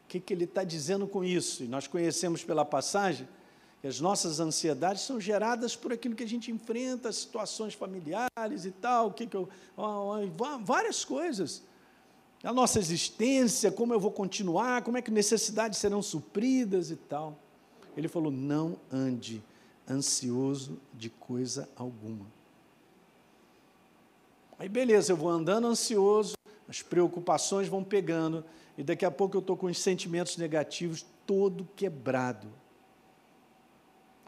O 0.05 0.07
que, 0.07 0.21
que 0.21 0.33
ele 0.33 0.45
está 0.45 0.63
dizendo 0.63 1.05
com 1.05 1.23
isso? 1.23 1.63
E 1.63 1.67
nós 1.67 1.85
conhecemos 1.85 2.43
pela 2.43 2.63
passagem 2.63 3.27
que 3.81 3.87
as 3.87 3.99
nossas 3.99 4.39
ansiedades 4.39 5.03
são 5.03 5.19
geradas 5.19 5.75
por 5.75 5.93
aquilo 5.93 6.15
que 6.15 6.23
a 6.23 6.27
gente 6.27 6.51
enfrenta, 6.51 7.11
situações 7.11 7.73
familiares 7.73 8.65
e 8.65 8.71
tal, 8.71 9.11
que 9.11 9.27
que 9.27 9.35
eu, 9.35 9.47
várias 10.63 11.05
coisas. 11.05 11.61
A 12.43 12.53
nossa 12.53 12.79
existência, 12.79 13.71
como 13.71 13.93
eu 13.93 13.99
vou 13.99 14.11
continuar, 14.11 14.83
como 14.83 14.97
é 14.97 15.01
que 15.01 15.11
necessidades 15.11 15.79
serão 15.79 16.01
supridas 16.01 16.91
e 16.91 16.95
tal. 16.95 17.37
Ele 17.95 18.07
falou: 18.07 18.31
não 18.31 18.77
ande 18.91 19.43
ansioso 19.89 20.79
de 20.93 21.09
coisa 21.09 21.67
alguma. 21.75 22.25
Aí, 24.59 24.67
beleza, 24.67 25.11
eu 25.11 25.17
vou 25.17 25.29
andando 25.29 25.67
ansioso, 25.67 26.35
as 26.67 26.81
preocupações 26.81 27.67
vão 27.67 27.83
pegando, 27.83 28.43
e 28.77 28.83
daqui 28.83 29.05
a 29.05 29.11
pouco 29.11 29.37
eu 29.37 29.41
estou 29.41 29.55
com 29.55 29.67
os 29.67 29.79
sentimentos 29.79 30.35
negativos 30.37 31.05
todo 31.25 31.67
quebrado. 31.75 32.47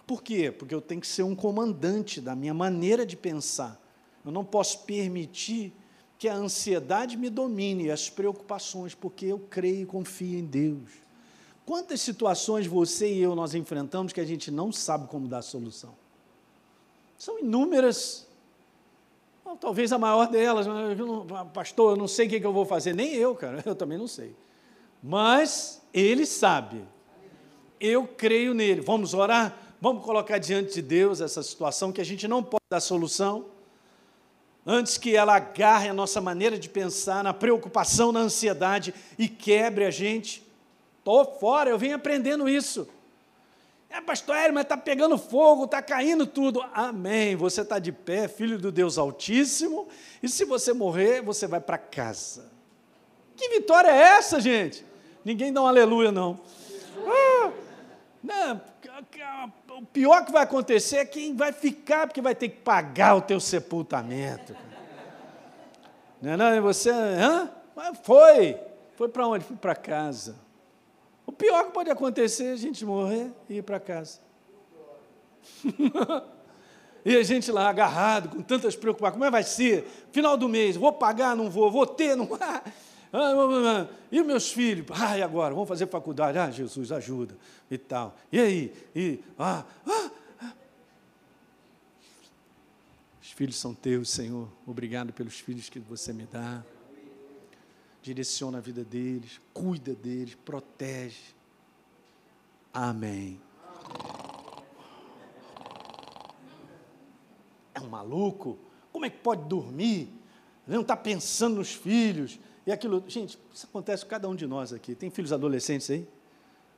Por 0.10 0.24
quê? 0.24 0.52
Porque 0.52 0.74
eu 0.74 0.82
tenho 0.82 1.00
que 1.00 1.06
ser 1.06 1.22
um 1.22 1.36
comandante 1.36 2.20
da 2.20 2.36
minha 2.36 2.52
maneira 2.52 3.06
de 3.06 3.16
pensar. 3.16 3.80
Eu 4.26 4.32
não 4.32 4.44
posso 4.44 4.80
permitir 4.80 5.72
que 6.18 6.28
a 6.28 6.34
ansiedade 6.34 7.16
me 7.16 7.30
domine, 7.30 7.92
as 7.92 8.10
preocupações, 8.10 8.96
porque 8.96 9.28
eu 9.28 9.38
creio 9.38 9.84
e 9.84 9.86
confio 9.86 10.40
em 10.40 10.44
Deus. 10.44 10.90
Quantas 11.64 12.02
situações 12.02 12.66
você 12.66 13.14
e 13.14 13.22
eu 13.22 13.36
nós 13.36 13.54
enfrentamos 13.54 14.12
que 14.12 14.20
a 14.20 14.26
gente 14.26 14.50
não 14.50 14.72
sabe 14.72 15.08
como 15.08 15.28
dar 15.28 15.44
solução? 15.44 15.94
São 17.16 17.38
inúmeras. 17.38 18.28
talvez 19.62 19.94
a 19.94 20.00
maior 20.00 20.26
delas, 20.28 20.66
pastor, 21.54 21.92
eu 21.92 21.98
não 21.98 22.08
sei 22.08 22.26
o 22.26 22.30
que 22.32 22.44
eu 22.44 22.52
vou 22.52 22.66
fazer, 22.66 22.96
nem 22.96 23.14
eu, 23.14 23.36
cara, 23.36 23.62
eu 23.64 23.76
também 23.76 24.00
não 24.00 24.08
sei. 24.08 24.36
Mas 25.04 25.84
ele 25.94 26.26
sabe. 26.26 26.84
Eu 27.80 28.08
creio 28.08 28.56
nele. 28.56 28.82
Vamos 28.82 29.14
orar? 29.14 29.69
Vamos 29.82 30.04
colocar 30.04 30.38
diante 30.40 30.74
de 30.74 30.82
Deus 30.82 31.22
essa 31.22 31.42
situação 31.42 31.92
que 31.92 32.02
a 32.02 32.06
gente 32.06 32.28
não 32.28 32.44
pode 32.44 32.66
dar 32.70 32.82
solução, 32.82 33.46
antes 34.66 34.98
que 34.98 35.16
ela 35.16 35.38
agarre 35.38 35.88
a 35.88 35.94
nossa 35.94 36.20
maneira 36.20 36.60
de 36.60 36.68
pensar 36.68 37.24
na 37.24 37.34
preocupação, 37.34 38.12
na 38.12 38.20
ansiedade 38.20 38.94
e 39.18 39.30
quebre 39.30 39.86
a 39.86 39.92
gente. 39.92 40.46
Estou 40.98 41.24
fora, 41.40 41.70
eu 41.70 41.78
venho 41.78 41.96
aprendendo 41.96 42.50
isso. 42.50 42.90
É, 43.90 44.02
pastor 44.02 44.36
Hélio, 44.36 44.54
mas 44.54 44.64
está 44.64 44.76
pegando 44.76 45.18
fogo, 45.18 45.64
está 45.64 45.82
caindo 45.82 46.28
tudo. 46.28 46.62
Amém. 46.74 47.38
Você 47.38 47.62
está 47.62 47.80
de 47.80 47.94
pé, 47.94 48.28
filho 48.28 48.60
do 48.60 48.74
Deus 48.74 48.98
Altíssimo, 48.98 49.88
e 50.22 50.28
se 50.28 50.44
você 50.44 50.74
morrer, 50.74 51.22
você 51.22 51.48
vai 51.48 51.62
para 51.62 51.78
casa. 51.78 52.52
Que 53.36 53.48
vitória 53.48 53.90
é 53.90 54.18
essa, 54.18 54.42
gente? 54.42 54.86
Ninguém 55.24 55.54
dá 55.54 55.62
um 55.62 55.68
aleluia, 55.68 56.12
não. 56.12 56.38
Ah, 57.08 57.52
não 58.22 58.62
o 59.80 59.86
pior 59.86 60.26
que 60.26 60.32
vai 60.32 60.44
acontecer 60.44 60.98
é 60.98 61.06
quem 61.06 61.34
vai 61.34 61.54
ficar, 61.54 62.06
porque 62.06 62.22
vai 62.22 62.36
ter 62.36 62.50
que 62.50 62.58
pagar 62.58 63.16
o 63.16 63.22
teu 63.22 63.40
sepultamento. 63.40 64.54
Não 66.22 66.34
é 66.34 66.38
não? 66.38 66.62
você, 66.62 66.90
hã? 66.90 67.50
Foi. 68.04 68.58
Foi 68.98 69.08
para 69.08 69.26
onde? 69.26 69.46
Foi 69.46 69.56
para 69.56 69.74
casa. 69.74 70.36
O 71.26 71.32
pior 71.32 71.68
que 71.68 71.72
pode 71.72 71.90
acontecer 71.90 72.48
é 72.48 72.52
a 72.52 72.58
gente 72.58 72.84
morrer 72.84 73.32
e 73.50 73.60
ir 73.60 73.62
para 73.62 73.80
casa. 73.80 74.20
e 77.06 77.16
a 77.16 77.24
gente 77.24 77.50
lá 77.50 77.70
agarrado, 77.70 78.36
com 78.36 78.42
tantas 78.42 78.76
preocupações, 78.76 79.14
como 79.14 79.24
é 79.24 79.28
que 79.28 79.32
vai 79.32 79.44
ser? 79.44 79.88
Final 80.12 80.36
do 80.36 80.50
mês, 80.50 80.76
vou 80.76 80.92
pagar, 80.92 81.38
não 81.38 81.50
vou, 81.50 81.72
vou 81.72 81.88
ter, 81.88 82.18
não 82.18 82.26
vou. 82.26 82.38
Ah, 83.12 83.88
e 84.12 84.22
meus 84.22 84.52
filhos? 84.52 84.86
Ah, 84.92 85.18
e 85.18 85.24
agora? 85.24 85.54
Vamos 85.54 85.68
fazer 85.68 85.88
faculdade? 85.88 86.38
Ah, 86.38 86.52
Jesus, 86.52 86.92
ajuda 86.92 87.36
e 87.70 87.78
tal. 87.78 88.16
E 88.32 88.40
aí? 88.40 88.74
E, 88.96 89.20
ah, 89.38 89.66
ah, 89.88 90.12
ah. 90.42 90.54
Os 93.22 93.32
filhos 93.32 93.56
são 93.56 93.74
teus, 93.74 94.10
Senhor. 94.10 94.48
Obrigado 94.66 95.12
pelos 95.12 95.40
filhos 95.40 95.70
que 95.70 95.80
você 95.80 96.14
me 96.14 96.26
dá. 96.26 96.64
Direciona 98.02 98.60
a 98.60 98.62
vida 98.62 98.84
deles, 98.84 99.42
cuida 99.54 99.94
deles, 99.94 100.36
protege. 100.36 101.34
Amém. 102.72 103.42
É 107.74 107.80
um 107.80 107.90
maluco? 107.90 108.58
Como 108.92 109.06
é 109.06 109.10
que 109.10 109.18
pode 109.18 109.44
dormir? 109.46 110.14
Não 110.68 110.82
está 110.82 110.96
pensando 110.96 111.56
nos 111.56 111.74
filhos 111.74 112.40
e 112.70 112.72
aquilo, 112.72 113.04
gente, 113.08 113.40
isso 113.52 113.66
acontece 113.66 114.04
com 114.04 114.12
cada 114.12 114.30
um 114.30 114.36
de 114.36 114.46
nós 114.46 114.72
aqui. 114.72 114.94
Tem 114.94 115.10
filhos 115.10 115.34
adolescentes 115.34 115.90
aí? 115.90 116.08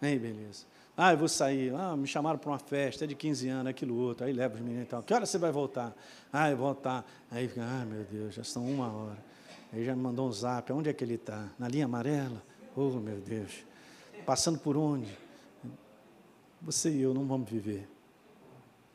Aí, 0.02 0.18
beleza. 0.18 0.64
Ah, 0.96 1.12
eu 1.12 1.18
vou 1.18 1.28
sair. 1.28 1.76
Ah, 1.76 1.98
me 1.98 2.08
chamaram 2.08 2.40
para 2.40 2.50
uma 2.50 2.60
festa, 2.60 3.04
é 3.04 3.08
de 3.08 3.14
15 3.14 3.50
anos, 3.50 3.70
aquilo 3.70 3.98
outro. 3.98 4.26
Aí 4.26 4.32
leva 4.32 4.56
os 4.56 4.62
meninos 4.62 4.86
e 4.86 4.88
tal. 4.88 5.04
Que 5.04 5.14
hora 5.14 5.26
você 5.26 5.38
vai 5.38 5.52
voltar? 5.52 5.94
Ah, 6.32 6.50
eu 6.50 6.56
vou 6.56 6.68
voltar. 6.68 7.06
Aí 7.30 7.46
fica, 7.46 7.62
ah, 7.62 7.84
meu 7.84 8.06
Deus, 8.06 8.34
já 8.34 8.42
são 8.42 8.66
uma 8.66 8.90
hora. 8.90 9.18
Aí 9.74 9.84
já 9.84 9.94
me 9.94 10.02
mandou 10.02 10.30
um 10.30 10.32
zap. 10.32 10.72
Onde 10.72 10.90
é 10.90 10.94
que 10.94 11.04
ele 11.04 11.16
está? 11.16 11.50
Na 11.60 11.68
linha 11.68 11.84
amarela? 11.84 12.42
Oh, 12.74 12.92
meu 12.92 13.18
Deus. 13.18 13.52
Passando 14.26 14.60
por 14.60 14.78
onde? 14.78 15.12
Você 16.62 16.90
e 16.90 17.02
eu 17.02 17.14
não 17.14 17.26
vamos 17.26 17.50
viver. 17.50 17.86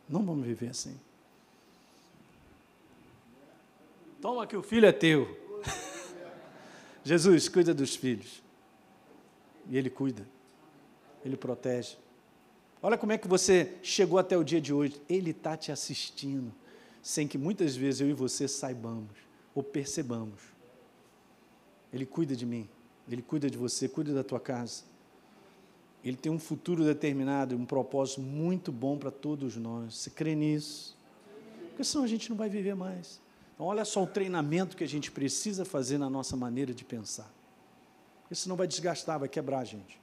Não 0.08 0.24
vamos 0.24 0.46
viver 0.46 0.70
assim. 0.70 0.98
Toma 4.22 4.46
que 4.46 4.56
o 4.56 4.62
filho 4.62 4.86
é 4.86 4.92
teu. 4.92 5.28
Jesus 7.06 7.48
cuida 7.48 7.72
dos 7.72 7.94
filhos. 7.94 8.42
E 9.70 9.78
Ele 9.78 9.88
cuida. 9.88 10.26
Ele 11.24 11.36
protege. 11.36 11.96
Olha 12.82 12.98
como 12.98 13.12
é 13.12 13.18
que 13.18 13.28
você 13.28 13.76
chegou 13.80 14.18
até 14.18 14.36
o 14.36 14.42
dia 14.42 14.60
de 14.60 14.72
hoje. 14.72 15.00
Ele 15.08 15.30
está 15.30 15.56
te 15.56 15.70
assistindo, 15.70 16.52
sem 17.00 17.28
que 17.28 17.38
muitas 17.38 17.76
vezes 17.76 18.00
eu 18.00 18.10
e 18.10 18.12
você 18.12 18.48
saibamos 18.48 19.12
ou 19.54 19.62
percebamos. 19.62 20.40
Ele 21.92 22.04
cuida 22.04 22.34
de 22.34 22.44
mim, 22.44 22.68
ele 23.08 23.22
cuida 23.22 23.48
de 23.48 23.56
você, 23.56 23.88
cuida 23.88 24.12
da 24.12 24.24
tua 24.24 24.40
casa. 24.40 24.82
Ele 26.04 26.16
tem 26.16 26.32
um 26.32 26.40
futuro 26.40 26.84
determinado, 26.84 27.56
um 27.56 27.64
propósito 27.64 28.20
muito 28.20 28.72
bom 28.72 28.98
para 28.98 29.12
todos 29.12 29.56
nós. 29.56 29.94
Você 29.94 30.10
crê 30.10 30.34
nisso? 30.34 30.98
Porque 31.68 31.84
senão 31.84 32.04
a 32.04 32.08
gente 32.08 32.28
não 32.28 32.36
vai 32.36 32.48
viver 32.48 32.74
mais. 32.74 33.20
Então, 33.56 33.66
olha 33.66 33.84
só 33.84 34.04
o 34.04 34.06
treinamento 34.06 34.76
que 34.76 34.84
a 34.84 34.88
gente 34.88 35.10
precisa 35.10 35.64
fazer 35.64 35.98
na 35.98 36.08
nossa 36.08 36.36
maneira 36.36 36.72
de 36.72 36.84
pensar. 36.84 37.28
Porque 38.20 38.34
senão 38.34 38.54
vai 38.54 38.66
desgastar, 38.66 39.18
vai 39.18 39.28
quebrar 39.28 39.60
a 39.60 39.64
gente. 39.64 39.98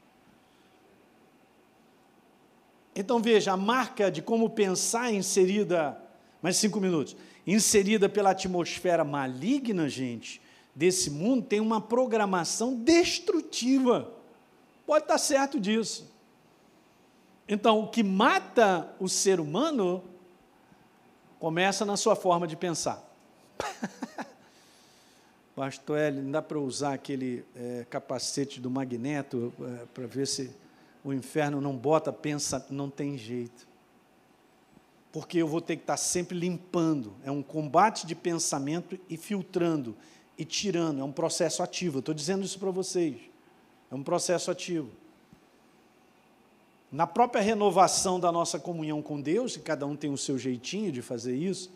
Então 2.96 3.20
veja, 3.20 3.54
a 3.54 3.58
marca 3.58 4.12
de 4.12 4.22
como 4.22 4.50
pensar 4.50 5.12
é 5.12 5.16
inserida, 5.16 5.98
mais 6.42 6.58
cinco 6.58 6.80
minutos, 6.80 7.16
inserida 7.46 8.08
pela 8.08 8.32
atmosfera 8.32 9.04
maligna, 9.04 9.90
gente, 9.90 10.42
desse 10.76 11.10
mundo, 11.10 11.46
tem 11.46 11.60
uma 11.60 11.82
programação 11.82 12.76
destrutiva. 12.76 14.12
Pode 14.86 15.06
estar 15.06 15.18
certo 15.18 15.60
disso. 15.60 16.12
Então, 17.48 17.82
o 17.82 17.88
que 17.88 18.04
mata 18.04 18.96
o 19.00 19.10
ser 19.10 19.40
humano 19.40 20.04
começa 21.40 21.86
na 21.86 21.98
sua 21.98 22.16
forma 22.16 22.48
de 22.48 22.56
pensar. 22.56 23.13
Pastor 25.56 26.00
L, 26.00 26.22
não 26.22 26.32
dá 26.32 26.42
para 26.42 26.60
usar 26.60 26.94
aquele 26.94 27.46
é, 27.56 27.86
capacete 27.90 28.60
do 28.60 28.72
magneto 28.72 29.54
é, 29.62 29.86
para 29.94 30.08
ver 30.08 30.28
se 30.28 30.50
o 31.04 31.14
inferno 31.14 31.62
não 31.62 31.76
bota, 31.76 32.12
pensa, 32.12 32.66
não 32.70 32.90
tem 32.90 33.18
jeito. 33.18 33.68
Porque 35.12 35.38
eu 35.38 35.48
vou 35.48 35.62
ter 35.62 35.76
que 35.76 35.84
estar 35.84 35.98
sempre 35.98 36.38
limpando. 36.38 37.14
É 37.24 37.30
um 37.30 37.44
combate 37.44 38.08
de 38.08 38.16
pensamento 38.16 38.98
e 39.08 39.16
filtrando 39.16 39.96
e 40.38 40.44
tirando. 40.44 41.02
É 41.02 41.04
um 41.04 41.12
processo 41.12 41.62
ativo. 41.62 42.00
estou 42.00 42.16
dizendo 42.16 42.44
isso 42.44 42.58
para 42.58 42.72
vocês. 42.72 43.18
É 43.92 43.96
um 43.96 44.02
processo 44.02 44.50
ativo. 44.50 44.90
Na 46.92 47.06
própria 47.06 47.42
renovação 47.42 48.20
da 48.20 48.32
nossa 48.32 48.60
comunhão 48.60 49.02
com 49.02 49.20
Deus, 49.20 49.56
e 49.56 49.60
cada 49.60 49.86
um 49.86 49.96
tem 49.96 50.12
o 50.12 50.18
seu 50.18 50.38
jeitinho 50.38 50.92
de 50.92 51.02
fazer 51.02 51.36
isso, 51.36 51.72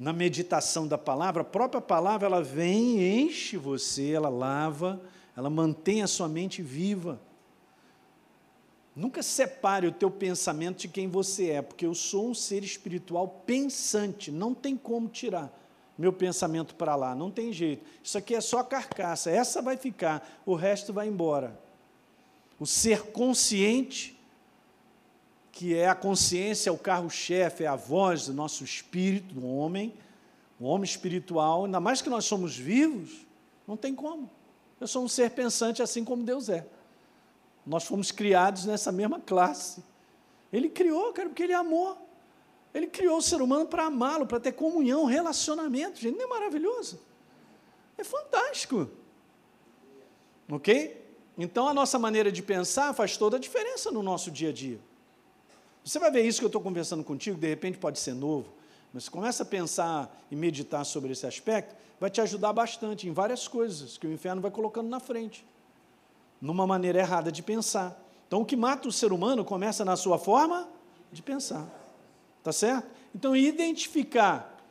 na 0.00 0.14
meditação 0.14 0.88
da 0.88 0.96
palavra, 0.96 1.42
a 1.42 1.44
própria 1.44 1.78
palavra 1.78 2.26
ela 2.26 2.42
vem, 2.42 3.20
enche 3.20 3.58
você, 3.58 4.12
ela 4.12 4.30
lava, 4.30 4.98
ela 5.36 5.50
mantém 5.50 6.02
a 6.02 6.06
sua 6.06 6.26
mente 6.26 6.62
viva. 6.62 7.20
Nunca 8.96 9.22
separe 9.22 9.86
o 9.86 9.92
teu 9.92 10.10
pensamento 10.10 10.78
de 10.78 10.88
quem 10.88 11.06
você 11.06 11.50
é, 11.50 11.60
porque 11.60 11.84
eu 11.84 11.94
sou 11.94 12.30
um 12.30 12.34
ser 12.34 12.64
espiritual 12.64 13.28
pensante, 13.46 14.32
não 14.32 14.54
tem 14.54 14.74
como 14.74 15.06
tirar 15.06 15.54
meu 15.98 16.14
pensamento 16.14 16.74
para 16.74 16.96
lá, 16.96 17.14
não 17.14 17.30
tem 17.30 17.52
jeito. 17.52 17.84
Isso 18.02 18.16
aqui 18.16 18.34
é 18.34 18.40
só 18.40 18.64
carcaça, 18.64 19.30
essa 19.30 19.60
vai 19.60 19.76
ficar, 19.76 20.40
o 20.46 20.54
resto 20.54 20.94
vai 20.94 21.08
embora. 21.08 21.60
O 22.58 22.64
ser 22.64 23.02
consciente, 23.12 24.18
que 25.60 25.76
é 25.76 25.90
a 25.90 25.94
consciência, 25.94 26.72
o 26.72 26.78
carro-chefe, 26.78 27.64
é 27.64 27.66
a 27.66 27.76
voz 27.76 28.24
do 28.24 28.32
nosso 28.32 28.64
espírito, 28.64 29.34
do 29.34 29.46
homem, 29.46 29.92
o 30.58 30.64
homem 30.64 30.84
espiritual, 30.84 31.66
ainda 31.66 31.78
mais 31.78 32.00
que 32.00 32.08
nós 32.08 32.24
somos 32.24 32.56
vivos, 32.56 33.26
não 33.68 33.76
tem 33.76 33.94
como. 33.94 34.30
Eu 34.80 34.86
sou 34.86 35.04
um 35.04 35.08
ser 35.08 35.32
pensante 35.32 35.82
assim 35.82 36.02
como 36.02 36.22
Deus 36.24 36.48
é. 36.48 36.66
Nós 37.66 37.84
fomos 37.84 38.10
criados 38.10 38.64
nessa 38.64 38.90
mesma 38.90 39.20
classe. 39.20 39.84
Ele 40.50 40.70
criou, 40.70 41.12
cara, 41.12 41.28
porque 41.28 41.42
ele 41.42 41.52
amou. 41.52 42.08
Ele 42.72 42.86
criou 42.86 43.18
o 43.18 43.22
ser 43.22 43.42
humano 43.42 43.66
para 43.66 43.84
amá-lo, 43.84 44.26
para 44.26 44.40
ter 44.40 44.52
comunhão, 44.52 45.04
relacionamento. 45.04 46.00
Gente, 46.00 46.16
não 46.16 46.24
é 46.24 46.28
maravilhoso? 46.28 46.98
É 47.98 48.02
fantástico. 48.02 48.88
Ok? 50.50 51.06
Então 51.36 51.68
a 51.68 51.74
nossa 51.74 51.98
maneira 51.98 52.32
de 52.32 52.42
pensar 52.42 52.94
faz 52.94 53.18
toda 53.18 53.36
a 53.36 53.38
diferença 53.38 53.90
no 53.90 54.02
nosso 54.02 54.30
dia 54.30 54.48
a 54.48 54.52
dia. 54.54 54.80
Você 55.90 55.98
vai 55.98 56.08
ver 56.08 56.24
isso 56.24 56.38
que 56.38 56.44
eu 56.44 56.48
estou 56.48 56.62
conversando 56.62 57.02
contigo, 57.02 57.36
de 57.36 57.48
repente 57.48 57.76
pode 57.76 57.98
ser 57.98 58.14
novo, 58.14 58.46
mas 58.92 59.08
começa 59.08 59.42
a 59.42 59.46
pensar 59.46 60.24
e 60.30 60.36
meditar 60.36 60.84
sobre 60.84 61.10
esse 61.10 61.26
aspecto, 61.26 61.74
vai 61.98 62.08
te 62.08 62.20
ajudar 62.20 62.52
bastante 62.52 63.08
em 63.08 63.12
várias 63.12 63.48
coisas 63.48 63.98
que 63.98 64.06
o 64.06 64.12
inferno 64.12 64.40
vai 64.40 64.52
colocando 64.52 64.88
na 64.88 65.00
frente 65.00 65.44
numa 66.40 66.64
maneira 66.64 67.00
errada 67.00 67.32
de 67.32 67.42
pensar. 67.42 68.00
Então, 68.28 68.42
o 68.42 68.44
que 68.46 68.54
mata 68.54 68.86
o 68.86 68.92
ser 68.92 69.12
humano 69.12 69.44
começa 69.44 69.84
na 69.84 69.96
sua 69.96 70.16
forma 70.16 70.68
de 71.10 71.22
pensar. 71.22 71.66
Tá 72.44 72.52
certo? 72.52 72.88
Então, 73.12 73.34
identificar 73.34 74.62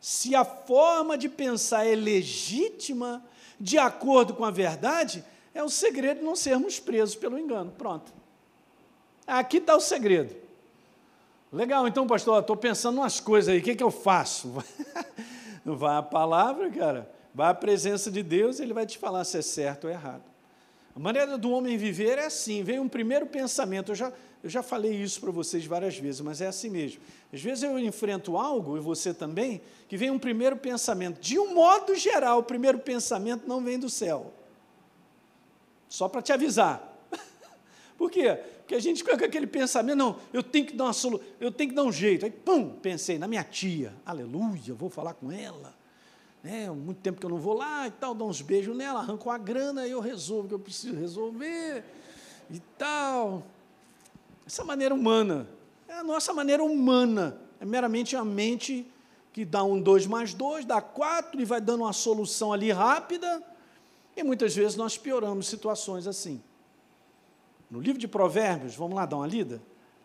se 0.00 0.34
a 0.34 0.44
forma 0.44 1.16
de 1.16 1.28
pensar 1.28 1.86
é 1.86 1.94
legítima, 1.94 3.24
de 3.60 3.78
acordo 3.78 4.34
com 4.34 4.44
a 4.44 4.50
verdade, 4.50 5.24
é 5.54 5.62
o 5.62 5.70
segredo 5.70 6.18
de 6.18 6.24
não 6.24 6.34
sermos 6.34 6.80
presos 6.80 7.14
pelo 7.14 7.38
engano. 7.38 7.70
Pronto. 7.78 8.12
Aqui 9.24 9.58
está 9.58 9.76
o 9.76 9.80
segredo. 9.80 10.42
Legal, 11.54 11.86
então, 11.86 12.04
pastor, 12.04 12.40
estou 12.40 12.56
pensando 12.56 12.98
umas 12.98 13.20
coisas 13.20 13.54
aí, 13.54 13.60
o 13.60 13.62
que, 13.62 13.76
que 13.76 13.82
eu 13.82 13.90
faço? 13.90 14.52
Vai 15.64 15.96
a 15.96 16.02
palavra, 16.02 16.68
cara, 16.68 17.08
vai 17.32 17.48
à 17.48 17.54
presença 17.54 18.10
de 18.10 18.22
Deus, 18.22 18.60
ele 18.60 18.74
vai 18.74 18.84
te 18.84 18.98
falar 18.98 19.24
se 19.24 19.38
é 19.38 19.42
certo 19.42 19.84
ou 19.84 19.90
errado. 19.90 20.24
A 20.94 20.98
maneira 20.98 21.38
do 21.38 21.50
homem 21.50 21.78
viver 21.78 22.18
é 22.18 22.26
assim: 22.26 22.62
vem 22.62 22.78
um 22.78 22.88
primeiro 22.88 23.24
pensamento. 23.24 23.92
Eu 23.92 23.94
já, 23.94 24.12
eu 24.42 24.50
já 24.50 24.62
falei 24.62 24.92
isso 24.92 25.20
para 25.22 25.30
vocês 25.30 25.64
várias 25.64 25.96
vezes, 25.96 26.20
mas 26.20 26.42
é 26.42 26.48
assim 26.48 26.68
mesmo. 26.68 27.00
Às 27.32 27.40
vezes 27.40 27.64
eu 27.64 27.78
enfrento 27.78 28.36
algo, 28.36 28.76
e 28.76 28.80
você 28.80 29.14
também, 29.14 29.62
que 29.88 29.96
vem 29.96 30.10
um 30.10 30.18
primeiro 30.18 30.56
pensamento. 30.58 31.18
De 31.18 31.38
um 31.38 31.54
modo 31.54 31.94
geral, 31.94 32.40
o 32.40 32.42
primeiro 32.42 32.78
pensamento 32.78 33.48
não 33.48 33.62
vem 33.62 33.78
do 33.78 33.88
céu. 33.88 34.34
Só 35.88 36.08
para 36.08 36.20
te 36.20 36.32
avisar. 36.32 36.94
Por 37.96 38.10
quê? 38.10 38.38
Porque 38.64 38.74
a 38.74 38.80
gente 38.80 39.04
fica 39.04 39.16
com 39.16 39.24
aquele 39.24 39.46
pensamento, 39.46 39.96
não, 39.96 40.18
eu 40.32 40.42
tenho 40.42 40.66
que 40.66 40.74
dar 40.74 40.84
uma 40.84 40.92
solu 40.92 41.20
eu 41.38 41.52
tenho 41.52 41.70
que 41.70 41.76
dar 41.76 41.84
um 41.84 41.92
jeito. 41.92 42.24
Aí, 42.24 42.30
pum, 42.30 42.70
pensei 42.70 43.18
na 43.18 43.28
minha 43.28 43.44
tia, 43.44 43.94
aleluia, 44.04 44.74
vou 44.74 44.90
falar 44.90 45.14
com 45.14 45.30
ela 45.30 45.74
né, 46.44 46.70
muito 46.70 47.00
tempo 47.00 47.18
que 47.18 47.24
eu 47.24 47.30
não 47.30 47.38
vou 47.38 47.54
lá 47.54 47.88
e 47.88 47.90
tal, 47.90 48.14
dou 48.14 48.28
uns 48.28 48.42
beijos 48.42 48.76
nela, 48.76 49.00
arranco 49.00 49.30
a 49.30 49.38
grana 49.38 49.86
e 49.86 49.90
eu 49.90 49.98
resolvo 49.98 50.44
o 50.44 50.48
que 50.48 50.54
eu 50.54 50.58
preciso 50.58 50.94
resolver 50.94 51.82
e 52.50 52.60
tal. 52.76 53.42
Essa 54.46 54.62
maneira 54.62 54.94
humana, 54.94 55.48
é 55.88 55.94
a 55.94 56.04
nossa 56.04 56.34
maneira 56.34 56.62
humana, 56.62 57.40
é 57.58 57.64
meramente 57.64 58.14
a 58.14 58.22
mente 58.22 58.86
que 59.32 59.42
dá 59.42 59.64
um 59.64 59.80
dois 59.80 60.06
mais 60.06 60.34
dois, 60.34 60.66
dá 60.66 60.82
quatro 60.82 61.40
e 61.40 61.46
vai 61.46 61.62
dando 61.62 61.80
uma 61.80 61.94
solução 61.94 62.52
ali 62.52 62.70
rápida, 62.70 63.42
e 64.14 64.22
muitas 64.22 64.54
vezes 64.54 64.76
nós 64.76 64.98
pioramos 64.98 65.48
situações 65.48 66.06
assim. 66.06 66.42
No 67.74 67.80
livro 67.80 67.98
de 67.98 68.06
Provérbios, 68.06 68.76
vamos 68.76 68.94
lá 68.94 69.04
dar 69.04 69.16
uma 69.16 69.26
lida? 69.26 69.60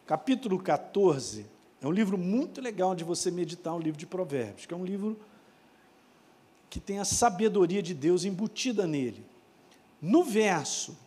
Capítulo 0.07 0.57
14, 0.57 1.45
é 1.79 1.85
um 1.85 1.91
livro 1.91 2.17
muito 2.17 2.59
legal 2.59 2.95
de 2.95 3.03
você 3.03 3.29
meditar 3.29 3.75
o 3.75 3.79
livro 3.79 3.99
de 3.99 4.07
Provérbios, 4.07 4.65
que 4.65 4.73
é 4.73 4.77
um 4.77 4.83
livro 4.83 5.19
que 6.67 6.79
tem 6.79 6.97
a 6.97 7.05
sabedoria 7.05 7.83
de 7.83 7.93
Deus 7.93 8.25
embutida 8.25 8.87
nele. 8.87 9.23
No 10.01 10.23
verso 10.23 10.97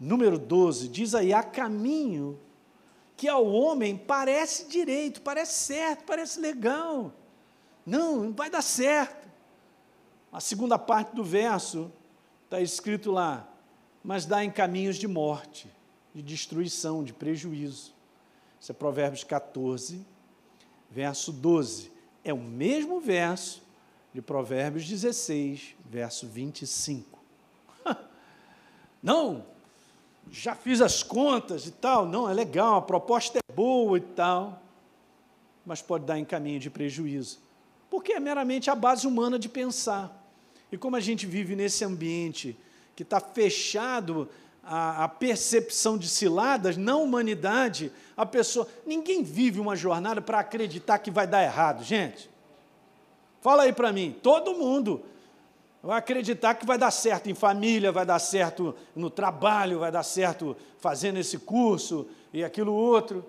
número 0.00 0.38
12, 0.38 0.88
diz 0.88 1.14
aí: 1.14 1.30
há 1.30 1.42
caminho 1.42 2.40
que 3.14 3.28
ao 3.28 3.46
homem 3.46 3.94
parece 3.94 4.66
direito, 4.66 5.20
parece 5.20 5.62
certo, 5.64 6.04
parece 6.06 6.40
legal. 6.40 7.12
Não, 7.84 8.32
vai 8.32 8.48
dar 8.48 8.62
certo. 8.62 9.28
A 10.32 10.40
segunda 10.40 10.78
parte 10.78 11.14
do 11.14 11.22
verso 11.22 11.92
está 12.46 12.62
escrito 12.62 13.10
lá: 13.10 13.46
mas 14.02 14.24
dá 14.24 14.42
em 14.42 14.50
caminhos 14.50 14.96
de 14.96 15.06
morte, 15.06 15.70
de 16.14 16.22
destruição, 16.22 17.04
de 17.04 17.12
prejuízo. 17.12 17.92
Isso 18.60 18.72
é 18.72 18.74
Provérbios 18.74 19.24
14, 19.24 20.04
verso 20.90 21.32
12. 21.32 21.92
É 22.24 22.32
o 22.32 22.38
mesmo 22.38 23.00
verso 23.00 23.62
de 24.12 24.20
Provérbios 24.20 24.86
16, 24.86 25.76
verso 25.88 26.26
25. 26.26 27.18
Não, 29.02 29.44
já 30.30 30.54
fiz 30.54 30.80
as 30.80 31.02
contas 31.02 31.66
e 31.66 31.70
tal, 31.70 32.06
não, 32.06 32.28
é 32.28 32.34
legal, 32.34 32.76
a 32.76 32.82
proposta 32.82 33.38
é 33.38 33.52
boa 33.52 33.96
e 33.96 34.00
tal, 34.00 34.62
mas 35.64 35.80
pode 35.80 36.04
dar 36.04 36.18
em 36.18 36.24
caminho 36.24 36.60
de 36.60 36.68
prejuízo, 36.68 37.38
porque 37.88 38.12
é 38.12 38.20
meramente 38.20 38.70
a 38.70 38.74
base 38.74 39.06
humana 39.06 39.38
de 39.38 39.48
pensar. 39.48 40.14
E 40.70 40.76
como 40.76 40.96
a 40.96 41.00
gente 41.00 41.26
vive 41.26 41.56
nesse 41.56 41.84
ambiente 41.84 42.56
que 42.94 43.02
está 43.02 43.20
fechado 43.20 44.28
a, 44.68 45.04
a, 45.04 45.08
percepção 45.08 45.96
de 45.96 46.06
ciladas, 46.08 46.76
na 46.76 46.96
humanidade, 46.96 47.90
a 48.14 48.26
pessoa. 48.26 48.68
Ninguém 48.86 49.22
vive 49.22 49.58
uma 49.58 49.74
jornada 49.74 50.20
para 50.20 50.40
acreditar 50.40 50.98
que 50.98 51.10
vai 51.10 51.26
dar 51.26 51.42
errado, 51.42 51.82
gente. 51.82 52.28
Fala 53.40 53.62
aí 53.62 53.72
para 53.72 53.90
mim, 53.92 54.14
todo 54.22 54.54
mundo 54.54 55.02
vai 55.82 55.98
acreditar 55.98 56.54
que 56.54 56.66
vai 56.66 56.76
dar 56.76 56.90
certo 56.90 57.30
em 57.30 57.34
família, 57.34 57.90
vai 57.90 58.04
dar 58.04 58.18
certo 58.18 58.74
no 58.94 59.08
trabalho, 59.08 59.78
vai 59.78 59.90
dar 59.90 60.02
certo 60.02 60.54
fazendo 60.78 61.18
esse 61.18 61.38
curso 61.38 62.06
e 62.32 62.44
aquilo 62.44 62.74
outro. 62.74 63.24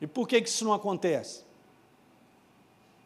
E 0.00 0.06
por 0.06 0.28
que, 0.28 0.40
que 0.40 0.48
isso 0.48 0.64
não 0.64 0.72
acontece? 0.72 1.44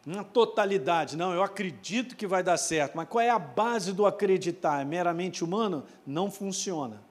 Na 0.05 0.23
totalidade, 0.23 1.17
não, 1.17 1.33
eu 1.33 1.41
acredito 1.41 2.15
que 2.15 2.27
vai 2.27 2.43
dar 2.43 2.57
certo, 2.57 2.95
mas 2.95 3.07
qual 3.07 3.21
é 3.21 3.29
a 3.29 3.39
base 3.39 3.93
do 3.93 4.05
acreditar? 4.05 4.81
É 4.81 4.85
meramente 4.85 5.43
humano? 5.43 5.83
Não 6.05 6.29
funciona. 6.29 7.10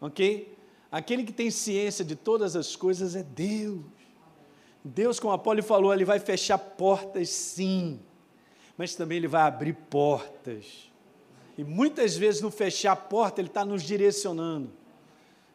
Ok? 0.00 0.56
Aquele 0.90 1.24
que 1.24 1.32
tem 1.32 1.50
ciência 1.50 2.04
de 2.04 2.14
todas 2.14 2.56
as 2.56 2.76
coisas 2.76 3.16
é 3.16 3.22
Deus. 3.22 3.80
Deus, 4.84 5.18
como 5.18 5.32
Apolo 5.32 5.62
falou, 5.62 5.92
ele 5.92 6.04
vai 6.04 6.20
fechar 6.20 6.58
portas 6.58 7.28
sim, 7.28 7.98
mas 8.78 8.94
também 8.94 9.18
ele 9.18 9.26
vai 9.26 9.42
abrir 9.42 9.72
portas. 9.72 10.90
E 11.58 11.64
muitas 11.64 12.16
vezes 12.16 12.40
no 12.40 12.50
fechar 12.50 12.92
a 12.92 12.96
porta, 12.96 13.40
ele 13.40 13.48
está 13.48 13.64
nos 13.64 13.82
direcionando. 13.82 14.70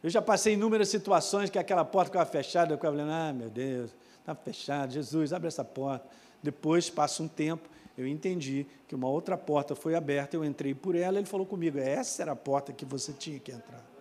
Eu 0.02 0.10
já 0.10 0.20
passei 0.20 0.54
inúmeras 0.54 0.88
situações 0.88 1.48
que 1.48 1.58
aquela 1.58 1.84
porta 1.84 2.10
ficava 2.10 2.28
fechada, 2.28 2.72
eu 2.72 2.76
ficava 2.76 2.96
falando, 2.96 3.12
ah, 3.12 3.32
meu 3.32 3.48
Deus, 3.48 3.94
está 4.18 4.34
fechado, 4.34 4.92
Jesus, 4.92 5.32
abre 5.32 5.48
essa 5.48 5.64
porta. 5.64 6.06
Depois, 6.42 6.90
passa 6.90 7.22
um 7.22 7.28
tempo, 7.28 7.68
eu 7.96 8.06
entendi 8.06 8.66
que 8.88 8.94
uma 8.94 9.08
outra 9.08 9.38
porta 9.38 9.74
foi 9.76 9.94
aberta, 9.94 10.36
eu 10.36 10.44
entrei 10.44 10.74
por 10.74 10.94
ela, 10.96 11.18
ele 11.18 11.26
falou 11.26 11.46
comigo, 11.46 11.78
essa 11.78 12.22
era 12.22 12.32
a 12.32 12.36
porta 12.36 12.72
que 12.72 12.84
você 12.84 13.12
tinha 13.12 13.38
que 13.38 13.52
entrar. 13.52 13.91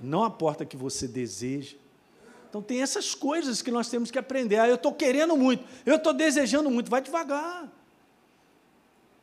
Não 0.00 0.24
a 0.24 0.30
porta 0.30 0.64
que 0.64 0.76
você 0.76 1.08
deseja, 1.08 1.76
então 2.54 2.62
tem 2.62 2.82
essas 2.82 3.16
coisas 3.16 3.60
que 3.60 3.70
nós 3.72 3.88
temos 3.88 4.12
que 4.12 4.18
aprender. 4.18 4.58
Ah, 4.58 4.68
eu 4.68 4.76
estou 4.76 4.94
querendo 4.94 5.36
muito, 5.36 5.64
eu 5.84 5.96
estou 5.96 6.14
desejando 6.14 6.70
muito, 6.70 6.88
vai 6.88 7.02
devagar. 7.02 7.68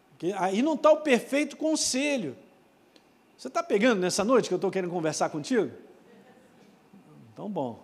Porque 0.10 0.34
aí 0.38 0.62
não 0.62 0.74
está 0.74 0.92
o 0.92 0.98
perfeito 0.98 1.56
conselho. 1.56 2.36
Você 3.38 3.48
está 3.48 3.64
pegando 3.64 4.02
nessa 4.02 4.26
noite 4.26 4.50
que 4.50 4.54
eu 4.54 4.58
estou 4.58 4.70
querendo 4.70 4.92
conversar 4.92 5.30
contigo? 5.30 5.72
Então, 7.32 7.50
bom. 7.50 7.82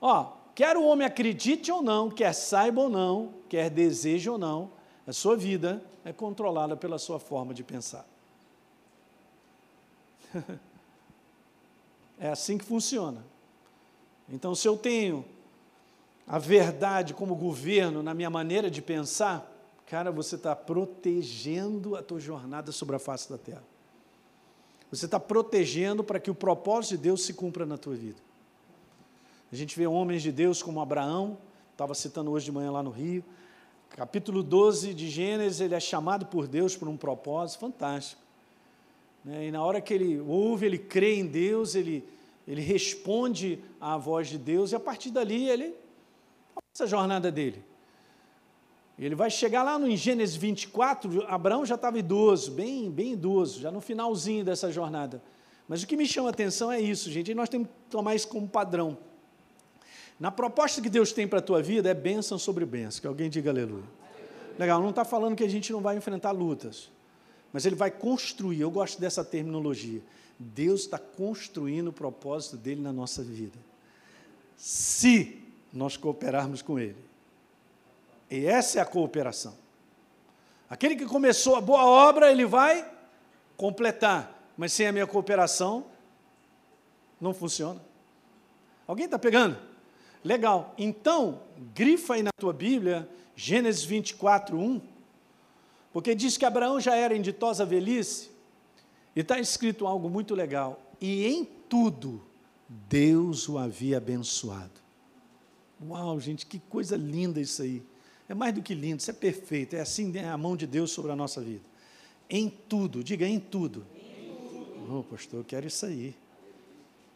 Ó, 0.00 0.32
quer 0.54 0.76
o 0.76 0.84
homem 0.84 1.04
acredite 1.04 1.72
ou 1.72 1.82
não, 1.82 2.08
quer 2.08 2.32
saiba 2.32 2.82
ou 2.82 2.88
não, 2.88 3.34
quer 3.48 3.68
deseje 3.68 4.30
ou 4.30 4.38
não, 4.38 4.70
a 5.04 5.12
sua 5.12 5.36
vida 5.36 5.82
é 6.04 6.12
controlada 6.12 6.76
pela 6.76 6.98
sua 7.00 7.18
forma 7.18 7.52
de 7.52 7.64
pensar. 7.64 8.06
é 12.18 12.28
assim 12.28 12.58
que 12.58 12.64
funciona. 12.64 13.24
Então, 14.28 14.54
se 14.54 14.66
eu 14.66 14.76
tenho 14.76 15.24
a 16.26 16.38
verdade 16.38 17.14
como 17.14 17.34
governo 17.34 18.02
na 18.02 18.12
minha 18.12 18.30
maneira 18.30 18.70
de 18.70 18.82
pensar, 18.82 19.52
cara, 19.86 20.10
você 20.10 20.34
está 20.34 20.56
protegendo 20.56 21.94
a 21.94 22.02
tua 22.02 22.18
jornada 22.18 22.72
sobre 22.72 22.96
a 22.96 22.98
face 22.98 23.30
da 23.30 23.38
terra. 23.38 23.62
Você 24.90 25.04
está 25.04 25.20
protegendo 25.20 26.02
para 26.02 26.18
que 26.18 26.30
o 26.30 26.34
propósito 26.34 26.92
de 26.92 26.98
Deus 26.98 27.24
se 27.24 27.34
cumpra 27.34 27.66
na 27.66 27.76
tua 27.76 27.94
vida. 27.94 28.18
A 29.50 29.54
gente 29.54 29.76
vê 29.76 29.86
homens 29.86 30.22
de 30.22 30.32
Deus 30.32 30.62
como 30.62 30.80
Abraão, 30.80 31.38
estava 31.72 31.94
citando 31.94 32.30
hoje 32.32 32.46
de 32.46 32.52
manhã 32.52 32.70
lá 32.70 32.82
no 32.82 32.90
Rio. 32.90 33.24
Capítulo 33.90 34.42
12 34.42 34.92
de 34.92 35.08
Gênesis, 35.08 35.60
ele 35.60 35.74
é 35.74 35.80
chamado 35.80 36.26
por 36.26 36.48
Deus 36.48 36.76
por 36.76 36.88
um 36.88 36.96
propósito 36.96 37.60
fantástico. 37.60 38.25
Né? 39.26 39.48
E 39.48 39.50
na 39.50 39.62
hora 39.62 39.80
que 39.80 39.92
ele 39.92 40.20
ouve, 40.20 40.64
ele 40.64 40.78
crê 40.78 41.16
em 41.16 41.26
Deus, 41.26 41.74
ele, 41.74 42.04
ele 42.46 42.62
responde 42.62 43.58
à 43.80 43.96
voz 43.96 44.28
de 44.28 44.38
Deus, 44.38 44.70
e 44.70 44.76
a 44.76 44.80
partir 44.80 45.10
dali 45.10 45.48
ele 45.48 45.74
começa 46.54 46.84
a 46.84 46.86
jornada 46.86 47.32
dele. 47.32 47.62
Ele 48.96 49.14
vai 49.14 49.28
chegar 49.28 49.62
lá 49.62 49.78
no, 49.78 49.86
em 49.88 49.96
Gênesis 49.96 50.36
24, 50.36 51.26
Abraão 51.26 51.66
já 51.66 51.74
estava 51.74 51.98
idoso, 51.98 52.52
bem, 52.52 52.90
bem 52.90 53.12
idoso, 53.12 53.60
já 53.60 53.70
no 53.70 53.80
finalzinho 53.80 54.44
dessa 54.44 54.70
jornada. 54.70 55.20
Mas 55.68 55.82
o 55.82 55.86
que 55.86 55.96
me 55.96 56.06
chama 56.06 56.28
a 56.28 56.30
atenção 56.30 56.70
é 56.70 56.80
isso, 56.80 57.10
gente, 57.10 57.32
e 57.32 57.34
nós 57.34 57.48
temos 57.48 57.66
que 57.66 57.74
tomar 57.90 58.14
isso 58.14 58.28
como 58.28 58.48
padrão. 58.48 58.96
Na 60.18 60.30
proposta 60.30 60.80
que 60.80 60.88
Deus 60.88 61.12
tem 61.12 61.28
para 61.28 61.40
a 61.40 61.42
tua 61.42 61.60
vida 61.60 61.90
é 61.90 61.94
bênção 61.94 62.38
sobre 62.38 62.64
bênção, 62.64 63.02
que 63.02 63.06
alguém 63.06 63.28
diga 63.28 63.50
aleluia. 63.50 63.84
Legal, 64.58 64.80
não 64.80 64.90
está 64.90 65.04
falando 65.04 65.36
que 65.36 65.44
a 65.44 65.48
gente 65.48 65.70
não 65.72 65.80
vai 65.82 65.96
enfrentar 65.96 66.30
lutas, 66.30 66.90
mas 67.56 67.64
Ele 67.64 67.74
vai 67.74 67.90
construir, 67.90 68.60
eu 68.60 68.70
gosto 68.70 69.00
dessa 69.00 69.24
terminologia. 69.24 70.02
Deus 70.38 70.82
está 70.82 70.98
construindo 70.98 71.88
o 71.88 71.92
propósito 71.92 72.54
dele 72.54 72.82
na 72.82 72.92
nossa 72.92 73.22
vida. 73.24 73.58
Se 74.58 75.42
nós 75.72 75.96
cooperarmos 75.96 76.60
com 76.60 76.78
Ele. 76.78 76.98
E 78.30 78.44
essa 78.44 78.78
é 78.78 78.82
a 78.82 78.84
cooperação. 78.84 79.54
Aquele 80.68 80.96
que 80.96 81.06
começou 81.06 81.56
a 81.56 81.60
boa 81.62 81.86
obra, 81.86 82.30
ele 82.30 82.44
vai 82.44 82.86
completar, 83.56 84.52
mas 84.54 84.74
sem 84.74 84.86
a 84.86 84.92
minha 84.92 85.06
cooperação, 85.06 85.86
não 87.18 87.32
funciona. 87.32 87.80
Alguém 88.86 89.06
está 89.06 89.18
pegando? 89.18 89.58
Legal. 90.22 90.74
Então, 90.76 91.40
grifa 91.74 92.16
aí 92.16 92.22
na 92.22 92.32
tua 92.38 92.52
Bíblia, 92.52 93.08
Gênesis 93.34 93.82
24, 93.82 94.58
1, 94.58 94.95
porque 95.96 96.14
diz 96.14 96.36
que 96.36 96.44
Abraão 96.44 96.78
já 96.78 96.94
era 96.94 97.16
em 97.16 97.22
ditosa 97.22 97.64
velhice, 97.64 98.30
e 99.16 99.20
está 99.20 99.40
escrito 99.40 99.86
algo 99.86 100.10
muito 100.10 100.34
legal. 100.34 100.78
E 101.00 101.24
em 101.24 101.42
tudo, 101.42 102.22
Deus 102.68 103.48
o 103.48 103.56
havia 103.56 103.96
abençoado. 103.96 104.78
Uau, 105.82 106.20
gente, 106.20 106.44
que 106.44 106.58
coisa 106.58 106.98
linda 106.98 107.40
isso 107.40 107.62
aí. 107.62 107.82
É 108.28 108.34
mais 108.34 108.54
do 108.54 108.60
que 108.60 108.74
lindo, 108.74 109.00
isso 109.00 109.10
é 109.10 109.14
perfeito. 109.14 109.74
É 109.74 109.80
assim 109.80 110.14
é 110.18 110.28
a 110.28 110.36
mão 110.36 110.54
de 110.54 110.66
Deus 110.66 110.90
sobre 110.90 111.12
a 111.12 111.16
nossa 111.16 111.40
vida. 111.40 111.64
Em 112.28 112.50
tudo, 112.50 113.02
diga 113.02 113.26
em 113.26 113.40
tudo. 113.40 113.86
Em 113.96 114.34
tudo. 114.50 114.98
Oh, 114.98 115.02
pastor, 115.02 115.40
eu 115.40 115.44
quero 115.44 115.66
isso 115.66 115.86
aí. 115.86 116.14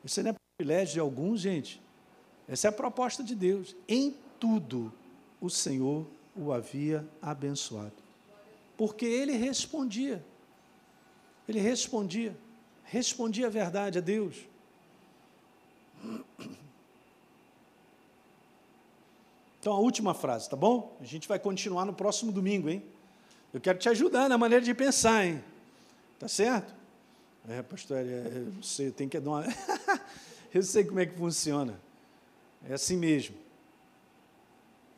Isso 0.02 0.22
não 0.22 0.30
é 0.30 0.34
privilégio 0.56 0.94
de 0.94 1.00
alguns, 1.00 1.42
gente. 1.42 1.82
Essa 2.48 2.68
é 2.68 2.70
a 2.70 2.72
proposta 2.72 3.22
de 3.22 3.34
Deus. 3.34 3.76
Em 3.86 4.14
tudo 4.38 4.90
o 5.38 5.50
Senhor 5.50 6.06
o 6.34 6.50
havia 6.50 7.06
abençoado. 7.20 8.08
Porque 8.80 9.04
ele 9.04 9.32
respondia. 9.32 10.24
Ele 11.46 11.60
respondia. 11.60 12.34
Respondia 12.82 13.46
a 13.46 13.50
verdade 13.50 13.98
a 13.98 14.00
Deus. 14.00 14.36
Então, 19.60 19.74
a 19.74 19.78
última 19.78 20.14
frase, 20.14 20.48
tá 20.48 20.56
bom? 20.56 20.96
A 20.98 21.04
gente 21.04 21.28
vai 21.28 21.38
continuar 21.38 21.84
no 21.84 21.92
próximo 21.92 22.32
domingo, 22.32 22.70
hein? 22.70 22.82
Eu 23.52 23.60
quero 23.60 23.78
te 23.78 23.86
ajudar 23.90 24.30
na 24.30 24.38
maneira 24.38 24.64
de 24.64 24.72
pensar, 24.72 25.26
hein? 25.26 25.44
Tá 26.18 26.26
certo? 26.26 26.74
É, 27.50 27.60
pastor, 27.60 27.98
é, 27.98 28.02
eu 28.02 28.62
sei, 28.62 28.90
tem 28.90 29.10
que 29.10 29.20
dar 29.20 29.30
uma. 29.30 29.44
eu 30.54 30.62
sei 30.62 30.84
como 30.84 31.00
é 31.00 31.04
que 31.04 31.18
funciona. 31.18 31.78
É 32.66 32.72
assim 32.72 32.96
mesmo. 32.96 33.36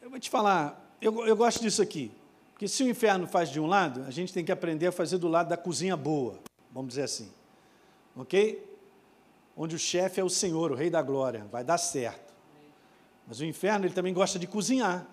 Eu 0.01 0.09
vou 0.09 0.20
te 0.20 0.30
falar, 0.30 0.97
eu, 1.01 1.26
eu 1.26 1.37
gosto 1.37 1.61
disso 1.61 1.83
aqui. 1.83 2.12
Porque 2.62 2.72
se 2.72 2.84
o 2.84 2.88
inferno 2.88 3.26
faz 3.26 3.50
de 3.50 3.58
um 3.58 3.66
lado, 3.66 4.04
a 4.06 4.10
gente 4.12 4.32
tem 4.32 4.44
que 4.44 4.52
aprender 4.52 4.86
a 4.86 4.92
fazer 4.92 5.18
do 5.18 5.26
lado 5.26 5.48
da 5.48 5.56
cozinha 5.56 5.96
boa, 5.96 6.38
vamos 6.70 6.90
dizer 6.90 7.02
assim. 7.02 7.28
Ok? 8.14 8.64
Onde 9.56 9.74
o 9.74 9.78
chefe 9.80 10.20
é 10.20 10.24
o 10.24 10.28
Senhor, 10.28 10.70
o 10.70 10.76
Rei 10.76 10.88
da 10.88 11.02
Glória. 11.02 11.44
Vai 11.50 11.64
dar 11.64 11.76
certo. 11.76 12.32
Mas 13.26 13.40
o 13.40 13.44
inferno 13.44 13.84
ele 13.84 13.92
também 13.92 14.14
gosta 14.14 14.38
de 14.38 14.46
cozinhar. 14.46 15.04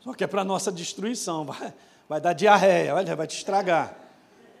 Só 0.00 0.12
que 0.12 0.22
é 0.22 0.26
para 0.26 0.44
nossa 0.44 0.70
destruição. 0.70 1.46
Vai, 1.48 1.72
vai 2.06 2.20
dar 2.20 2.34
diarreia, 2.34 2.94
olha, 2.94 3.16
vai 3.16 3.26
te 3.26 3.38
estragar. 3.38 3.96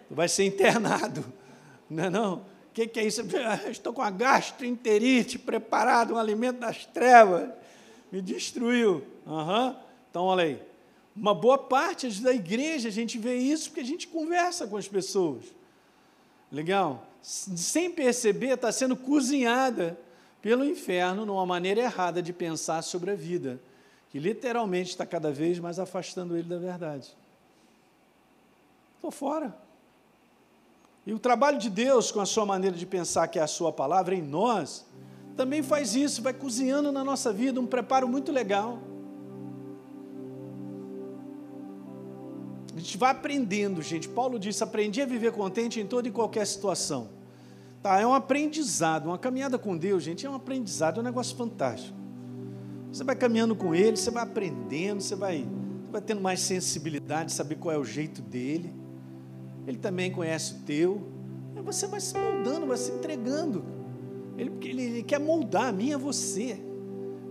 Tu 0.08 0.14
vai 0.14 0.26
ser 0.26 0.44
internado. 0.44 1.22
Não 1.90 2.04
é 2.04 2.08
não? 2.08 2.36
O 2.36 2.42
que, 2.72 2.86
que 2.86 2.98
é 2.98 3.04
isso? 3.04 3.20
Estou 3.68 3.92
com 3.92 4.00
a 4.00 4.08
gastroenterite 4.08 5.38
preparado, 5.38 6.14
um 6.14 6.16
alimento 6.16 6.60
das 6.60 6.86
trevas. 6.86 7.50
Me 8.10 8.22
destruiu. 8.22 9.06
Uhum. 9.26 9.76
Então, 10.08 10.24
olha 10.24 10.44
aí. 10.44 10.75
Uma 11.16 11.34
boa 11.34 11.56
parte 11.56 12.08
da 12.20 12.32
igreja, 12.32 12.88
a 12.88 12.92
gente 12.92 13.18
vê 13.18 13.36
isso 13.36 13.70
porque 13.70 13.80
a 13.80 13.84
gente 13.84 14.06
conversa 14.06 14.66
com 14.66 14.76
as 14.76 14.86
pessoas. 14.86 15.44
Legal? 16.52 17.06
Sem 17.22 17.90
perceber, 17.90 18.54
está 18.54 18.70
sendo 18.70 18.94
cozinhada 18.94 19.98
pelo 20.42 20.64
inferno 20.64 21.24
numa 21.24 21.46
maneira 21.46 21.80
errada 21.80 22.22
de 22.22 22.32
pensar 22.32 22.82
sobre 22.82 23.10
a 23.10 23.14
vida, 23.14 23.58
que 24.10 24.18
literalmente 24.18 24.90
está 24.90 25.06
cada 25.06 25.32
vez 25.32 25.58
mais 25.58 25.78
afastando 25.78 26.36
ele 26.36 26.48
da 26.48 26.58
verdade. 26.58 27.16
Estou 28.96 29.10
fora. 29.10 29.56
E 31.06 31.12
o 31.12 31.18
trabalho 31.18 31.58
de 31.58 31.70
Deus, 31.70 32.10
com 32.10 32.20
a 32.20 32.26
sua 32.26 32.44
maneira 32.44 32.76
de 32.76 32.84
pensar, 32.84 33.28
que 33.28 33.38
é 33.38 33.42
a 33.42 33.46
sua 33.46 33.72
palavra, 33.72 34.14
em 34.14 34.22
nós, 34.22 34.84
também 35.36 35.62
faz 35.62 35.94
isso, 35.94 36.20
vai 36.20 36.32
cozinhando 36.32 36.92
na 36.92 37.04
nossa 37.04 37.32
vida 37.32 37.60
um 37.60 37.66
preparo 37.66 38.08
muito 38.08 38.32
legal. 38.32 38.78
Gente 42.86 42.96
vai 42.96 43.10
aprendendo, 43.10 43.82
gente. 43.82 44.08
Paulo 44.08 44.38
disse: 44.38 44.62
aprendi 44.62 45.02
a 45.02 45.06
viver 45.06 45.32
contente 45.32 45.80
em 45.80 45.86
toda 45.86 46.08
e 46.08 46.10
qualquer 46.10 46.46
situação. 46.46 47.08
Tá, 47.82 48.00
é 48.00 48.06
um 48.06 48.14
aprendizado, 48.14 49.06
uma 49.06 49.18
caminhada 49.18 49.58
com 49.58 49.76
Deus, 49.76 50.02
gente, 50.02 50.24
é 50.24 50.30
um 50.30 50.34
aprendizado, 50.34 50.98
é 50.98 51.00
um 51.00 51.04
negócio 51.04 51.36
fantástico. 51.36 51.96
Você 52.90 53.04
vai 53.04 53.14
caminhando 53.14 53.54
com 53.54 53.74
Ele, 53.74 53.96
você 53.96 54.10
vai 54.10 54.22
aprendendo, 54.22 55.02
você 55.02 55.14
vai, 55.14 55.46
você 55.84 55.92
vai 55.92 56.00
tendo 56.00 56.20
mais 56.20 56.40
sensibilidade, 56.40 57.32
saber 57.32 57.56
qual 57.56 57.74
é 57.74 57.78
o 57.78 57.84
jeito 57.84 58.22
dele. 58.22 58.72
Ele 59.66 59.76
também 59.76 60.10
conhece 60.10 60.54
o 60.54 60.58
teu. 60.60 61.02
E 61.56 61.60
você 61.60 61.86
vai 61.86 62.00
se 62.00 62.16
moldando, 62.16 62.66
vai 62.66 62.76
se 62.76 62.90
entregando. 62.92 63.64
Ele, 64.38 64.52
ele, 64.62 64.82
ele 64.82 65.02
quer 65.02 65.18
moldar 65.18 65.66
a 65.66 65.72
mim 65.72 65.92
a 65.92 65.98
você 65.98 66.60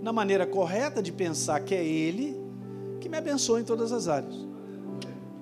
na 0.02 0.12
maneira 0.12 0.46
correta 0.46 1.02
de 1.02 1.12
pensar 1.12 1.62
que 1.62 1.74
é 1.74 1.84
Ele 1.84 2.40
que 3.00 3.10
me 3.10 3.18
abençoa 3.18 3.60
em 3.60 3.64
todas 3.64 3.92
as 3.92 4.08
áreas. 4.08 4.55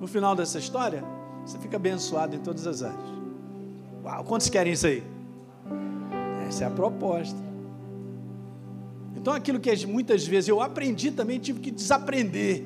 No 0.03 0.07
final 0.07 0.35
dessa 0.35 0.59
história, 0.59 1.01
você 1.45 1.57
fica 1.57 1.77
abençoado 1.77 2.35
em 2.35 2.39
todas 2.39 2.67
as 2.67 2.83
áreas. 2.83 2.99
Uau, 4.03 4.25
quantos 4.25 4.49
querem 4.49 4.73
isso 4.73 4.85
aí? 4.85 5.01
Essa 6.45 6.65
é 6.65 6.67
a 6.67 6.69
proposta. 6.69 7.39
Então, 9.15 9.33
aquilo 9.33 9.61
que 9.61 9.87
muitas 9.87 10.27
vezes 10.27 10.49
eu 10.49 10.59
aprendi 10.59 11.09
também 11.09 11.39
tive 11.39 11.61
que 11.61 11.71
desaprender. 11.71 12.65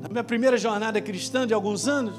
Na 0.00 0.08
minha 0.08 0.24
primeira 0.24 0.56
jornada 0.56 0.98
cristã 1.02 1.46
de 1.46 1.52
alguns 1.52 1.86
anos, 1.86 2.14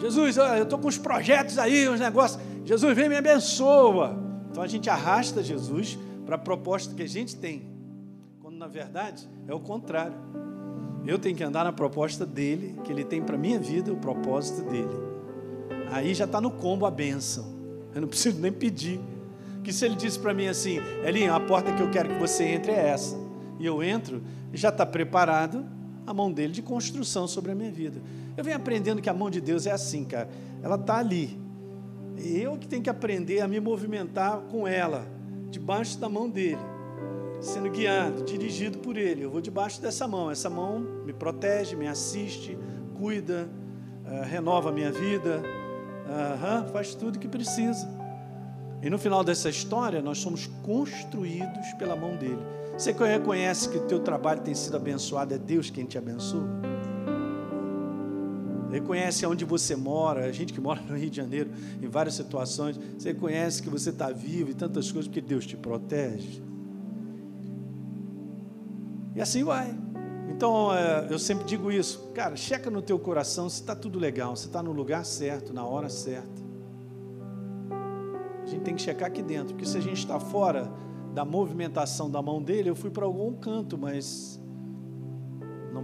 Jesus, 0.00 0.36
eu 0.36 0.64
estou 0.64 0.76
com 0.80 0.88
uns 0.88 0.98
projetos 0.98 1.56
aí, 1.56 1.88
uns 1.88 2.00
negócios. 2.00 2.42
Jesus, 2.64 2.96
vem 2.96 3.08
me 3.08 3.14
abençoa. 3.14 4.18
Então 4.50 4.60
a 4.60 4.66
gente 4.66 4.90
arrasta 4.90 5.40
Jesus 5.40 5.96
para 6.26 6.34
a 6.34 6.38
proposta 6.38 6.92
que 6.92 7.02
a 7.04 7.08
gente 7.08 7.36
tem, 7.36 7.62
quando 8.40 8.56
na 8.56 8.66
verdade 8.66 9.28
é 9.46 9.54
o 9.54 9.60
contrário. 9.60 10.16
Eu 11.06 11.18
tenho 11.18 11.36
que 11.36 11.44
andar 11.44 11.64
na 11.64 11.72
proposta 11.72 12.24
dele, 12.24 12.78
que 12.82 12.90
ele 12.90 13.04
tem 13.04 13.22
para 13.22 13.36
minha 13.36 13.58
vida, 13.58 13.92
o 13.92 13.96
propósito 13.96 14.62
dele. 14.70 14.96
Aí 15.90 16.14
já 16.14 16.24
está 16.24 16.40
no 16.40 16.50
combo 16.50 16.86
a 16.86 16.90
bênção. 16.90 17.44
Eu 17.94 18.00
não 18.00 18.08
preciso 18.08 18.40
nem 18.40 18.52
pedir. 18.52 19.00
Que 19.62 19.72
se 19.72 19.84
ele 19.84 19.94
disse 19.94 20.18
para 20.18 20.34
mim 20.34 20.46
assim, 20.46 20.78
Elinho, 21.04 21.34
a 21.34 21.40
porta 21.40 21.72
que 21.72 21.82
eu 21.82 21.90
quero 21.90 22.08
que 22.08 22.18
você 22.18 22.44
entre 22.44 22.72
é 22.72 22.88
essa. 22.88 23.16
E 23.58 23.66
eu 23.66 23.82
entro, 23.82 24.22
já 24.52 24.68
está 24.68 24.84
preparado 24.84 25.64
a 26.06 26.12
mão 26.12 26.30
dele 26.30 26.52
de 26.52 26.62
construção 26.62 27.26
sobre 27.26 27.52
a 27.52 27.54
minha 27.54 27.70
vida. 27.70 28.00
Eu 28.36 28.44
venho 28.44 28.56
aprendendo 28.56 29.00
que 29.00 29.08
a 29.08 29.14
mão 29.14 29.30
de 29.30 29.40
Deus 29.40 29.66
é 29.66 29.72
assim, 29.72 30.04
cara. 30.04 30.28
Ela 30.62 30.76
está 30.76 30.98
ali. 30.98 31.38
E 32.16 32.40
eu 32.40 32.56
que 32.58 32.66
tenho 32.66 32.82
que 32.82 32.90
aprender 32.90 33.40
a 33.40 33.48
me 33.48 33.58
movimentar 33.60 34.40
com 34.50 34.66
ela, 34.66 35.06
debaixo 35.50 35.98
da 35.98 36.08
mão 36.08 36.28
dele, 36.28 36.58
sendo 37.44 37.70
guiado, 37.70 38.24
dirigido 38.24 38.78
por 38.78 38.96
ele. 38.96 39.22
Eu 39.22 39.30
vou 39.30 39.40
debaixo 39.40 39.80
dessa 39.80 40.08
mão. 40.08 40.30
Essa 40.30 40.50
mão 40.50 40.80
me 40.80 41.12
protege, 41.12 41.76
me 41.76 41.86
assiste, 41.86 42.58
cuida, 42.98 43.48
uh, 44.04 44.24
renova 44.24 44.70
a 44.70 44.72
minha 44.72 44.90
vida 44.90 45.42
Uhum, 46.04 46.68
faz 46.68 46.94
tudo 46.94 47.18
que 47.18 47.28
precisa. 47.28 47.88
E 48.82 48.90
no 48.90 48.98
final 48.98 49.24
dessa 49.24 49.48
história, 49.48 50.02
nós 50.02 50.18
somos 50.18 50.46
construídos 50.62 51.72
pela 51.78 51.96
mão 51.96 52.16
dele. 52.16 52.38
Você 52.76 52.92
reconhece 52.92 53.68
que 53.68 53.78
o 53.78 53.86
teu 53.86 54.00
trabalho 54.00 54.42
tem 54.42 54.54
sido 54.54 54.76
abençoado, 54.76 55.34
é 55.34 55.38
Deus 55.38 55.70
quem 55.70 55.84
te 55.84 55.98
abençoa? 55.98 56.64
reconhece 58.70 59.24
onde 59.24 59.44
você 59.44 59.76
mora, 59.76 60.24
a 60.24 60.32
gente 60.32 60.52
que 60.52 60.60
mora 60.60 60.80
no 60.82 60.96
Rio 60.96 61.08
de 61.08 61.16
Janeiro, 61.18 61.48
em 61.80 61.86
várias 61.86 62.16
situações, 62.16 62.76
você 62.98 63.12
reconhece 63.12 63.62
que 63.62 63.70
você 63.70 63.90
está 63.90 64.10
vivo 64.10 64.50
e 64.50 64.54
tantas 64.54 64.90
coisas, 64.90 65.06
porque 65.06 65.20
Deus 65.20 65.46
te 65.46 65.56
protege. 65.56 66.42
E 69.14 69.20
assim 69.20 69.44
vai. 69.44 69.74
Então, 70.28 70.74
é, 70.74 71.06
eu 71.10 71.18
sempre 71.18 71.44
digo 71.44 71.70
isso, 71.70 72.10
cara, 72.12 72.34
checa 72.34 72.68
no 72.68 72.82
teu 72.82 72.98
coração 72.98 73.48
se 73.48 73.60
está 73.60 73.74
tudo 73.76 73.98
legal, 73.98 74.34
se 74.34 74.46
está 74.46 74.62
no 74.62 74.72
lugar 74.72 75.04
certo, 75.04 75.52
na 75.52 75.64
hora 75.64 75.88
certa. 75.88 76.42
A 78.42 78.46
gente 78.46 78.62
tem 78.62 78.74
que 78.74 78.82
checar 78.82 79.08
aqui 79.08 79.22
dentro, 79.22 79.54
porque 79.54 79.66
se 79.66 79.78
a 79.78 79.80
gente 79.80 79.98
está 79.98 80.18
fora 80.18 80.70
da 81.14 81.24
movimentação 81.24 82.10
da 82.10 82.20
mão 82.20 82.42
dele, 82.42 82.68
eu 82.68 82.74
fui 82.74 82.90
para 82.90 83.04
algum 83.04 83.32
canto, 83.34 83.78
mas 83.78 84.40
não, 85.72 85.82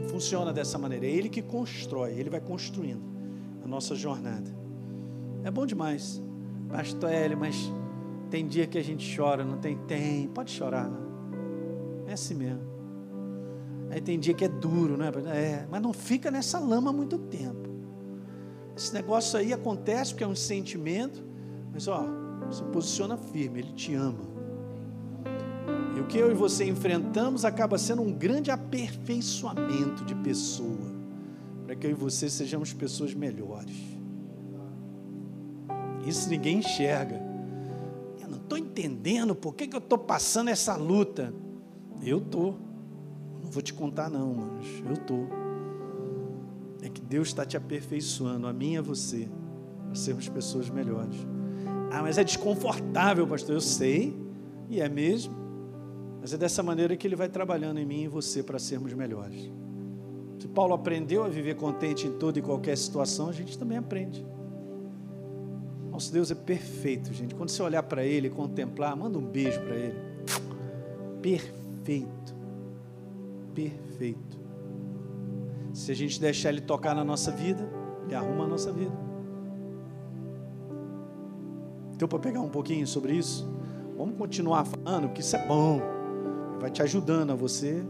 não 0.00 0.08
funciona 0.08 0.52
dessa 0.52 0.78
maneira. 0.78 1.04
É 1.04 1.10
ele 1.10 1.28
que 1.28 1.42
constrói, 1.42 2.12
ele 2.12 2.30
vai 2.30 2.40
construindo 2.40 3.02
a 3.64 3.66
nossa 3.66 3.96
jornada. 3.96 4.54
É 5.42 5.50
bom 5.50 5.66
demais. 5.66 6.22
Pastor 6.68 7.10
Hélio, 7.10 7.36
mas 7.36 7.70
tem 8.30 8.46
dia 8.46 8.66
que 8.66 8.78
a 8.78 8.84
gente 8.84 9.14
chora, 9.16 9.44
não 9.44 9.58
tem? 9.58 9.76
Tem, 9.78 10.28
pode 10.28 10.52
chorar. 10.52 10.88
É 12.12 12.14
assim 12.14 12.34
mesmo. 12.34 12.60
Aí 13.90 13.98
tem 13.98 14.20
dia 14.20 14.34
que 14.34 14.44
é 14.44 14.48
duro, 14.48 14.98
né? 14.98 15.10
É, 15.34 15.66
mas 15.70 15.80
não 15.80 15.94
fica 15.94 16.30
nessa 16.30 16.58
lama 16.58 16.92
muito 16.92 17.16
tempo. 17.16 17.70
Esse 18.76 18.92
negócio 18.92 19.38
aí 19.38 19.50
acontece 19.50 20.12
porque 20.12 20.22
é 20.22 20.26
um 20.26 20.36
sentimento, 20.36 21.24
mas 21.72 21.88
ó, 21.88 22.04
se 22.50 22.62
posiciona 22.64 23.16
firme, 23.16 23.60
ele 23.60 23.72
te 23.72 23.94
ama. 23.94 24.30
E 25.96 26.00
o 26.00 26.06
que 26.06 26.18
eu 26.18 26.30
e 26.30 26.34
você 26.34 26.66
enfrentamos 26.66 27.46
acaba 27.46 27.78
sendo 27.78 28.02
um 28.02 28.12
grande 28.12 28.50
aperfeiçoamento 28.50 30.04
de 30.04 30.14
pessoa, 30.16 30.92
para 31.64 31.74
que 31.74 31.86
eu 31.86 31.92
e 31.92 31.94
você 31.94 32.28
sejamos 32.28 32.74
pessoas 32.74 33.14
melhores. 33.14 33.76
Isso 36.06 36.28
ninguém 36.28 36.58
enxerga. 36.58 37.22
Eu 38.20 38.28
não 38.28 38.36
estou 38.36 38.58
entendendo 38.58 39.34
por 39.34 39.54
que, 39.54 39.66
que 39.66 39.76
eu 39.76 39.80
estou 39.80 39.98
passando 39.98 40.50
essa 40.50 40.76
luta. 40.76 41.32
Eu 42.04 42.18
estou 42.18 42.58
vou 43.52 43.62
te 43.62 43.74
contar 43.74 44.08
não, 44.08 44.34
mas 44.34 44.66
eu 44.88 44.96
tô. 45.04 45.26
É 46.82 46.88
que 46.88 47.00
Deus 47.00 47.28
está 47.28 47.44
te 47.44 47.56
aperfeiçoando, 47.56 48.46
a 48.46 48.52
mim 48.52 48.72
e 48.72 48.78
a 48.78 48.82
você, 48.82 49.28
para 49.84 49.94
sermos 49.94 50.28
pessoas 50.28 50.70
melhores. 50.70 51.14
Ah, 51.90 52.02
mas 52.02 52.16
é 52.16 52.24
desconfortável, 52.24 53.26
pastor. 53.26 53.54
Eu 53.54 53.60
sei, 53.60 54.16
e 54.70 54.80
é 54.80 54.88
mesmo. 54.88 55.34
Mas 56.20 56.32
é 56.32 56.38
dessa 56.38 56.62
maneira 56.62 56.96
que 56.96 57.06
Ele 57.06 57.14
vai 57.14 57.28
trabalhando 57.28 57.78
em 57.78 57.84
mim 57.84 58.04
e 58.04 58.08
você 58.08 58.42
para 58.42 58.58
sermos 58.58 58.94
melhores. 58.94 59.50
Se 60.38 60.48
Paulo 60.48 60.72
aprendeu 60.72 61.22
a 61.22 61.28
viver 61.28 61.54
contente 61.54 62.06
em 62.06 62.12
toda 62.12 62.38
e 62.38 62.42
qualquer 62.42 62.76
situação, 62.76 63.28
a 63.28 63.32
gente 63.32 63.56
também 63.58 63.76
aprende. 63.76 64.26
Nosso 65.90 66.10
Deus 66.10 66.30
é 66.30 66.34
perfeito, 66.34 67.12
gente. 67.12 67.34
Quando 67.34 67.50
você 67.50 67.62
olhar 67.62 67.82
para 67.82 68.02
Ele, 68.02 68.30
contemplar, 68.30 68.96
manda 68.96 69.18
um 69.18 69.26
beijo 69.26 69.60
para 69.60 69.76
Ele. 69.76 69.98
Perfeito 71.20 71.61
perfeito. 73.54 74.40
Se 75.72 75.90
a 75.90 75.94
gente 75.94 76.20
deixar 76.20 76.50
Ele 76.50 76.60
tocar 76.60 76.94
na 76.94 77.04
nossa 77.04 77.30
vida, 77.30 77.68
Ele 78.04 78.14
arruma 78.14 78.44
a 78.44 78.48
nossa 78.48 78.72
vida. 78.72 78.92
Deu 81.96 82.08
para 82.08 82.18
pegar 82.18 82.40
um 82.40 82.48
pouquinho 82.48 82.86
sobre 82.86 83.14
isso? 83.14 83.48
Vamos 83.96 84.16
continuar 84.16 84.64
falando, 84.64 85.12
que 85.12 85.20
isso 85.20 85.36
é 85.36 85.46
bom. 85.46 85.80
Vai 86.60 86.70
te 86.70 86.82
ajudando 86.82 87.30
a 87.30 87.34
você 87.34 87.84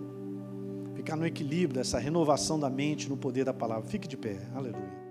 ficar 0.94 1.16
no 1.16 1.26
equilíbrio 1.26 1.74
dessa 1.74 1.98
renovação 1.98 2.58
da 2.58 2.68
mente 2.68 3.08
no 3.08 3.16
poder 3.16 3.44
da 3.44 3.54
palavra. 3.54 3.88
Fique 3.88 4.06
de 4.06 4.16
pé. 4.16 4.38
Aleluia. 4.54 5.01